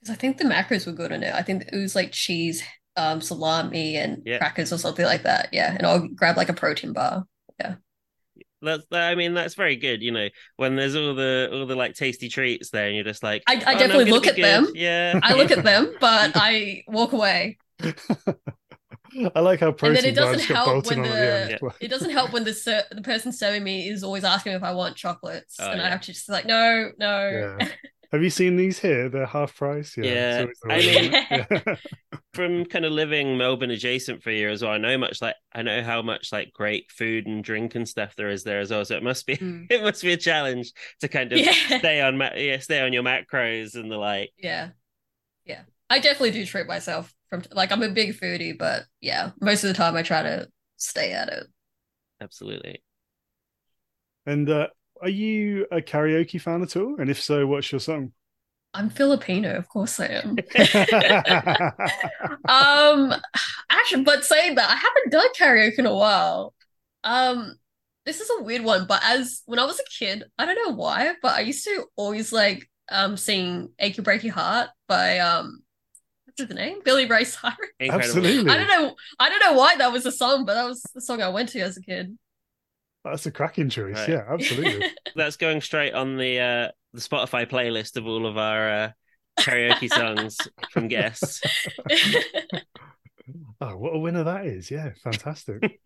because 0.00 0.14
I 0.14 0.18
think 0.18 0.38
the 0.38 0.44
macros 0.44 0.86
were 0.86 0.92
good 0.92 1.12
on 1.12 1.22
it. 1.22 1.34
I 1.34 1.42
think 1.42 1.64
it 1.72 1.76
was 1.76 1.94
like 1.94 2.12
cheese, 2.12 2.62
um, 2.96 3.20
salami, 3.20 3.96
and 3.96 4.22
Yeah. 4.24 4.38
crackers 4.38 4.72
or 4.72 4.78
something 4.78 5.04
like 5.04 5.22
that. 5.22 5.48
Yeah, 5.52 5.72
and 5.74 5.86
I'll 5.86 6.08
grab 6.08 6.36
like 6.36 6.48
a 6.48 6.54
protein 6.54 6.92
bar. 6.92 7.24
Yeah 7.60 7.76
that's 8.60 8.84
I 8.92 9.14
mean 9.14 9.34
that's 9.34 9.54
very 9.54 9.76
good. 9.76 10.02
You 10.02 10.12
know 10.12 10.28
when 10.56 10.76
there's 10.76 10.94
all 10.96 11.14
the 11.14 11.48
all 11.52 11.66
the 11.66 11.74
like 11.76 11.94
tasty 11.94 12.28
treats 12.28 12.70
there, 12.70 12.86
and 12.86 12.94
you're 12.94 13.04
just 13.04 13.22
like, 13.22 13.42
I- 13.46 13.54
I 13.66 13.74
"Oh, 13.74 13.78
definitely 13.78 14.04
gonna 14.04 14.14
look 14.14 14.26
at 14.26 14.36
good." 14.36 14.42
them. 14.42 14.72
Yeah, 14.74 15.20
I 15.22 15.34
look 15.34 15.50
at 15.50 15.64
them, 15.64 15.96
but 16.00 16.32
I 16.34 16.84
walk 16.86 17.12
away. 17.12 17.58
I 19.34 19.40
like 19.40 19.60
how 19.60 19.68
And 19.82 19.96
then 19.96 20.04
it 20.04 20.14
doesn't 20.14 20.40
help 20.54 20.86
when 20.86 21.02
the 21.02 21.08
the 21.08 21.52
end. 21.62 21.72
it 21.80 21.88
doesn't 21.88 22.10
help 22.10 22.32
when 22.32 22.44
the 22.44 22.54
ser- 22.54 22.84
the 22.90 23.02
person 23.02 23.32
serving 23.32 23.62
me 23.62 23.88
is 23.88 24.02
always 24.02 24.24
asking 24.24 24.52
me 24.52 24.56
if 24.56 24.62
I 24.62 24.72
want 24.72 24.96
chocolates, 24.96 25.56
Oh, 25.60 25.70
and 25.70 25.80
I 25.80 25.84
yeah. 25.84 25.90
have 25.90 26.00
to 26.02 26.12
just 26.12 26.28
like 26.28 26.46
no, 26.46 26.90
no. 26.98 27.56
Yeah. 27.60 27.68
Have 28.12 28.22
you 28.22 28.28
seen 28.28 28.56
these 28.56 28.78
here? 28.78 29.08
They're 29.08 29.24
half 29.24 29.56
price. 29.56 29.96
Yeah. 29.96 30.04
Yeah, 30.04 30.40
it's 30.42 30.60
always 30.62 30.84
the 30.84 31.08
I 31.30 31.38
mean- 31.40 31.56
isn't 31.66 31.78
from 32.34 32.64
kind 32.66 32.84
of 32.84 32.92
living 32.92 33.38
Melbourne 33.38 33.70
adjacent 33.70 34.22
for 34.22 34.30
years, 34.30 34.62
well. 34.62 34.70
I 34.72 34.76
know 34.78 34.98
much 34.98 35.22
like 35.22 35.34
I 35.54 35.62
know 35.62 35.82
how 35.82 36.02
much 36.02 36.30
like 36.30 36.52
great 36.52 36.90
food 36.90 37.26
and 37.26 37.42
drink 37.42 37.74
and 37.74 37.88
stuff 37.88 38.14
there 38.16 38.28
is 38.30 38.44
there 38.44 38.60
as 38.60 38.70
well. 38.70 38.84
So 38.84 38.96
it 38.96 39.02
must 39.02 39.26
be 39.26 39.36
Mm. 39.38 39.66
it 39.70 39.82
must 39.82 40.02
be 40.02 40.12
a 40.12 40.16
challenge 40.18 40.72
to 41.00 41.08
kind 41.08 41.32
of 41.32 41.38
Yeah. 41.38 41.52
stay 41.78 42.02
on 42.02 42.18
ma- 42.18 42.34
yeah 42.36 42.58
stay 42.58 42.80
on 42.82 42.92
your 42.92 43.02
macros 43.02 43.74
and 43.76 43.90
the 43.90 43.96
like. 43.96 44.30
Yeah. 44.38 44.70
Yeah. 45.46 45.62
I 45.88 45.98
definitely 45.98 46.32
do 46.32 46.44
treat 46.44 46.66
myself 46.66 47.12
from 47.32 47.42
like 47.52 47.72
I'm 47.72 47.82
a 47.82 47.88
big 47.88 48.20
foodie, 48.20 48.56
but 48.58 48.84
yeah, 49.00 49.30
most 49.40 49.64
of 49.64 49.68
the 49.68 49.74
time 49.74 49.96
I 49.96 50.02
try 50.02 50.22
to 50.22 50.48
stay 50.76 51.12
at 51.12 51.28
it. 51.30 51.46
Absolutely. 52.20 52.82
and 54.26 54.48
uh, 54.50 54.68
are 55.00 55.08
you 55.08 55.66
a 55.72 55.80
karaoke 55.80 56.40
fan 56.40 56.62
at 56.62 56.76
all? 56.76 56.96
And 56.98 57.10
if 57.10 57.20
so, 57.22 57.46
what's 57.46 57.72
your 57.72 57.80
song? 57.80 58.12
I'm 58.74 58.88
Filipino, 58.90 59.54
of 59.56 59.68
course 59.68 60.00
I 60.00 60.06
am. 60.06 60.44
Um 62.48 63.14
actually, 63.70 64.04
but 64.04 64.24
saying 64.24 64.56
that, 64.56 64.70
I 64.70 64.76
haven't 64.76 65.10
done 65.12 65.32
karaoke 65.38 65.78
in 65.78 65.86
a 65.86 65.94
while. 65.94 66.54
Um 67.04 67.56
this 68.06 68.20
is 68.20 68.30
a 68.38 68.42
weird 68.42 68.64
one, 68.64 68.86
but 68.86 69.00
as 69.04 69.42
when 69.46 69.58
I 69.58 69.64
was 69.64 69.78
a 69.80 69.84
kid, 69.98 70.24
I 70.38 70.44
don't 70.46 70.56
know 70.68 70.74
why, 70.76 71.14
but 71.22 71.32
I 71.32 71.40
used 71.40 71.64
to 71.64 71.86
always 71.96 72.32
like 72.32 72.68
um 72.90 73.16
sing 73.16 73.70
Achy 73.78 74.02
Breaky 74.02 74.30
Heart 74.30 74.70
by 74.88 75.18
um 75.20 75.61
what's 76.38 76.50
his 76.50 76.56
name? 76.56 76.78
Billy 76.84 77.06
Ray 77.06 77.24
Cyrus. 77.24 77.56
Incredible. 77.78 78.18
Absolutely. 78.18 78.52
I 78.52 78.56
don't 78.56 78.68
know. 78.68 78.94
I 79.18 79.28
don't 79.28 79.40
know 79.40 79.52
why 79.58 79.76
that 79.76 79.92
was 79.92 80.06
a 80.06 80.12
song, 80.12 80.44
but 80.44 80.54
that 80.54 80.64
was 80.64 80.82
the 80.94 81.00
song 81.00 81.22
I 81.22 81.28
went 81.28 81.50
to 81.50 81.60
as 81.60 81.76
a 81.76 81.82
kid. 81.82 82.16
That's 83.04 83.26
a 83.26 83.32
cracking 83.32 83.68
choice. 83.68 83.96
Right. 83.96 84.10
Yeah, 84.10 84.24
absolutely. 84.28 84.88
That's 85.16 85.36
going 85.36 85.60
straight 85.60 85.92
on 85.92 86.16
the 86.16 86.38
uh, 86.38 86.68
the 86.92 87.00
Spotify 87.00 87.50
playlist 87.50 87.96
of 87.96 88.06
all 88.06 88.26
of 88.26 88.38
our 88.38 88.70
uh, 88.70 88.90
karaoke 89.40 89.88
songs 89.92 90.38
from 90.70 90.88
guests. 90.88 91.40
oh, 93.60 93.76
what 93.76 93.96
a 93.96 93.98
winner 93.98 94.24
that 94.24 94.46
is. 94.46 94.70
Yeah, 94.70 94.90
fantastic. 95.02 95.80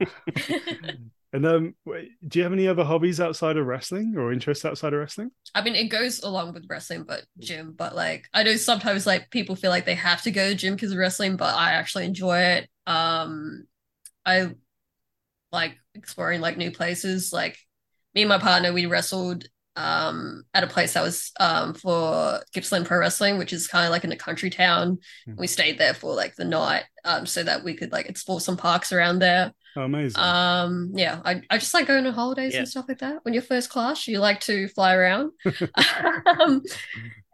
And 1.33 1.45
um, 1.45 1.75
do 1.85 2.39
you 2.39 2.43
have 2.43 2.53
any 2.53 2.69
other 2.69 2.85
hobbies 2.85 3.21
outside 3.21 3.57
of 3.57 3.67
wrestling 3.67 4.15
or 4.17 4.33
interests 4.33 4.65
outside 4.65 4.93
of 4.93 5.01
wrestling? 5.01 5.31
I 5.55 5.63
mean, 5.63 5.75
it 5.75 5.89
goes 5.89 6.23
along 6.23 6.55
with 6.55 6.67
wrestling, 6.69 7.05
but 7.05 7.25
gym. 7.39 7.75
But 7.77 7.95
like, 7.95 8.29
I 8.33 8.43
know 8.43 8.57
sometimes 8.57 9.07
like 9.07 9.31
people 9.31 9.57
feel 9.57 9.71
like 9.71 9.85
they 9.85 9.95
have 9.97 10.23
to 10.23 10.31
go 10.31 10.51
to 10.51 10.55
gym 10.55 10.75
because 10.75 10.93
of 10.93 10.99
wrestling, 10.99 11.37
but 11.37 11.55
I 11.55 11.73
actually 11.73 12.05
enjoy 12.05 12.39
it. 12.39 12.69
Um, 12.87 13.67
I 14.25 14.51
like 15.53 15.77
exploring 15.95 16.41
like 16.41 16.57
new 16.57 16.71
places. 16.71 17.33
Like 17.33 17.59
me 18.15 18.23
and 18.23 18.29
my 18.29 18.39
partner, 18.39 18.73
we 18.73 18.87
wrestled 18.87 19.47
um 19.79 20.43
at 20.55 20.65
a 20.65 20.67
place 20.67 20.95
that 20.95 21.03
was 21.03 21.33
um 21.39 21.75
for 21.75 22.41
Gippsland 22.55 22.87
Pro 22.87 22.99
Wrestling, 22.99 23.37
which 23.37 23.53
is 23.53 23.69
kind 23.69 23.85
of 23.85 23.91
like 23.91 24.05
in 24.05 24.13
a 24.13 24.17
country 24.17 24.49
town. 24.49 24.99
Hmm. 25.27 25.37
We 25.37 25.49
stayed 25.49 25.79
there 25.79 25.93
for 25.93 26.15
like 26.15 26.35
the 26.37 26.45
night, 26.45 26.85
um, 27.05 27.27
so 27.27 27.43
that 27.43 27.65
we 27.65 27.75
could 27.75 27.93
like 27.93 28.07
explore 28.07 28.41
some 28.41 28.57
parks 28.57 28.93
around 28.93 29.19
there. 29.19 29.53
Oh, 29.77 29.83
amazing. 29.83 30.21
Um, 30.23 30.93
yeah, 30.95 31.21
I, 31.25 31.43
I 31.51 31.59
just 31.59 31.75
like 31.75 31.87
going 31.87 32.07
on 32.07 32.15
holidays 32.15 32.55
Yeah. 32.55 32.61
and 32.61 32.69
stuff 32.69 32.87
like 32.89 32.99
that. 33.01 33.25
When 33.25 33.35
you're 33.35 33.43
first 33.43 33.69
class, 33.71 34.09
you 34.09 34.19
like 34.21 34.41
to 34.41 34.69
fly 34.69 34.95
around. 34.95 35.33
um, 36.27 36.63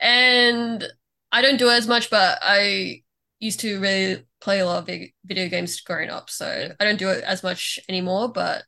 and 0.00 0.84
I 1.30 1.42
don't 1.42 1.56
do 1.58 1.68
it 1.68 1.74
as 1.74 1.86
much, 1.86 2.10
but 2.10 2.38
I 2.42 3.02
used 3.38 3.60
to 3.60 3.80
really 3.80 4.24
play 4.40 4.58
a 4.60 4.66
lot 4.66 4.80
of 4.80 4.86
big 4.86 5.14
video 5.24 5.48
games 5.48 5.80
growing 5.80 6.10
up, 6.10 6.30
so 6.30 6.72
I 6.78 6.84
don't 6.84 6.98
do 6.98 7.10
it 7.10 7.22
as 7.24 7.42
much 7.42 7.78
anymore. 7.88 8.28
But 8.32 8.64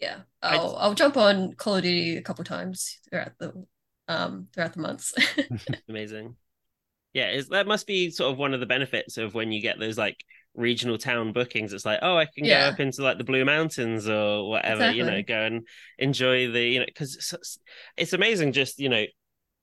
yeah, 0.00 0.18
I- 0.42 0.56
I'll 0.56 0.76
I'll 0.76 0.94
jump 0.94 1.16
on 1.16 1.54
Call 1.54 1.76
of 1.76 1.82
Duty 1.82 2.16
a 2.18 2.22
couple 2.22 2.44
times 2.44 2.98
throughout 3.08 3.32
the 3.38 3.66
um 4.08 4.48
throughout 4.52 4.74
the 4.74 4.80
months. 4.82 5.14
Amazing. 5.88 6.36
Yeah, 7.14 7.30
is 7.30 7.48
that 7.48 7.66
must 7.66 7.86
be 7.86 8.10
sort 8.10 8.32
of 8.32 8.38
one 8.38 8.52
of 8.54 8.60
the 8.60 8.66
benefits 8.66 9.16
of 9.16 9.34
when 9.34 9.52
you 9.52 9.62
get 9.62 9.78
those 9.78 9.96
like 9.96 10.16
regional 10.54 10.98
town 10.98 11.32
bookings. 11.32 11.72
It's 11.72 11.84
like, 11.84 11.98
oh, 12.02 12.16
I 12.16 12.26
can 12.26 12.44
Yeah. 12.44 12.64
go 12.64 12.68
up 12.70 12.80
into 12.80 13.02
like 13.02 13.18
the 13.18 13.24
Blue 13.24 13.44
Mountains 13.44 14.08
or 14.08 14.48
whatever, 14.48 14.90
you 14.90 15.04
know, 15.04 15.22
go 15.22 15.40
and 15.42 15.66
enjoy 15.98 16.50
the, 16.50 16.62
you 16.62 16.78
know, 16.80 16.86
because 16.86 17.14
it's, 17.16 17.58
it's 17.96 18.12
amazing. 18.12 18.52
Just 18.52 18.78
you 18.78 18.88
know, 18.88 19.04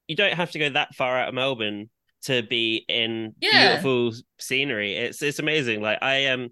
you 0.07 0.15
don't 0.15 0.33
have 0.33 0.51
to 0.51 0.59
go 0.59 0.69
that 0.69 0.93
far 0.95 1.17
out 1.17 1.29
of 1.29 1.33
Melbourne 1.35 1.89
to 2.23 2.43
be 2.43 2.85
in 2.87 3.33
Yeah. 3.39 3.67
beautiful 3.69 4.13
scenery. 4.39 4.95
It's 4.95 5.21
it's 5.21 5.39
amazing. 5.39 5.81
Like 5.81 5.99
I 6.01 6.27
um, 6.27 6.49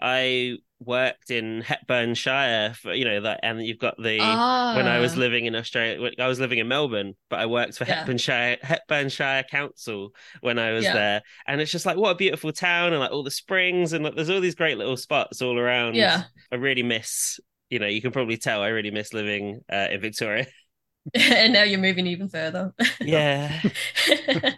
I 0.00 0.58
worked 0.80 1.30
in 1.30 1.60
Hepburn 1.62 2.14
Shire 2.14 2.72
for 2.74 2.92
you 2.94 3.04
know 3.04 3.20
that, 3.22 3.40
and 3.42 3.64
you've 3.64 3.78
got 3.78 3.96
the 3.96 4.18
when 4.18 4.86
I 4.86 4.98
was 5.00 5.14
Ah, 5.14 5.18
living 5.20 5.46
in 5.46 5.54
Australia, 5.56 6.10
I 6.18 6.28
was 6.28 6.38
living 6.40 6.58
in 6.58 6.68
Melbourne, 6.68 7.14
but 7.30 7.40
I 7.40 7.46
worked 7.46 7.76
for 7.78 7.84
Yeah. 7.84 8.04
Hepburnshire 8.04 8.58
Hepburnshire 8.62 9.44
Council 9.50 10.10
when 10.40 10.58
I 10.58 10.72
was 10.72 10.84
Yeah. 10.84 10.92
there, 10.94 11.22
and 11.46 11.60
it's 11.60 11.72
just 11.72 11.86
like 11.86 11.96
what 11.96 12.10
a 12.10 12.14
beautiful 12.14 12.52
town, 12.52 12.92
and 12.92 13.00
like 13.00 13.10
all 13.10 13.22
the 13.24 13.30
springs, 13.30 13.92
and 13.92 14.04
like, 14.04 14.14
there's 14.14 14.30
all 14.30 14.40
these 14.40 14.54
great 14.54 14.78
little 14.78 14.96
spots 14.96 15.42
all 15.42 15.58
around. 15.58 15.94
yeah, 15.96 16.24
I 16.52 16.56
really 16.56 16.82
miss. 16.82 17.40
You 17.70 17.78
know, 17.80 17.86
you 17.86 18.00
can 18.00 18.12
probably 18.12 18.36
tell 18.38 18.62
I 18.62 18.68
really 18.68 18.90
miss 18.90 19.12
living 19.12 19.60
uh, 19.70 19.88
in 19.90 20.00
Victoria. 20.00 20.46
and 21.14 21.52
now 21.54 21.62
you're 21.62 21.80
moving 21.80 22.06
even 22.06 22.28
further. 22.28 22.72
Yeah, 23.00 23.60
The- 24.06 24.22
you 24.30 24.40
get 24.40 24.54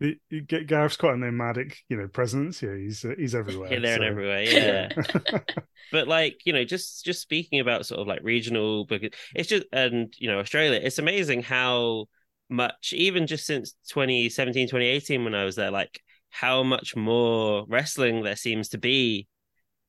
Gareth's 0.66 0.96
quite 0.96 1.14
a 1.14 1.18
nomadic, 1.18 1.78
you 1.88 1.96
know, 1.96 2.08
presence. 2.08 2.62
Yeah, 2.62 2.76
he's 2.76 3.04
uh, 3.04 3.14
he's 3.16 3.34
everywhere. 3.34 3.68
here, 3.68 3.80
there, 3.80 3.94
and 3.94 4.02
so- 4.02 4.06
everywhere. 4.06 4.42
Yeah. 4.42 4.88
but 5.92 6.08
like 6.08 6.40
you 6.44 6.52
know 6.52 6.64
just 6.64 7.04
just 7.04 7.20
speaking 7.20 7.60
about 7.60 7.86
sort 7.86 8.00
of 8.00 8.06
like 8.06 8.20
regional 8.22 8.84
because 8.86 9.10
it's 9.34 9.48
just 9.48 9.64
and 9.72 10.12
you 10.18 10.30
know 10.30 10.38
australia 10.38 10.80
it's 10.82 10.98
amazing 10.98 11.42
how 11.42 12.06
much 12.50 12.92
even 12.94 13.26
just 13.26 13.46
since 13.46 13.74
2017 13.88 14.66
2018 14.66 15.24
when 15.24 15.34
i 15.34 15.44
was 15.44 15.56
there 15.56 15.70
like 15.70 16.00
how 16.30 16.62
much 16.62 16.96
more 16.96 17.64
wrestling 17.68 18.22
there 18.22 18.36
seems 18.36 18.70
to 18.70 18.78
be 18.78 19.26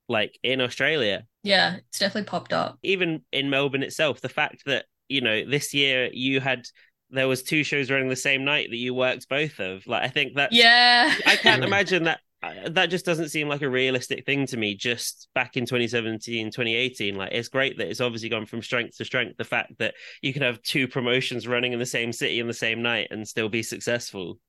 like 0.07 0.37
in 0.43 0.61
australia 0.61 1.23
yeah, 1.41 1.77
it's 1.87 1.99
definitely 1.99 2.27
popped 2.27 2.51
up. 2.51 2.77
even 2.83 3.23
in 3.31 3.49
melbourne 3.49 3.83
itself 3.83 4.19
the 4.19 4.29
fact 4.29 4.63
that 4.65 4.85
you 5.07 5.21
know 5.21 5.45
this 5.45 5.73
year 5.73 6.09
you 6.11 6.41
had 6.41 6.65
there 7.11 7.27
was 7.27 7.43
two 7.43 7.63
shows 7.63 7.89
running 7.91 8.09
the 8.09 8.15
same 8.15 8.43
night 8.45 8.69
that 8.69 8.77
you 8.77 8.93
worked 8.93 9.27
both 9.29 9.59
of 9.59 9.85
like 9.87 10.03
i 10.03 10.07
think 10.07 10.35
that 10.35 10.51
Yeah, 10.51 11.13
I 11.25 11.35
can't 11.35 11.63
imagine 11.63 12.03
that. 12.03 12.19
uh, 12.43 12.69
That 12.69 12.89
just 12.89 13.05
doesn't 13.05 13.29
seem 13.29 13.49
like 13.49 13.61
a 13.61 13.69
realistic 13.69 14.25
thing 14.25 14.45
to 14.47 14.57
me. 14.57 14.75
Just 14.75 15.27
back 15.35 15.57
in 15.57 15.65
2017, 15.65 16.51
2018, 16.51 17.15
like 17.15 17.31
it's 17.33 17.49
great 17.49 17.77
that 17.77 17.89
it's 17.89 17.99
obviously 18.01 18.29
gone 18.29 18.45
from 18.45 18.61
strength 18.61 18.95
to 18.97 19.05
strength. 19.05 19.37
The 19.37 19.43
fact 19.43 19.73
that 19.79 19.95
you 20.21 20.31
can 20.33 20.41
have 20.43 20.61
two 20.61 20.87
promotions 20.87 21.47
running 21.47 21.73
in 21.73 21.79
the 21.79 21.85
same 21.85 22.13
city 22.13 22.39
in 22.39 22.47
the 22.47 22.53
same 22.53 22.81
night 22.81 23.07
and 23.11 23.27
still 23.27 23.49
be 23.49 23.61
successful. 23.63 24.39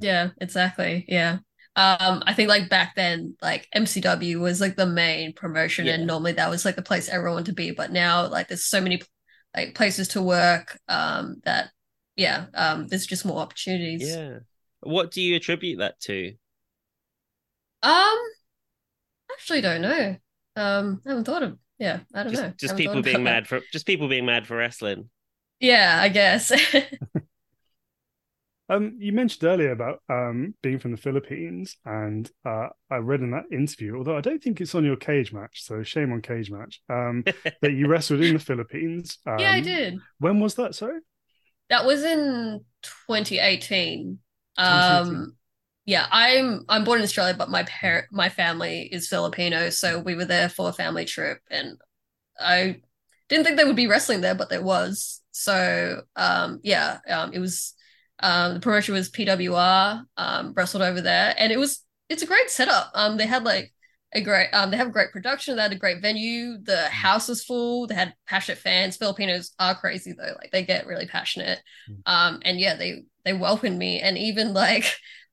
Yeah, 0.00 0.28
exactly. 0.40 1.04
Yeah. 1.08 1.38
Um, 1.76 2.22
I 2.26 2.34
think 2.34 2.48
like 2.48 2.68
back 2.68 2.94
then, 2.96 3.34
like 3.40 3.66
MCW 3.74 4.38
was 4.38 4.60
like 4.60 4.76
the 4.76 4.86
main 4.86 5.32
promotion, 5.32 5.86
Yeah. 5.86 5.94
and 5.94 6.06
normally 6.06 6.32
that 6.32 6.50
was 6.50 6.64
like 6.64 6.76
the 6.76 6.82
place 6.82 7.08
everyone 7.08 7.44
to 7.44 7.52
be. 7.52 7.70
But 7.70 7.90
now, 7.90 8.28
like, 8.28 8.48
there's 8.48 8.64
so 8.66 8.80
many 8.80 9.00
like 9.56 9.74
places 9.74 10.08
to 10.08 10.22
work 10.22 10.78
um, 10.88 11.40
that, 11.44 11.70
yeah, 12.20 12.46
um, 12.54 12.86
there's 12.88 13.06
just 13.06 13.24
more 13.24 13.40
opportunities. 13.40 14.08
Yeah. 14.08 14.38
What 14.80 15.10
do 15.10 15.20
you 15.22 15.36
attribute 15.36 15.78
that 15.78 15.98
to? 16.00 16.34
Um, 17.82 17.92
I 17.92 18.20
actually, 19.32 19.60
don't 19.62 19.80
know. 19.82 20.16
Um, 20.56 21.00
I 21.06 21.08
haven't 21.10 21.24
thought 21.24 21.42
of. 21.42 21.58
Yeah, 21.78 22.00
I 22.14 22.24
don't 22.24 22.32
Just, 22.32 22.42
know. 22.42 22.52
just 22.58 22.76
people 22.76 23.00
being 23.00 23.16
about 23.16 23.24
that. 23.24 23.24
mad 23.24 23.48
for 23.48 23.60
just 23.72 23.86
people 23.86 24.06
being 24.06 24.26
mad 24.26 24.46
for 24.46 24.56
wrestling. 24.56 25.08
Yeah, 25.60 25.98
I 26.00 26.08
guess. 26.10 26.52
Um, 28.68 28.98
you 29.00 29.12
mentioned 29.12 29.42
earlier 29.50 29.72
about 29.72 30.00
um 30.08 30.54
being 30.62 30.78
from 30.78 30.92
the 30.92 30.96
Philippines, 30.96 31.76
and 31.84 32.30
uh, 32.46 32.68
I 32.88 32.96
read 32.98 33.20
in 33.20 33.32
that 33.32 33.46
interview, 33.50 33.96
although 33.96 34.16
I 34.16 34.20
don't 34.20 34.40
think 34.40 34.60
it's 34.60 34.76
on 34.76 34.84
your 34.84 34.96
cage 34.96 35.32
match, 35.32 35.64
so 35.64 35.82
shame 35.82 36.12
on 36.12 36.22
cage 36.22 36.52
match. 36.52 36.80
Um, 36.88 37.24
that 37.62 37.72
you 37.72 37.88
wrestled 37.88 38.20
in 38.20 38.34
the 38.34 38.40
Philippines. 38.40 39.18
Um, 39.26 39.40
yeah, 39.40 39.50
I 39.52 39.60
did. 39.60 39.98
When 40.20 40.38
was 40.38 40.54
that? 40.54 40.76
Sorry. 40.76 41.00
That 41.70 41.86
was 41.86 42.04
in 42.04 42.64
2018. 42.82 44.18
2018. 44.58 45.16
Um, 45.16 45.36
yeah, 45.86 46.06
I'm 46.10 46.64
I'm 46.68 46.84
born 46.84 46.98
in 46.98 47.04
Australia, 47.04 47.34
but 47.36 47.50
my 47.50 47.62
parent 47.64 48.06
my 48.12 48.28
family 48.28 48.82
is 48.82 49.08
Filipino, 49.08 49.70
so 49.70 49.98
we 49.98 50.14
were 50.14 50.24
there 50.24 50.48
for 50.48 50.68
a 50.68 50.72
family 50.72 51.04
trip, 51.04 51.38
and 51.50 51.78
I 52.38 52.80
didn't 53.28 53.44
think 53.44 53.56
there 53.56 53.66
would 53.66 53.76
be 53.76 53.86
wrestling 53.86 54.20
there, 54.20 54.34
but 54.34 54.50
there 54.50 54.62
was. 54.62 55.22
So 55.32 56.02
um, 56.16 56.60
yeah, 56.62 56.98
um, 57.08 57.32
it 57.32 57.38
was 57.38 57.74
um, 58.20 58.54
the 58.54 58.60
promotion 58.60 58.94
was 58.94 59.10
PWR, 59.10 60.04
um, 60.16 60.52
wrestled 60.54 60.82
over 60.82 61.00
there, 61.00 61.34
and 61.38 61.50
it 61.50 61.58
was 61.58 61.82
it's 62.08 62.22
a 62.22 62.26
great 62.26 62.50
setup. 62.50 62.90
Um, 62.94 63.16
they 63.16 63.26
had 63.26 63.44
like 63.44 63.72
a 64.12 64.20
great 64.20 64.48
um, 64.52 64.70
they 64.70 64.76
have 64.76 64.88
a 64.88 64.92
great 64.92 65.12
production. 65.12 65.56
They 65.56 65.62
had 65.62 65.72
a 65.72 65.76
great 65.76 66.02
venue. 66.02 66.58
The 66.62 66.88
house 66.88 67.28
was 67.28 67.44
full. 67.44 67.86
They 67.86 67.94
had 67.94 68.14
passionate 68.26 68.58
fans. 68.58 68.96
Filipinos 68.96 69.52
are 69.58 69.74
crazy 69.74 70.12
though; 70.12 70.34
like 70.40 70.50
they 70.52 70.64
get 70.64 70.86
really 70.86 71.06
passionate. 71.06 71.60
Um, 72.06 72.40
and 72.44 72.58
yeah, 72.58 72.74
they 72.76 73.04
they 73.24 73.32
welcomed 73.32 73.78
me, 73.78 74.00
and 74.00 74.18
even 74.18 74.52
like 74.54 74.84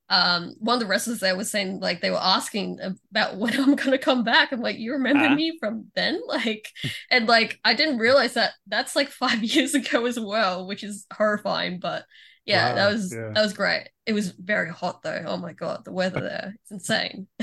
um 0.09 0.53
one 0.59 0.75
of 0.75 0.79
the 0.79 0.85
wrestlers 0.85 1.19
there 1.19 1.35
was 1.35 1.51
saying 1.51 1.81
like 1.81 1.99
they 1.99 2.09
were 2.11 2.17
asking 2.21 2.79
about 3.11 3.37
when 3.37 3.59
I'm 3.59 3.75
gonna 3.75 3.97
come 3.97 4.23
back. 4.23 4.51
I'm 4.51 4.61
like, 4.61 4.77
you 4.77 4.93
remember 4.93 5.25
Ah. 5.25 5.35
me 5.35 5.57
from 5.59 5.87
then? 5.95 6.21
Like, 6.27 6.71
and 7.09 7.27
like 7.27 7.59
I 7.65 7.73
didn't 7.73 7.97
realize 7.97 8.35
that 8.35 8.53
that's 8.67 8.95
like 8.95 9.09
five 9.09 9.43
years 9.43 9.73
ago 9.73 10.05
as 10.05 10.19
well, 10.19 10.67
which 10.67 10.83
is 10.83 11.05
horrifying. 11.11 11.79
But 11.79 12.05
yeah, 12.47 12.69
Wow, 12.69 12.75
that 12.75 12.93
was 12.93 13.13
yeah. 13.13 13.31
that 13.33 13.41
was 13.43 13.53
great. 13.53 13.89
It 14.07 14.13
was 14.13 14.31
very 14.31 14.71
hot 14.71 15.03
though. 15.03 15.23
Oh 15.27 15.38
my 15.38 15.53
god, 15.53 15.86
the 15.86 15.91
weather 15.91 16.21
there 16.21 16.55
it's 16.62 16.71
insane. 16.71 17.27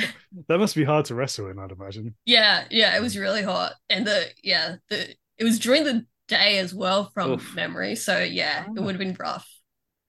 That 0.48 0.58
must 0.58 0.74
be 0.74 0.84
hard 0.84 1.04
to 1.06 1.14
wrestle 1.14 1.48
in, 1.48 1.58
I'd 1.60 1.70
imagine. 1.72 2.16
Yeah, 2.24 2.64
yeah, 2.70 2.96
it 2.96 3.00
was 3.02 3.16
really 3.16 3.42
hot, 3.42 3.74
and 3.88 4.06
the 4.06 4.30
yeah 4.42 4.76
the 4.88 5.14
it 5.38 5.44
was 5.44 5.58
during 5.58 5.84
the 5.84 6.06
day 6.28 6.58
as 6.58 6.74
well 6.74 7.10
from 7.14 7.32
Oof. 7.32 7.54
memory. 7.54 7.94
So 7.96 8.18
yeah, 8.18 8.64
it 8.64 8.70
Ah. 8.78 8.82
would 8.82 8.94
have 8.94 8.98
been 8.98 9.16
rough. 9.18 9.48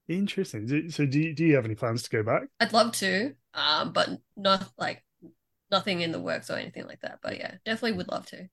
Interesting. 0.07 0.89
So, 0.91 1.05
do 1.05 1.19
you, 1.19 1.33
do 1.33 1.43
you 1.45 1.55
have 1.55 1.65
any 1.65 1.75
plans 1.75 2.03
to 2.03 2.09
go 2.09 2.21
back? 2.23 2.43
I'd 2.59 2.73
love 2.73 2.91
to, 2.97 3.33
um, 3.55 3.91
but 3.91 4.09
not 4.37 4.69
like 4.77 5.03
nothing 5.71 6.01
in 6.01 6.11
the 6.11 6.19
works 6.21 6.49
or 6.49 6.57
anything 6.57 6.85
like 6.85 7.01
that. 7.01 7.19
But 7.23 7.37
yeah, 7.37 7.55
definitely 7.65 7.97
would 7.97 8.07
love 8.09 8.25
to. 8.27 8.47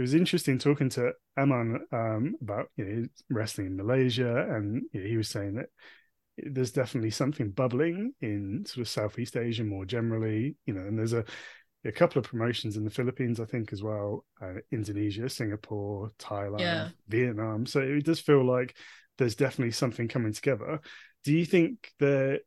It 0.00 0.04
was 0.04 0.14
interesting 0.14 0.58
talking 0.58 0.88
to 0.90 1.12
Eman 1.38 1.80
um, 1.92 2.34
about 2.40 2.70
you 2.78 2.84
know 2.86 3.06
wrestling 3.28 3.66
in 3.66 3.76
Malaysia, 3.76 4.46
and 4.48 4.84
you 4.94 5.02
know, 5.02 5.06
he 5.06 5.18
was 5.18 5.28
saying 5.28 5.56
that 5.56 5.66
there's 6.38 6.70
definitely 6.70 7.10
something 7.10 7.50
bubbling 7.50 8.14
in 8.22 8.64
sort 8.64 8.80
of 8.80 8.88
Southeast 8.88 9.36
Asia 9.36 9.62
more 9.62 9.84
generally. 9.84 10.56
You 10.64 10.72
know, 10.72 10.80
and 10.80 10.98
there's 10.98 11.12
a 11.12 11.22
a 11.84 11.92
couple 11.92 12.18
of 12.18 12.24
promotions 12.24 12.78
in 12.78 12.84
the 12.84 12.90
Philippines, 12.90 13.40
I 13.40 13.44
think, 13.44 13.74
as 13.74 13.82
well, 13.82 14.24
uh, 14.40 14.60
Indonesia, 14.72 15.28
Singapore, 15.28 16.12
Thailand, 16.18 16.60
Yeah. 16.60 16.88
Vietnam. 17.08 17.66
So 17.66 17.80
it 17.80 18.06
does 18.06 18.20
feel 18.20 18.42
like 18.42 18.74
there's 19.18 19.34
definitely 19.34 19.72
something 19.72 20.08
coming 20.08 20.32
together. 20.32 20.80
Do 21.24 21.34
you 21.34 21.44
think 21.44 21.92
there 21.98 22.38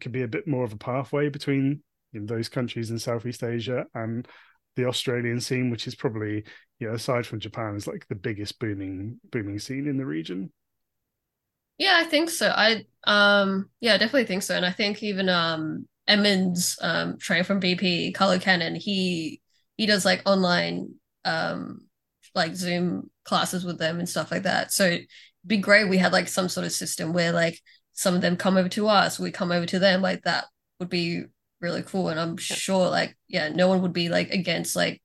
could 0.00 0.10
be 0.10 0.22
a 0.22 0.28
bit 0.28 0.48
more 0.48 0.64
of 0.64 0.72
a 0.72 0.76
pathway 0.76 1.28
between 1.28 1.84
you 2.10 2.20
know, 2.22 2.26
those 2.26 2.48
countries 2.48 2.90
in 2.90 2.98
Southeast 2.98 3.44
Asia 3.44 3.86
and 3.94 4.26
the 4.74 4.86
Australian 4.86 5.40
scene, 5.40 5.70
which 5.70 5.86
is 5.86 5.94
probably 5.94 6.44
you 6.78 6.88
know 6.88 6.94
aside 6.94 7.26
from 7.26 7.40
Japan, 7.40 7.74
is 7.76 7.86
like 7.86 8.06
the 8.08 8.14
biggest 8.14 8.58
booming 8.58 9.20
booming 9.32 9.58
scene 9.58 9.86
in 9.86 9.96
the 9.96 10.06
region. 10.06 10.52
Yeah, 11.78 11.98
I 12.00 12.04
think 12.04 12.30
so. 12.30 12.48
I 12.54 12.84
um 13.04 13.70
yeah, 13.80 13.94
I 13.94 13.98
definitely 13.98 14.24
think 14.26 14.42
so. 14.42 14.54
And 14.54 14.64
I 14.64 14.72
think 14.72 15.02
even 15.02 15.28
um 15.28 15.86
Eman's 16.06 16.78
um 16.80 17.18
train 17.18 17.44
from 17.44 17.60
BP, 17.60 18.12
Carlo 18.12 18.38
Cannon, 18.38 18.74
he 18.74 19.40
he 19.76 19.86
does 19.86 20.04
like 20.04 20.22
online 20.26 20.94
um 21.24 21.82
like 22.34 22.54
Zoom 22.54 23.10
classes 23.24 23.64
with 23.64 23.78
them 23.78 23.98
and 23.98 24.08
stuff 24.08 24.30
like 24.30 24.44
that. 24.44 24.72
So 24.72 24.86
it'd 24.86 25.08
be 25.46 25.58
great 25.58 25.88
we 25.88 25.98
had 25.98 26.12
like 26.12 26.28
some 26.28 26.48
sort 26.48 26.66
of 26.66 26.72
system 26.72 27.12
where 27.12 27.32
like 27.32 27.60
some 27.92 28.14
of 28.14 28.20
them 28.20 28.36
come 28.36 28.56
over 28.56 28.68
to 28.70 28.88
us, 28.88 29.18
we 29.18 29.30
come 29.30 29.52
over 29.52 29.66
to 29.66 29.78
them, 29.78 30.02
like 30.02 30.22
that 30.22 30.46
would 30.80 30.88
be 30.90 31.24
really 31.60 31.82
cool. 31.82 32.08
And 32.08 32.18
I'm 32.20 32.36
sure 32.38 32.88
like 32.88 33.16
yeah, 33.28 33.48
no 33.50 33.68
one 33.68 33.82
would 33.82 33.92
be 33.92 34.08
like 34.08 34.30
against 34.30 34.76
like 34.76 35.02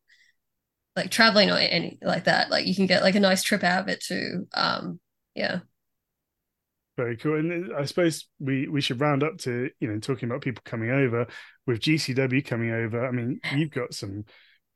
like 1.01 1.11
traveling 1.11 1.49
or 1.51 1.57
any 1.57 1.97
like 2.01 2.25
that. 2.25 2.49
Like 2.51 2.65
you 2.67 2.75
can 2.75 2.85
get 2.87 3.03
like 3.03 3.15
a 3.15 3.19
nice 3.19 3.43
trip 3.43 3.63
out 3.63 3.83
of 3.83 3.87
it 3.89 4.01
too. 4.01 4.47
Um 4.53 4.99
yeah. 5.35 5.59
Very 6.97 7.15
cool. 7.17 7.39
And 7.39 7.73
I 7.73 7.85
suppose 7.85 8.27
we 8.39 8.67
we 8.67 8.81
should 8.81 8.99
round 8.99 9.23
up 9.23 9.37
to, 9.39 9.69
you 9.79 9.87
know, 9.87 9.99
talking 9.99 10.29
about 10.29 10.41
people 10.41 10.61
coming 10.65 10.91
over 10.91 11.25
with 11.65 11.79
GCW 11.79 12.41
coming 12.41 12.71
over. 12.71 13.07
I 13.07 13.11
mean, 13.11 13.41
you've 13.49 13.71
got 13.71 13.93
some 13.93 14.25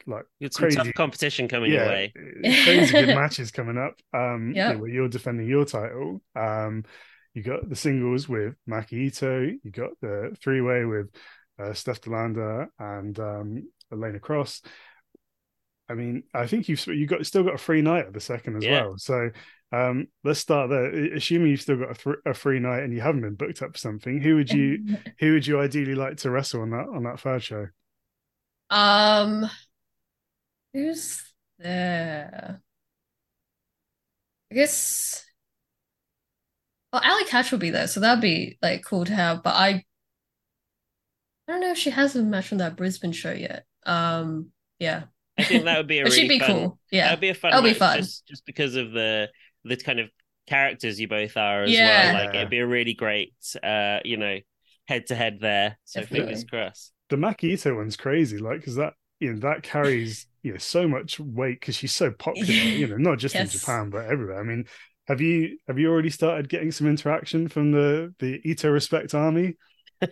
like 0.07 0.25
You 0.39 0.47
got 0.47 0.53
some 0.53 0.67
crazy 0.67 0.67
tough 0.67 0.93
competition 0.93 1.47
coming 1.47 1.71
yeah, 1.71 1.73
your 1.73 1.83
way. 1.83 2.13
crazy 2.59 2.95
good 2.95 3.11
matches 3.11 3.51
coming 3.51 3.77
up. 3.77 3.95
Um, 4.13 4.61
you 4.65 4.73
Yep. 4.73 4.75
know, 4.75 4.79
where 4.81 4.89
you're 4.91 5.09
defending 5.09 5.47
your 5.47 5.65
title. 5.65 6.21
Um, 6.35 6.85
you 7.33 7.43
got 7.43 7.69
the 7.69 7.75
singles 7.75 8.29
with 8.29 8.55
Maki 8.69 9.07
Itoh. 9.09 9.57
You 9.63 9.71
got 9.71 9.91
the 10.01 10.35
three 10.43 10.61
way 10.61 10.85
with 10.85 11.09
uh, 11.59 11.73
Steph 11.73 12.01
De 12.01 12.09
Lander 12.11 12.69
and 12.79 13.19
um, 13.19 13.69
Elena 13.91 14.19
Cross. 14.19 14.61
I 15.89 15.93
mean, 15.93 16.23
I 16.33 16.47
think 16.47 16.67
you've 16.67 16.85
you 16.87 17.05
got 17.05 17.25
still 17.25 17.43
got 17.43 17.55
a 17.55 17.59
free 17.59 17.81
night 17.81 18.05
at 18.07 18.13
the 18.13 18.19
second 18.19 18.55
as 18.57 18.67
Yeah. 18.67 18.69
well. 18.69 18.97
So 18.97 19.29
um, 19.71 20.07
let's 20.23 20.39
start 20.39 20.69
there. 20.69 20.91
Assuming 21.15 21.51
you've 21.51 21.61
still 21.61 21.77
got 21.77 21.91
a, 21.91 21.93
th- 21.93 22.15
a 22.25 22.33
free 22.33 22.59
night 22.59 22.83
and 22.83 22.93
you 22.93 23.01
haven't 23.01 23.21
been 23.21 23.35
booked 23.35 23.61
up 23.61 23.73
for 23.73 23.77
something, 23.77 24.19
who 24.19 24.35
would 24.35 24.51
you 24.51 24.79
who 25.19 25.33
would 25.33 25.45
you 25.47 25.59
ideally 25.59 25.95
like 25.95 26.17
to 26.17 26.31
wrestle 26.31 26.61
on 26.61 26.71
that 26.71 26.87
on 26.89 27.03
that 27.03 27.19
third 27.19 27.43
show? 27.43 27.67
Um, 28.69 29.49
who's 30.73 31.23
there? 31.59 32.61
I 34.51 34.55
guess. 34.55 35.25
Well, 36.91 37.01
Ali 37.03 37.25
Catch 37.25 37.51
will 37.51 37.59
be 37.59 37.69
there, 37.69 37.87
so 37.87 37.99
that'd 37.99 38.21
be 38.21 38.57
like 38.61 38.83
cool 38.83 39.05
to 39.05 39.13
have. 39.13 39.43
But 39.43 39.55
I, 39.55 39.67
I 39.69 39.83
don't 41.47 41.61
know 41.61 41.71
if 41.71 41.77
she 41.77 41.91
has 41.91 42.15
a 42.15 42.23
match 42.23 42.47
from 42.47 42.57
that 42.59 42.75
Brisbane 42.75 43.11
show 43.11 43.31
yet. 43.31 43.65
Um, 43.85 44.51
yeah, 44.79 45.05
I 45.37 45.43
think 45.43 45.65
that 45.65 45.77
would 45.77 45.87
be 45.87 45.99
a 45.99 46.03
really 46.05 46.15
she'd 46.21 46.27
be 46.29 46.39
fun. 46.39 46.47
cool. 46.47 46.79
Yeah, 46.91 47.05
That'd 47.05 47.19
be 47.21 47.29
a 47.29 47.33
fun. 47.33 47.51
That'll 47.51 47.63
be 47.63 47.73
fun. 47.73 47.97
Just, 47.97 48.25
just 48.27 48.45
because 48.45 48.75
of 48.75 48.91
the 48.91 49.29
the 49.63 49.75
kind 49.77 49.99
of 49.99 50.09
characters 50.47 50.99
you 50.99 51.07
both 51.07 51.37
are 51.37 51.63
as 51.63 51.71
Yeah. 51.71 51.81
well. 51.81 52.13
Like 52.13 52.33
it'd 52.33 52.49
be 52.49 52.59
a 52.59 52.67
really 52.67 52.93
great, 52.93 53.33
uh, 53.63 53.99
you 54.05 54.17
know, 54.17 54.39
head 54.87 55.07
to 55.07 55.15
head 55.15 55.39
there. 55.41 55.77
So 55.85 56.05
fingers 56.05 56.43
Definitely. 56.43 56.49
crossed. 56.49 56.93
the 57.09 57.15
Maki 57.17 57.53
Itoh 57.53 57.75
one's 57.75 57.97
crazy, 57.97 58.37
like 58.37 58.59
because 58.59 58.75
that 58.75 58.93
you 59.19 59.33
know 59.33 59.39
that 59.39 59.63
carries 59.63 60.27
you 60.43 60.51
know 60.53 60.57
so 60.57 60.87
much 60.87 61.19
weight 61.19 61.59
because 61.59 61.75
she's 61.75 61.93
so 61.93 62.11
popular, 62.11 62.53
you 62.73 62.87
know, 62.87 62.97
not 62.97 63.17
just 63.19 63.35
Yes. 63.35 63.53
in 63.53 63.59
Japan 63.59 63.89
but 63.89 64.05
everywhere. 64.05 64.39
I 64.39 64.43
mean, 64.43 64.65
have 65.07 65.21
you 65.21 65.57
have 65.67 65.79
you 65.79 65.91
already 65.91 66.09
started 66.09 66.49
getting 66.49 66.71
some 66.71 66.87
interaction 66.87 67.47
from 67.47 67.71
the 67.71 68.13
the 68.19 68.41
Itoh 68.45 68.71
Respect 68.73 69.13
Army? 69.13 69.55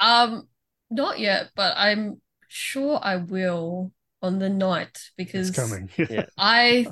Um, 0.00 0.48
not 0.90 1.18
yet, 1.18 1.50
but 1.54 1.74
I'm 1.76 2.20
sure 2.48 2.98
I 3.02 3.16
will 3.16 3.92
on 4.22 4.38
the 4.38 4.48
night 4.48 4.90
It's 4.94 5.12
because 5.16 5.50
coming. 5.50 5.90
Yeah. 5.96 6.26
I 6.36 6.86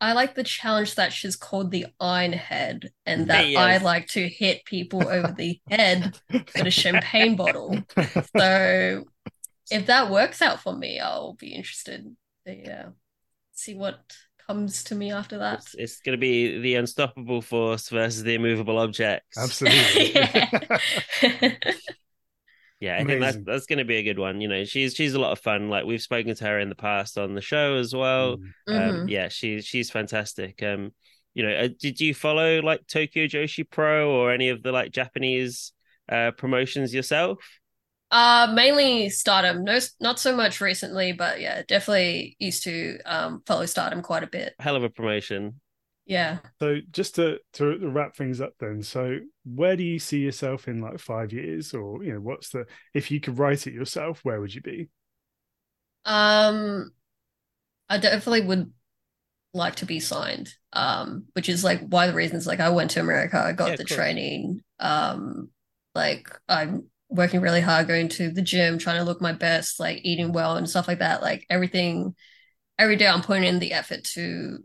I 0.00 0.14
like 0.14 0.34
the 0.34 0.42
challenge 0.42 0.96
that 0.96 1.12
she's 1.12 1.36
called 1.36 1.70
the 1.70 1.86
Iron 2.00 2.32
Head, 2.32 2.90
and 3.06 3.22
mm-hmm. 3.22 3.28
that 3.28 3.48
Yes. 3.48 3.60
I 3.60 3.84
like 3.84 4.08
to 4.08 4.28
hit 4.28 4.64
people 4.64 5.08
over 5.08 5.32
the 5.36 5.60
head 5.70 6.18
with 6.32 6.56
a 6.56 6.70
champagne 6.70 7.36
bottle. 7.36 7.78
So 8.36 9.04
if 9.70 9.86
that 9.86 10.10
works 10.10 10.42
out 10.42 10.60
for 10.60 10.74
me, 10.74 10.98
I'll 10.98 11.34
be 11.34 11.54
interested. 11.54 12.16
to, 12.46 12.54
Yeah, 12.54 12.86
see 13.52 13.74
what 13.74 14.00
comes 14.46 14.82
to 14.84 14.94
me 14.94 15.12
after 15.12 15.38
that. 15.38 15.60
It's, 15.60 15.74
it's 15.74 16.00
going 16.00 16.16
to 16.16 16.20
be 16.20 16.58
the 16.58 16.74
unstoppable 16.74 17.40
force 17.40 17.88
versus 17.88 18.24
the 18.24 18.34
immovable 18.34 18.78
objects. 18.78 19.38
Absolutely. 19.38 20.16
Yeah. 22.82 22.94
Yeah, 22.94 23.00
I 23.00 23.04
think 23.04 23.20
that's 23.20 23.38
that's 23.46 23.66
going 23.66 23.78
to 23.78 23.84
be 23.84 23.96
a 23.96 24.02
good 24.02 24.18
one. 24.18 24.40
You 24.40 24.48
know, 24.48 24.64
she's 24.64 24.94
she's 24.94 25.14
a 25.14 25.20
lot 25.20 25.32
of 25.32 25.38
fun. 25.40 25.68
Like 25.68 25.84
we've 25.84 26.02
spoken 26.02 26.34
to 26.34 26.44
her 26.44 26.58
in 26.58 26.68
the 26.68 26.74
past 26.74 27.18
on 27.18 27.34
the 27.34 27.40
show 27.40 27.76
as 27.76 27.94
well. 27.94 28.38
Mm. 28.38 28.52
Um, 28.70 29.02
Mhm. 29.04 29.08
yeah, 29.08 29.28
she's 29.28 29.64
she's 29.66 29.90
fantastic. 29.90 30.62
Um, 30.62 30.92
you 31.34 31.44
know, 31.44 31.54
uh, 31.54 31.68
did 31.80 32.00
you 32.00 32.14
follow 32.14 32.60
like 32.60 32.86
Tokyo 32.86 33.26
Joshi 33.26 33.68
Pro 33.68 34.10
or 34.10 34.32
any 34.32 34.48
of 34.48 34.62
the 34.62 34.72
like 34.72 34.92
Japanese 34.92 35.72
uh 36.08 36.32
promotions 36.32 36.92
yourself? 36.92 37.38
Uh, 38.10 38.52
mainly 38.54 39.08
Stardom. 39.08 39.64
No, 39.64 39.78
not 40.00 40.18
so 40.20 40.36
much 40.36 40.60
recently, 40.60 41.12
but 41.12 41.40
yeah, 41.40 41.62
definitely 41.66 42.36
used 42.38 42.64
to 42.64 42.98
um 43.06 43.42
follow 43.46 43.64
Stardom 43.66 44.02
quite 44.02 44.22
a 44.22 44.26
bit. 44.26 44.54
Hell 44.58 44.76
of 44.76 44.82
a 44.84 44.90
promotion. 44.90 45.60
Yeah. 46.06 46.40
So 46.60 46.78
just 46.92 47.16
to 47.16 47.40
to 47.54 47.76
wrap 47.88 48.14
things 48.16 48.40
up 48.40 48.54
then, 48.58 48.82
so 48.82 49.18
where 49.44 49.76
do 49.76 49.82
you 49.82 49.98
see 49.98 50.20
yourself 50.20 50.68
in 50.68 50.80
like 50.80 50.98
five 51.00 51.32
years, 51.32 51.74
or 51.74 52.02
you 52.04 52.12
know, 52.14 52.20
what's 52.20 52.50
the 52.50 52.66
if 52.94 53.10
you 53.10 53.20
could 53.20 53.38
write 53.38 53.66
it 53.66 53.74
yourself, 53.74 54.20
where 54.24 54.40
would 54.40 54.54
you 54.54 54.60
be? 54.62 54.88
Um, 56.04 56.92
I 57.88 57.98
definitely 57.98 58.42
would 58.42 58.72
like 59.54 59.76
to 59.76 59.86
be 59.86 60.00
signed. 60.00 60.54
Um, 60.74 61.26
which 61.34 61.48
is 61.48 61.64
like 61.64 61.82
one 61.88 62.08
of 62.08 62.14
the 62.14 62.18
reasons 62.18 62.46
like 62.46 62.60
I 62.60 62.70
went 62.70 62.92
to 62.92 63.00
America, 63.00 63.38
I 63.38 63.52
got 63.52 63.76
Yeah, 63.76 63.76
the 63.76 63.84
training. 63.84 64.62
Um, 64.80 65.50
like 65.94 66.28
I'm 66.48 66.88
working 67.10 67.40
really 67.42 67.60
hard, 67.62 67.88
going 67.88 68.08
to 68.10 68.30
the 68.32 68.42
gym, 68.42 68.78
trying 68.78 68.98
to 68.98 69.04
look 69.04 69.20
my 69.22 69.32
best, 69.32 69.80
like 69.80 70.00
eating 70.04 70.32
well 70.32 70.56
and 70.56 70.68
stuff 70.70 70.88
like 70.88 71.00
that. 71.00 71.22
Like 71.22 71.46
everything, 71.50 72.16
every 72.78 72.96
day 72.96 73.08
I'm 73.08 73.22
putting 73.22 73.44
in 73.44 73.60
the 73.60 73.72
effort 73.74 74.04
to 74.14 74.58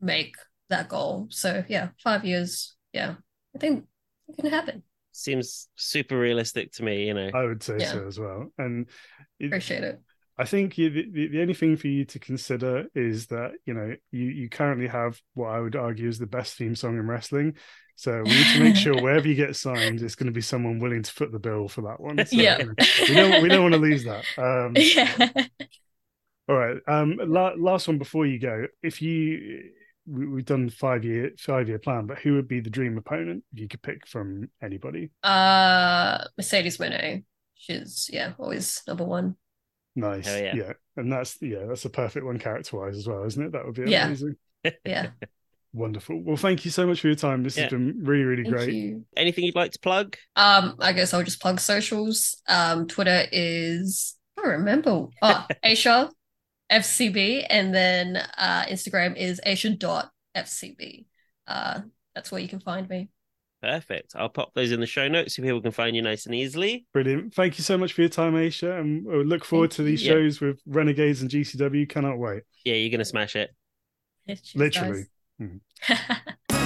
make 0.00 0.34
that 0.70 0.88
goal. 0.88 1.26
So 1.30 1.64
yeah, 1.68 1.88
five 2.02 2.24
years. 2.24 2.74
Yeah, 2.92 3.14
I 3.54 3.58
think 3.58 3.84
it 4.28 4.40
can 4.40 4.50
happen. 4.50 4.82
Seems 5.12 5.68
super 5.76 6.18
realistic 6.18 6.72
to 6.72 6.82
me. 6.84 7.06
You 7.06 7.14
know, 7.14 7.30
I 7.34 7.44
would 7.44 7.62
say 7.62 7.76
Yeah. 7.78 7.92
so 7.92 8.06
as 8.06 8.18
well. 8.18 8.52
And 8.58 8.88
it, 9.38 9.46
Appreciate 9.46 9.84
it. 9.84 10.00
I 10.38 10.44
think 10.46 10.78
you, 10.78 10.88
the, 10.88 11.28
the 11.28 11.42
only 11.42 11.52
thing 11.52 11.76
for 11.76 11.88
you 11.88 12.06
to 12.06 12.18
consider 12.18 12.86
is 12.94 13.26
that 13.26 13.52
you 13.66 13.74
know 13.74 13.94
you 14.10 14.24
you 14.24 14.48
currently 14.48 14.86
have 14.88 15.20
what 15.34 15.48
I 15.48 15.60
would 15.60 15.76
argue 15.76 16.08
is 16.08 16.18
the 16.18 16.26
best 16.26 16.56
theme 16.56 16.74
song 16.74 16.96
in 16.98 17.06
wrestling. 17.06 17.56
So 17.96 18.22
we 18.24 18.30
need 18.30 18.46
to 18.54 18.60
make 18.62 18.76
sure 18.76 18.94
wherever 19.02 19.28
you 19.28 19.34
get 19.34 19.54
signed, 19.56 20.00
it's 20.00 20.14
going 20.14 20.28
to 20.28 20.32
be 20.32 20.40
someone 20.40 20.78
willing 20.78 21.02
to 21.02 21.12
foot 21.12 21.32
the 21.32 21.38
bill 21.38 21.68
for 21.68 21.82
that 21.82 22.00
one. 22.00 22.24
So, 22.24 22.34
Yeah. 22.36 22.56
we 23.06 23.14
don't 23.14 23.42
we 23.42 23.48
don't 23.50 23.62
want 23.62 23.74
to 23.74 23.80
lose 23.80 24.04
that. 24.04 24.24
Um, 24.38 24.72
yeah. 24.76 25.44
all 26.48 26.56
right. 26.56 26.78
Um, 26.88 27.18
la- 27.22 27.52
last 27.58 27.88
one 27.88 27.98
before 27.98 28.24
you 28.24 28.38
go. 28.38 28.66
If 28.82 29.02
you 29.02 29.10
we, 29.10 29.70
we've 30.10 30.44
done 30.44 30.68
five 30.70 31.04
year 31.04 31.30
five 31.38 31.68
year 31.68 31.78
plan, 31.78 32.06
but 32.06 32.18
who 32.18 32.34
would 32.34 32.48
be 32.48 32.60
the 32.60 32.70
dream 32.70 32.98
opponent 32.98 33.44
if 33.52 33.60
you 33.60 33.68
could 33.68 33.82
pick 33.82 34.06
from 34.06 34.50
anybody? 34.62 35.10
Uh, 35.22 36.24
Mercedes 36.36 36.78
Moné. 36.78 37.24
She's 37.54 38.08
yeah, 38.12 38.32
always 38.38 38.82
number 38.86 39.04
one. 39.04 39.36
Nice. 39.96 40.26
Hell 40.26 40.42
yeah. 40.42 40.54
yeah. 40.54 40.72
And 40.96 41.12
that's 41.12 41.40
yeah, 41.40 41.64
that's 41.68 41.84
a 41.84 41.90
perfect 41.90 42.24
one 42.24 42.38
character 42.38 42.78
wise 42.78 42.96
as 42.96 43.06
well, 43.06 43.24
isn't 43.24 43.42
it? 43.46 43.52
That 43.52 43.64
would 43.66 43.74
be 43.74 43.90
Yeah. 43.90 44.06
amazing. 44.06 44.36
Yeah. 44.84 45.10
Wonderful. 45.72 46.20
Well, 46.22 46.36
thank 46.36 46.64
you 46.64 46.70
so 46.70 46.86
much 46.86 47.00
for 47.00 47.06
your 47.06 47.16
time. 47.16 47.44
This 47.44 47.56
Yeah. 47.56 47.64
has 47.64 47.70
been 47.70 48.00
really, 48.02 48.24
really 48.24 48.42
Thank 48.42 48.56
great. 48.56 48.74
you. 48.74 49.04
anything 49.16 49.44
you'd 49.44 49.54
like 49.54 49.70
to 49.72 49.78
plug? 49.78 50.16
Um, 50.36 50.74
I 50.80 50.92
guess 50.92 51.14
I'll 51.14 51.22
just 51.22 51.40
plug 51.40 51.60
socials. 51.60 52.42
Um, 52.48 52.86
Twitter 52.88 53.24
is 53.30 54.16
I 54.36 54.42
don't 54.42 54.50
remember. 54.52 55.06
Oh, 55.22 55.46
Aysha 55.64 56.10
FCB, 56.70 57.46
and 57.50 57.74
then 57.74 58.16
uh, 58.38 58.64
Instagram 58.68 59.16
is 59.16 59.40
Aysha.fcb. 59.46 61.04
Uh, 61.46 61.80
that's 62.14 62.30
where 62.30 62.40
you 62.40 62.48
can 62.48 62.60
find 62.60 62.88
me. 62.88 63.08
Perfect. 63.62 64.12
I'll 64.16 64.28
pop 64.30 64.54
those 64.54 64.72
in 64.72 64.80
the 64.80 64.86
show 64.86 65.06
notes 65.08 65.36
so 65.36 65.42
people 65.42 65.60
can 65.60 65.72
find 65.72 65.94
you 65.94 66.00
nice 66.00 66.24
and 66.26 66.34
easily. 66.34 66.86
Brilliant. 66.94 67.34
Thank 67.34 67.58
you 67.58 67.64
so 67.64 67.76
much 67.76 67.92
for 67.92 68.00
your 68.00 68.08
time, 68.08 68.32
Aysha. 68.34 68.80
And 68.80 69.04
we'll 69.04 69.22
look 69.24 69.44
forward 69.44 69.70
Thank 69.70 69.76
to 69.76 69.82
these 69.82 70.02
you. 70.02 70.12
shows 70.12 70.40
with 70.40 70.60
Renegades 70.66 71.20
and 71.20 71.30
GCW. 71.30 71.86
Cannot 71.88 72.18
wait. 72.18 72.44
Yeah, 72.64 72.74
you're 72.74 72.90
gonna 72.90 73.04
smash 73.04 73.36
it. 73.36 73.50
Cheers, 74.26 74.52
Literally. 74.54 75.04
guys. 75.88 76.08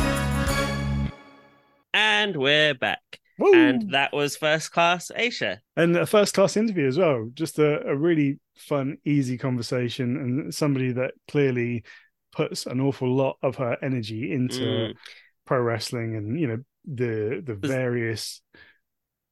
And 1.97 2.37
we're 2.37 2.75
back. 2.75 3.21
Woo! 3.39 3.55
And 3.55 3.93
that 3.93 4.13
was 4.13 4.37
first 4.37 4.73
class 4.73 5.13
Aysha. 5.17 5.59
and 5.77 5.97
a 5.97 6.07
first 6.07 6.35
class 6.35 6.57
interview 6.57 6.89
as 6.89 6.99
well. 6.99 7.31
Just 7.35 7.59
a, 7.59 7.87
a 7.87 7.95
really 7.95 8.41
fun, 8.57 8.99
easy 9.05 9.37
conversation, 9.39 10.17
and 10.17 10.55
somebody 10.55 10.93
that 10.93 11.15
clearly 11.29 11.85
puts 12.33 12.67
an 12.67 12.81
awful 12.81 13.15
lot 13.15 13.37
of 13.43 13.57
her 13.57 13.77
energy 13.83 14.33
into 14.33 14.63
Mm. 14.63 14.95
pro 15.47 15.61
wrestling 15.61 16.17
and 16.17 16.41
you 16.41 16.47
know 16.49 16.59
the 16.85 17.43
the 17.45 17.55
various 17.55 18.41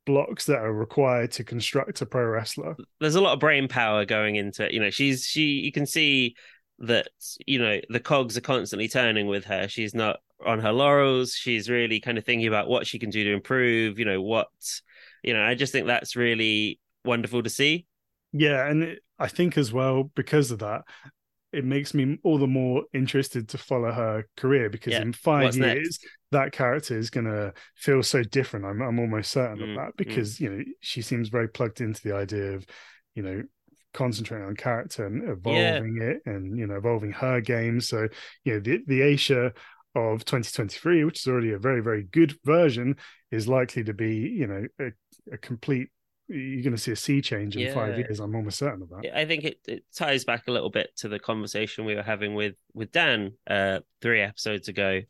blocks 0.04 0.46
that 0.46 0.58
are 0.58 0.72
required 0.72 1.30
to 1.32 1.44
construct 1.44 2.00
a 2.00 2.06
pro 2.06 2.24
wrestler. 2.24 2.76
There's 3.00 3.14
a 3.14 3.20
lot 3.20 3.34
of 3.34 3.40
brain 3.40 3.68
power 3.68 4.04
going 4.04 4.36
into 4.36 4.64
it. 4.64 4.72
You 4.72 4.80
know, 4.80 4.90
she's 4.90 5.24
she. 5.26 5.60
You 5.60 5.72
can 5.72 5.86
see 5.86 6.34
that 6.80 7.08
you 7.46 7.58
know 7.58 7.80
the 7.88 8.00
cogs 8.00 8.36
are 8.36 8.40
constantly 8.42 8.88
turning 8.88 9.26
with 9.26 9.44
her. 9.44 9.68
She's 9.68 9.94
not 9.94 10.18
on 10.44 10.58
her 10.60 10.72
laurels. 10.72 11.34
She's 11.34 11.70
really 11.70 12.00
kind 12.00 12.18
of 12.18 12.24
thinking 12.24 12.48
about 12.48 12.68
what 12.68 12.86
she 12.86 12.98
can 12.98 13.10
do 13.10 13.22
to 13.24 13.32
improve. 13.32 13.98
You 13.98 14.04
know 14.04 14.20
what, 14.22 14.48
you 15.22 15.34
know. 15.34 15.42
I 15.42 15.54
just 15.54 15.72
think 15.72 15.86
that's 15.86 16.16
really 16.16 16.80
wonderful 17.04 17.42
to 17.42 17.50
see. 17.50 17.86
Yeah, 18.32 18.66
and 18.68 18.82
it, 18.82 18.98
I 19.18 19.28
think 19.28 19.58
as 19.58 19.72
well 19.72 20.04
because 20.14 20.50
of 20.50 20.60
that, 20.60 20.82
it 21.52 21.64
makes 21.64 21.94
me 21.94 22.18
all 22.24 22.38
the 22.38 22.46
more 22.46 22.84
interested 22.94 23.48
to 23.50 23.58
follow 23.58 23.92
her 23.92 24.26
career 24.36 24.70
because 24.70 24.98
Yeah. 24.98 25.00
in 25.00 25.12
five 25.12 25.52
What's 25.52 25.56
years 25.56 25.98
next? 25.98 26.06
that 26.32 26.52
character 26.52 26.98
is 26.98 27.10
going 27.10 27.26
to 27.26 27.52
feel 27.76 28.02
so 28.02 28.22
different. 28.22 28.66
I'm 28.66 28.82
I'm 28.82 28.98
almost 29.00 29.32
certain 29.32 29.60
Mm, 29.60 29.62
of 29.62 29.72
that 29.74 29.92
because 29.96 30.40
you 30.40 30.50
know 30.50 30.64
she 30.80 31.02
seems 31.02 31.28
very 31.28 31.48
plugged 31.48 31.80
into 31.80 32.02
the 32.02 32.14
idea 32.16 32.54
of 32.54 32.66
you 33.14 33.22
know 33.22 33.42
concentrating 33.94 34.46
on 34.46 34.56
character 34.56 35.06
and 35.06 35.28
evolving 35.28 35.98
it 36.00 36.22
and 36.30 36.58
you 36.58 36.66
know 36.66 36.76
evolving 36.76 37.12
her 37.12 37.40
game. 37.40 37.80
So 37.80 38.08
you 38.44 38.54
know 38.54 38.60
the 38.60 38.80
the 38.86 39.00
Aysha 39.00 39.52
of 39.94 40.24
2023, 40.24 41.04
which 41.04 41.20
is 41.20 41.26
already 41.26 41.52
a 41.52 41.58
very 41.58 41.82
very 41.82 42.04
good 42.04 42.34
version, 42.44 42.96
is 43.30 43.48
likely 43.48 43.84
to 43.84 43.94
be 43.94 44.16
you 44.16 44.46
know 44.46 44.66
a, 44.80 44.92
a 45.34 45.38
complete. 45.38 45.88
You're 46.28 46.62
going 46.62 46.76
to 46.76 46.80
see 46.80 46.92
a 46.92 46.96
sea 46.96 47.20
change 47.20 47.56
in 47.56 47.72
five 47.74 47.98
years. 47.98 48.20
I'm 48.20 48.34
almost 48.34 48.58
certain 48.58 48.82
of 48.82 48.88
that. 48.90 49.14
I 49.14 49.24
think 49.24 49.44
it, 49.44 49.58
it 49.66 49.84
ties 49.94 50.24
back 50.24 50.44
a 50.46 50.52
little 50.52 50.70
bit 50.70 50.90
to 50.98 51.08
the 51.08 51.18
conversation 51.18 51.84
we 51.84 51.94
were 51.94 52.02
having 52.02 52.34
with 52.34 52.54
with 52.74 52.92
Dan 52.92 53.32
uh, 53.48 53.80
three 54.00 54.20
episodes 54.20 54.68
ago. 54.68 55.00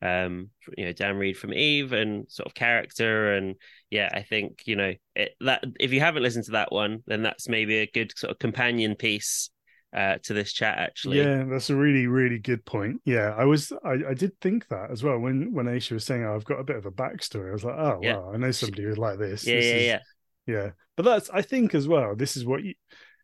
Um, 0.00 0.50
you 0.78 0.86
know, 0.86 0.92
Dann 0.92 1.16
Read 1.16 1.36
from 1.36 1.52
Eve 1.52 1.92
and 1.92 2.24
sort 2.30 2.46
of 2.46 2.54
character, 2.54 3.34
and 3.34 3.56
yeah, 3.90 4.08
I 4.12 4.22
think 4.22 4.62
you 4.64 4.76
know 4.76 4.94
it, 5.14 5.34
that 5.40 5.64
if 5.78 5.92
you 5.92 6.00
haven't 6.00 6.22
listened 6.22 6.46
to 6.46 6.52
that 6.52 6.72
one, 6.72 7.02
then 7.06 7.22
that's 7.22 7.48
maybe 7.48 7.78
a 7.78 7.90
good 7.92 8.16
sort 8.16 8.30
of 8.30 8.38
companion 8.38 8.94
piece 8.94 9.50
uh, 9.94 10.16
to 10.22 10.32
this 10.32 10.52
chat. 10.52 10.78
Actually, 10.78 11.18
Yeah, 11.18 11.44
that's 11.44 11.68
a 11.68 11.76
really, 11.76 12.06
really 12.06 12.38
good 12.38 12.64
point. 12.64 13.02
Yeah, 13.04 13.34
I 13.36 13.44
was, 13.44 13.72
I, 13.84 13.96
I 14.10 14.14
did 14.14 14.38
think 14.40 14.68
that 14.68 14.90
as 14.90 15.02
well 15.02 15.18
when 15.18 15.52
when 15.52 15.66
Aysha 15.66 15.92
was 15.92 16.06
saying, 16.06 16.24
oh, 16.24 16.34
"I've 16.34 16.44
got 16.44 16.60
a 16.60 16.64
bit 16.64 16.76
of 16.76 16.86
a 16.86 16.90
backstory." 16.92 17.50
I 17.50 17.52
was 17.52 17.64
like, 17.64 17.76
"Oh, 17.76 17.98
Yeah. 18.02 18.16
wow, 18.16 18.32
I 18.32 18.36
know 18.38 18.50
somebody 18.52 18.84
who's 18.84 18.98
like 18.98 19.18
this." 19.18 19.44
yeah, 19.46 19.56
This 19.56 19.64
yeah, 19.66 19.74
is- 19.74 19.86
yeah. 19.86 19.98
Yeah. 20.46 20.70
But 20.96 21.04
that's, 21.04 21.30
I 21.30 21.42
think, 21.42 21.74
as 21.74 21.88
well. 21.88 22.14
This 22.16 22.36
is 22.36 22.44
what 22.44 22.62
you. 22.62 22.74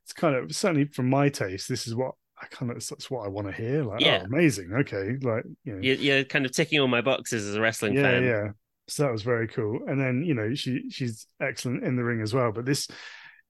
It's 0.04 0.12
kind 0.12 0.36
of 0.36 0.54
certainly 0.54 0.84
from 0.86 1.10
my 1.10 1.28
taste. 1.28 1.68
This 1.68 1.86
is 1.86 1.94
what 1.94 2.12
I 2.40 2.46
kind 2.46 2.70
of. 2.70 2.76
That's 2.76 3.10
what 3.10 3.24
I 3.24 3.28
want 3.28 3.48
to 3.48 3.52
hear. 3.52 3.82
Like, 3.84 4.00
oh, 4.02 4.06
Yeah. 4.06 4.20
oh, 4.22 4.26
amazing. 4.26 4.72
Okay, 4.72 5.16
like 5.20 5.44
you 5.64 5.74
know, 5.74 5.80
You, 5.82 5.94
you're 5.94 6.24
kind 6.24 6.46
of 6.46 6.52
ticking 6.52 6.80
all 6.80 6.86
my 6.88 7.00
boxes 7.00 7.46
as 7.46 7.54
a 7.56 7.60
wrestling 7.60 7.94
yeah, 7.94 8.02
fan. 8.02 8.22
yeah. 8.24 8.48
So 8.88 9.02
that 9.02 9.12
was 9.12 9.22
very 9.22 9.48
cool. 9.48 9.80
And 9.88 10.00
then 10.00 10.22
you 10.24 10.34
know 10.34 10.54
she 10.54 10.88
she's 10.90 11.26
excellent 11.40 11.82
in 11.84 11.96
the 11.96 12.04
ring 12.04 12.20
as 12.22 12.32
well. 12.32 12.52
But 12.52 12.66
this, 12.66 12.86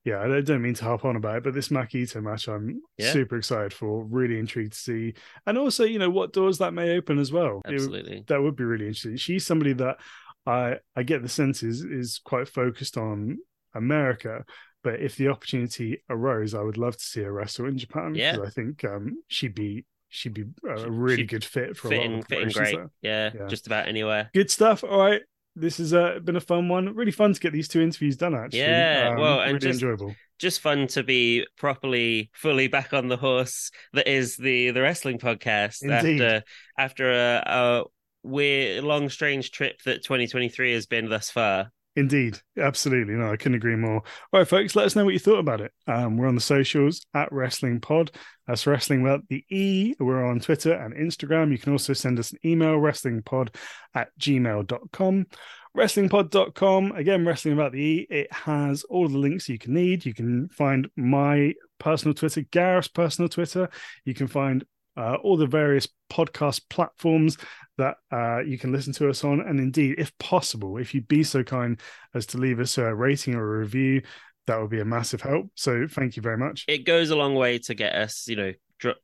yeah, 0.05 0.21
I 0.21 0.41
don't 0.41 0.63
mean 0.63 0.73
to 0.75 0.85
harp 0.85 1.05
on 1.05 1.17
about 1.17 1.37
it, 1.37 1.45
but 1.45 1.53
this 1.53 1.69
Maki 1.69 2.05
Itoh 2.05 2.23
match, 2.23 2.49
I'm 2.49 2.81
Yeah. 2.97 3.13
super 3.13 3.37
excited 3.37 3.75
for. 3.75 4.05
Really 4.07 4.39
intrigued 4.39 4.73
to 4.73 4.79
see, 4.79 5.15
and 5.47 5.59
also 5.59 5.85
you 5.85 5.99
know 5.99 6.09
what 6.11 6.33
doors 6.33 6.57
that 6.59 6.73
may 6.73 6.97
open 6.97 7.19
as 7.19 7.31
well. 7.33 7.61
It- 7.67 7.75
Absolutely. 7.75 8.25
that 8.29 8.41
would 8.43 8.57
be 8.57 8.65
really 8.65 8.87
interesting. 8.87 9.17
She's 9.17 9.45
somebody 9.45 9.75
that 9.75 9.99
I 10.47 10.77
I 10.97 11.03
get 11.03 11.21
the 11.23 11.29
sense 11.29 11.63
is 11.63 11.85
is 11.85 12.19
quite 12.25 12.49
focused 12.49 12.97
on 12.97 13.37
America. 13.77 14.45
But 14.83 15.01
if 15.01 15.17
the 15.17 15.29
opportunity 15.29 16.03
arose, 16.09 16.55
I 16.55 16.63
would 16.63 16.77
love 16.79 16.97
to 16.97 17.05
see 17.05 17.23
her 17.23 17.33
wrestle 17.33 17.67
in 17.67 17.77
Japan. 17.77 18.15
Yeah. 18.15 18.33
because 18.33 18.49
I 18.49 18.51
think 18.51 18.85
um, 18.85 19.17
she'd 19.29 19.55
be 19.55 19.85
she'd 20.09 20.35
be 20.35 20.45
a 20.69 20.89
really 20.91 21.23
she'd 21.23 21.29
good 21.29 21.45
fit 21.45 21.77
for 21.77 21.89
a 21.89 21.91
lot 21.91 21.97
Fitting, 21.97 22.19
of 22.21 22.27
fitting 22.29 22.49
great. 22.51 22.79
Yeah, 23.03 23.31
Yeah. 23.35 23.47
just 23.49 23.67
about 23.67 23.89
anywhere. 23.89 24.31
Good 24.33 24.51
stuff. 24.51 24.85
All 24.85 24.99
right. 25.01 25.23
This 25.59 25.79
has 25.79 25.95
uh, 25.95 26.19
been 26.23 26.37
a 26.37 26.41
fun 26.41 26.69
one. 26.69 26.95
Really 26.95 27.11
fun 27.11 27.33
to 27.33 27.41
get 27.41 27.53
these 27.53 27.67
two 27.67 27.81
interviews 27.81 28.17
done, 28.17 28.35
actually. 28.35 28.61
Yeah, 28.61 29.13
Um, 29.15 29.21
well, 29.21 29.41
and 29.41 29.55
really 29.55 29.59
just- 29.61 29.83
enjoyable. 29.83 30.15
just 30.39 30.61
fun 30.61 30.87
to 30.89 31.03
be 31.03 31.47
properly 31.57 32.31
fully 32.35 32.69
back 32.69 32.93
on 32.93 33.09
the 33.09 33.17
horse 33.17 33.71
that 33.95 34.07
is 34.07 34.37
the 34.37 34.71
the 34.71 34.83
wrestling 34.83 35.19
podcast 35.19 35.83
Indeed. 35.83 36.21
after 36.21 36.45
after 36.79 37.11
a, 37.11 37.43
a 37.47 37.85
weird 38.23 38.85
long 38.85 39.09
strange 39.09 39.51
trip 39.51 39.81
that 39.87 40.03
2023 40.05 40.73
has 40.75 40.87
been 40.87 41.09
thus 41.09 41.31
far 41.31 41.71
Indeed. 41.97 42.39
Absolutely. 42.59 43.15
No, 43.15 43.33
I 43.33 43.39
couldn't 43.39 43.55
agree 43.55 43.75
more. 43.75 43.97
All 43.97 44.41
right, 44.41 44.47
folks, 44.47 44.77
let 44.77 44.85
us 44.85 44.95
know 44.95 45.07
what 45.07 45.15
you 45.15 45.19
thought 45.19 45.39
about 45.39 45.63
it. 45.63 45.73
Um, 45.87 46.19
we're 46.19 46.29
on 46.29 46.35
the 46.35 46.43
socials 46.43 47.07
at 47.15 47.33
Wrestling 47.33 47.81
Pod. 47.81 48.11
That's 48.47 48.67
Wrestling 48.67 49.03
without 49.03 49.27
the 49.29 49.43
E. 49.49 49.95
We're 49.99 50.27
on 50.27 50.41
Twitter 50.41 50.75
and 50.75 50.95
Instagram. 50.95 51.51
You 51.51 51.59
can 51.59 51.73
also 51.73 51.95
send 51.95 52.19
us 52.19 52.33
an 52.33 52.39
email, 52.45 52.77
wrestlingpod 52.77 53.57
at 53.95 54.11
gmail.com. 54.21 55.27
Wrestlingpod.com. 55.75 56.93
Again, 56.93 57.27
Wrestling 57.27 57.55
About 57.55 57.73
the 57.73 57.81
E. 57.81 58.07
It 58.11 58.31
has 58.33 58.85
all 58.85 59.09
the 59.09 59.19
links 59.19 59.49
you 59.49 59.59
can 59.59 59.73
need. 59.73 60.05
You 60.05 60.13
can 60.13 60.49
find 60.51 60.89
my 60.97 61.55
personal 61.79 62.15
Twitter, 62.15 62.43
Gareth's 62.43 62.89
personal 62.89 63.31
Twitter. 63.31 63.71
You 64.05 64.13
can 64.13 64.27
find 64.27 64.65
uh, 64.97 65.17
all 65.23 65.37
the 65.37 65.47
various 65.47 65.89
podcast 66.11 66.63
platforms 66.71 67.37
that 67.79 67.97
uh, 68.11 68.41
you 68.41 68.59
can 68.59 68.73
listen 68.73 68.93
to 68.95 69.09
us 69.09 69.25
on. 69.25 69.41
And 69.41 69.61
indeed, 69.61 69.97
if 69.99 70.17
possible, 70.19 70.79
if 70.79 70.95
you'd 70.95 71.09
be 71.09 71.23
so 71.23 71.43
kind 71.43 71.79
as 72.15 72.27
to 72.27 72.39
leave 72.39 72.61
us 72.61 72.79
a 72.79 72.95
rating 72.95 73.35
or 73.35 73.57
a 73.57 73.59
review, 73.59 74.03
that 74.47 74.61
would 74.61 74.71
be 74.71 74.81
a 74.81 74.85
massive 74.85 75.21
help. 75.21 75.47
So 75.55 75.87
thank 75.91 76.17
you 76.17 76.23
very 76.23 76.39
much. 76.39 76.65
it 76.69 76.87
goes 76.87 77.11
a 77.11 77.17
long 77.17 77.35
way 77.35 77.59
to 77.59 77.75
get 77.75 77.95
us 77.95 78.27
you 78.29 78.37
know 78.37 78.53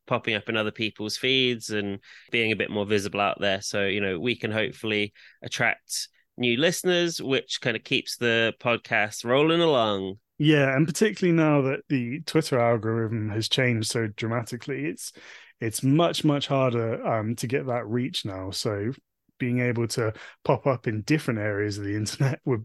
popping 0.06 0.34
up 0.34 0.48
in 0.48 0.56
other 0.56 0.70
people's 0.70 1.16
feeds 1.16 1.70
and 1.70 1.98
being 2.30 2.52
a 2.52 2.56
bit 2.56 2.70
more 2.70 2.84
visible 2.84 3.20
out 3.20 3.40
there 3.40 3.62
so 3.62 3.86
you 3.86 4.02
know 4.02 4.20
we 4.20 4.36
can 4.36 4.50
hopefully 4.50 5.14
attract 5.42 6.08
new 6.36 6.58
listeners 6.58 7.22
which 7.22 7.58
kind 7.62 7.74
of 7.74 7.82
keeps 7.82 8.18
the 8.18 8.52
podcast 8.60 9.24
rolling 9.24 9.62
along 9.62 10.16
Yeah, 10.38 10.76
and 10.76 10.86
particularly 10.86 11.36
now 11.36 11.62
that 11.62 11.80
the 11.88 12.20
Twitter 12.26 12.58
algorithm 12.58 13.30
has 13.30 13.48
changed 13.48 13.88
so 13.90 14.08
dramatically, 14.08 14.86
it's 14.86 15.12
it's 15.62 15.82
much 15.82 16.24
much 16.24 16.48
harder 16.48 17.06
um, 17.06 17.36
to 17.36 17.46
get 17.46 17.66
that 17.66 17.86
reach 17.86 18.24
now. 18.24 18.50
So 18.50 18.92
being 19.38 19.60
able 19.60 19.86
to 19.88 20.12
pop 20.44 20.66
up 20.66 20.88
in 20.88 21.02
different 21.02 21.38
areas 21.40 21.78
of 21.78 21.84
the 21.84 21.94
internet 21.94 22.40
would 22.44 22.64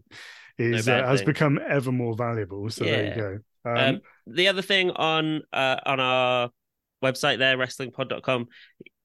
is 0.58 0.86
bad 0.86 1.04
uh, 1.04 1.08
has 1.08 1.22
become 1.22 1.60
ever 1.68 1.92
more 1.92 2.16
valuable. 2.16 2.68
So 2.70 2.84
there 2.84 3.08
you 3.08 3.14
go. 3.14 3.38
Um, 3.64 3.76
Um, 3.76 4.00
the 4.26 4.48
other 4.48 4.62
thing 4.62 4.90
on 4.90 5.42
uh, 5.52 5.76
on 5.86 6.00
our 6.00 6.50
website 7.02 7.38
there, 7.38 7.56
wrestlingpod.com, 7.56 8.48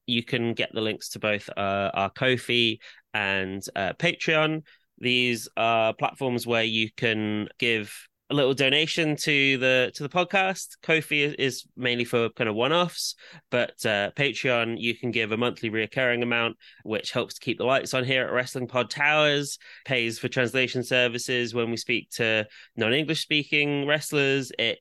you 0.06 0.24
can 0.24 0.54
get 0.54 0.70
the 0.74 0.80
links 0.80 1.10
to 1.10 1.20
both 1.20 1.48
uh, 1.56 1.90
our 1.94 2.10
Ko-fi 2.10 2.80
and 3.12 3.62
uh, 3.76 3.92
Patreon. 3.92 4.62
These 4.98 5.48
are 5.56 5.94
platforms 5.94 6.46
where 6.46 6.64
you 6.64 6.90
can 6.96 7.48
give 7.58 7.94
a 8.30 8.34
little 8.34 8.54
donation 8.54 9.16
to 9.16 9.58
the 9.58 9.92
to 9.94 10.02
the 10.02 10.08
podcast. 10.08 10.76
Ko-fi 10.82 11.24
is, 11.38 11.66
mainly 11.76 12.04
for 12.04 12.30
kind 12.30 12.48
of 12.48 12.56
one-offs, 12.56 13.16
but 13.50 13.74
uh, 13.84 14.10
Patreon 14.16 14.76
you 14.78 14.96
can 14.96 15.10
give 15.10 15.32
a 15.32 15.36
monthly 15.36 15.70
reoccurring 15.70 16.22
amount, 16.22 16.56
which 16.84 17.12
helps 17.12 17.34
to 17.34 17.40
keep 17.40 17.58
the 17.58 17.64
lights 17.64 17.92
on 17.92 18.04
here 18.04 18.24
at 18.24 18.32
Wrestling 18.32 18.66
Pod 18.66 18.88
Towers. 18.88 19.58
Pays 19.84 20.18
for 20.18 20.28
translation 20.28 20.82
services 20.82 21.54
when 21.54 21.70
we 21.70 21.76
speak 21.76 22.10
to 22.12 22.46
non-English 22.76 23.20
speaking 23.20 23.86
wrestlers. 23.86 24.50
It 24.58 24.78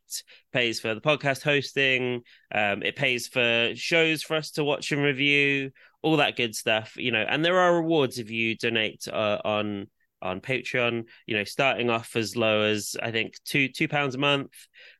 pays 0.54 0.80
for 0.80 0.96
the 0.96 1.02
podcast 1.02 1.44
hosting. 1.44 2.22
Um, 2.54 2.82
it 2.82 2.96
pays 2.96 3.28
for 3.28 3.72
shows 3.76 4.24
for 4.24 4.36
us 4.36 4.52
to 4.52 4.64
watch 4.64 4.92
and 4.92 5.04
review, 5.04 5.72
all 6.02 6.18
that 6.18 6.38
good 6.38 6.56
stuff. 6.56 6.96
You 6.96 7.12
know, 7.12 7.26
and 7.28 7.44
there 7.44 7.60
are 7.60 7.76
rewards 7.76 8.20
if 8.20 8.32
you 8.32 8.56
donate 8.56 9.06
uh, 9.12 9.40
on 9.44 9.88
on 10.24 10.42
Patreon. 10.42 11.04
You 11.28 11.38
know, 11.38 11.44
starting 11.44 11.90
off 11.90 12.16
as 12.16 12.36
low 12.36 12.62
as 12.62 12.96
I 13.02 13.12
think 13.12 13.36
two 13.46 13.68
two 13.68 13.88
pounds 13.88 14.16
a 14.16 14.20
month, 14.20 14.52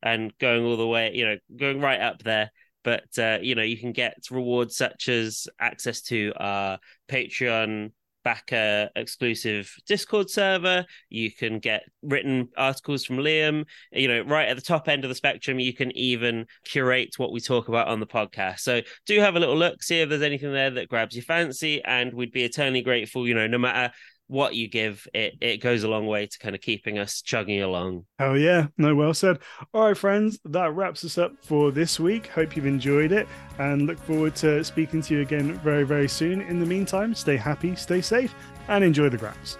and 0.02 0.34
going 0.40 0.64
all 0.64 0.78
the 0.78 0.88
way. 0.88 1.12
You 1.14 1.26
know, 1.26 1.38
going 1.56 1.82
right 1.82 2.02
up 2.02 2.22
there. 2.24 2.52
But 2.84 3.18
uh, 3.18 3.40
you 3.42 3.56
know, 3.56 3.64
you 3.64 3.78
can 3.78 3.94
get 3.94 4.18
rewards 4.30 4.76
such 4.76 5.08
as 5.10 5.48
access 5.60 6.02
to 6.04 6.34
our 6.38 6.80
Patreon 7.10 7.92
backer 8.24 8.90
exclusive 8.96 9.74
Discord 9.86 10.30
server. 10.30 10.86
You 11.10 11.32
can 11.32 11.60
get 11.60 11.84
written 12.02 12.50
articles 12.58 13.06
from 13.06 13.18
Liam. 13.18 13.66
You 13.92 14.08
know, 14.08 14.22
right 14.22 14.48
at 14.48 14.56
the 14.56 14.62
top 14.62 14.88
end 14.88 15.04
of 15.04 15.10
the 15.10 15.16
spectrum, 15.16 15.60
you 15.60 15.74
can 15.74 15.96
even 15.98 16.46
curate 16.66 17.16
what 17.18 17.32
we 17.32 17.40
talk 17.40 17.68
about 17.68 17.88
on 17.88 18.00
the 18.00 18.08
podcast. 18.08 18.60
So 18.60 18.82
do 19.06 19.20
have 19.20 19.36
a 19.36 19.40
little 19.40 19.58
look, 19.58 19.84
see 19.84 20.02
if 20.02 20.10
there's 20.10 20.22
anything 20.22 20.54
there 20.54 20.72
that 20.72 20.90
grabs 20.90 21.16
your 21.16 21.24
fancy, 21.24 21.84
and 21.84 22.14
we'd 22.14 22.32
be 22.32 22.44
eternally 22.44 22.82
grateful. 22.82 23.28
You 23.28 23.36
know, 23.36 23.48
no 23.48 23.58
matter 23.58 23.94
what 24.34 24.56
you 24.56 24.68
give, 24.68 25.08
it 25.14 25.36
it 25.42 25.58
goes 25.58 25.84
a 25.84 25.88
long 25.88 26.08
way 26.08 26.26
to 26.26 26.40
kind 26.40 26.56
of 26.56 26.62
keeping 26.62 26.98
us 26.98 27.22
chugging 27.22 27.62
along. 27.62 28.06
Oh 28.20 28.34
yeah, 28.34 28.68
no, 28.80 28.96
well 28.96 29.14
said. 29.14 29.38
All 29.74 29.86
right, 29.86 29.98
friends, 29.98 30.40
that 30.46 30.74
wraps 30.74 31.06
us 31.06 31.20
up 31.20 31.34
for 31.44 31.72
this 31.72 32.00
week. 32.00 32.28
Hope 32.28 32.56
you've 32.56 32.66
enjoyed 32.66 33.12
it, 33.12 33.28
and 33.60 33.86
look 33.86 34.00
forward 34.00 34.36
to 34.38 34.64
speaking 34.64 35.04
to 35.04 35.14
you 35.14 35.22
again 35.22 35.54
very, 35.60 35.84
very 35.84 36.10
soon. 36.10 36.42
In 36.42 36.60
the 36.60 36.66
meantime, 36.66 37.14
stay 37.14 37.38
happy, 37.38 37.76
stay 37.76 38.02
safe, 38.02 38.34
and 38.68 38.84
enjoy 38.84 39.10
the 39.10 39.18
graps. 39.18 39.58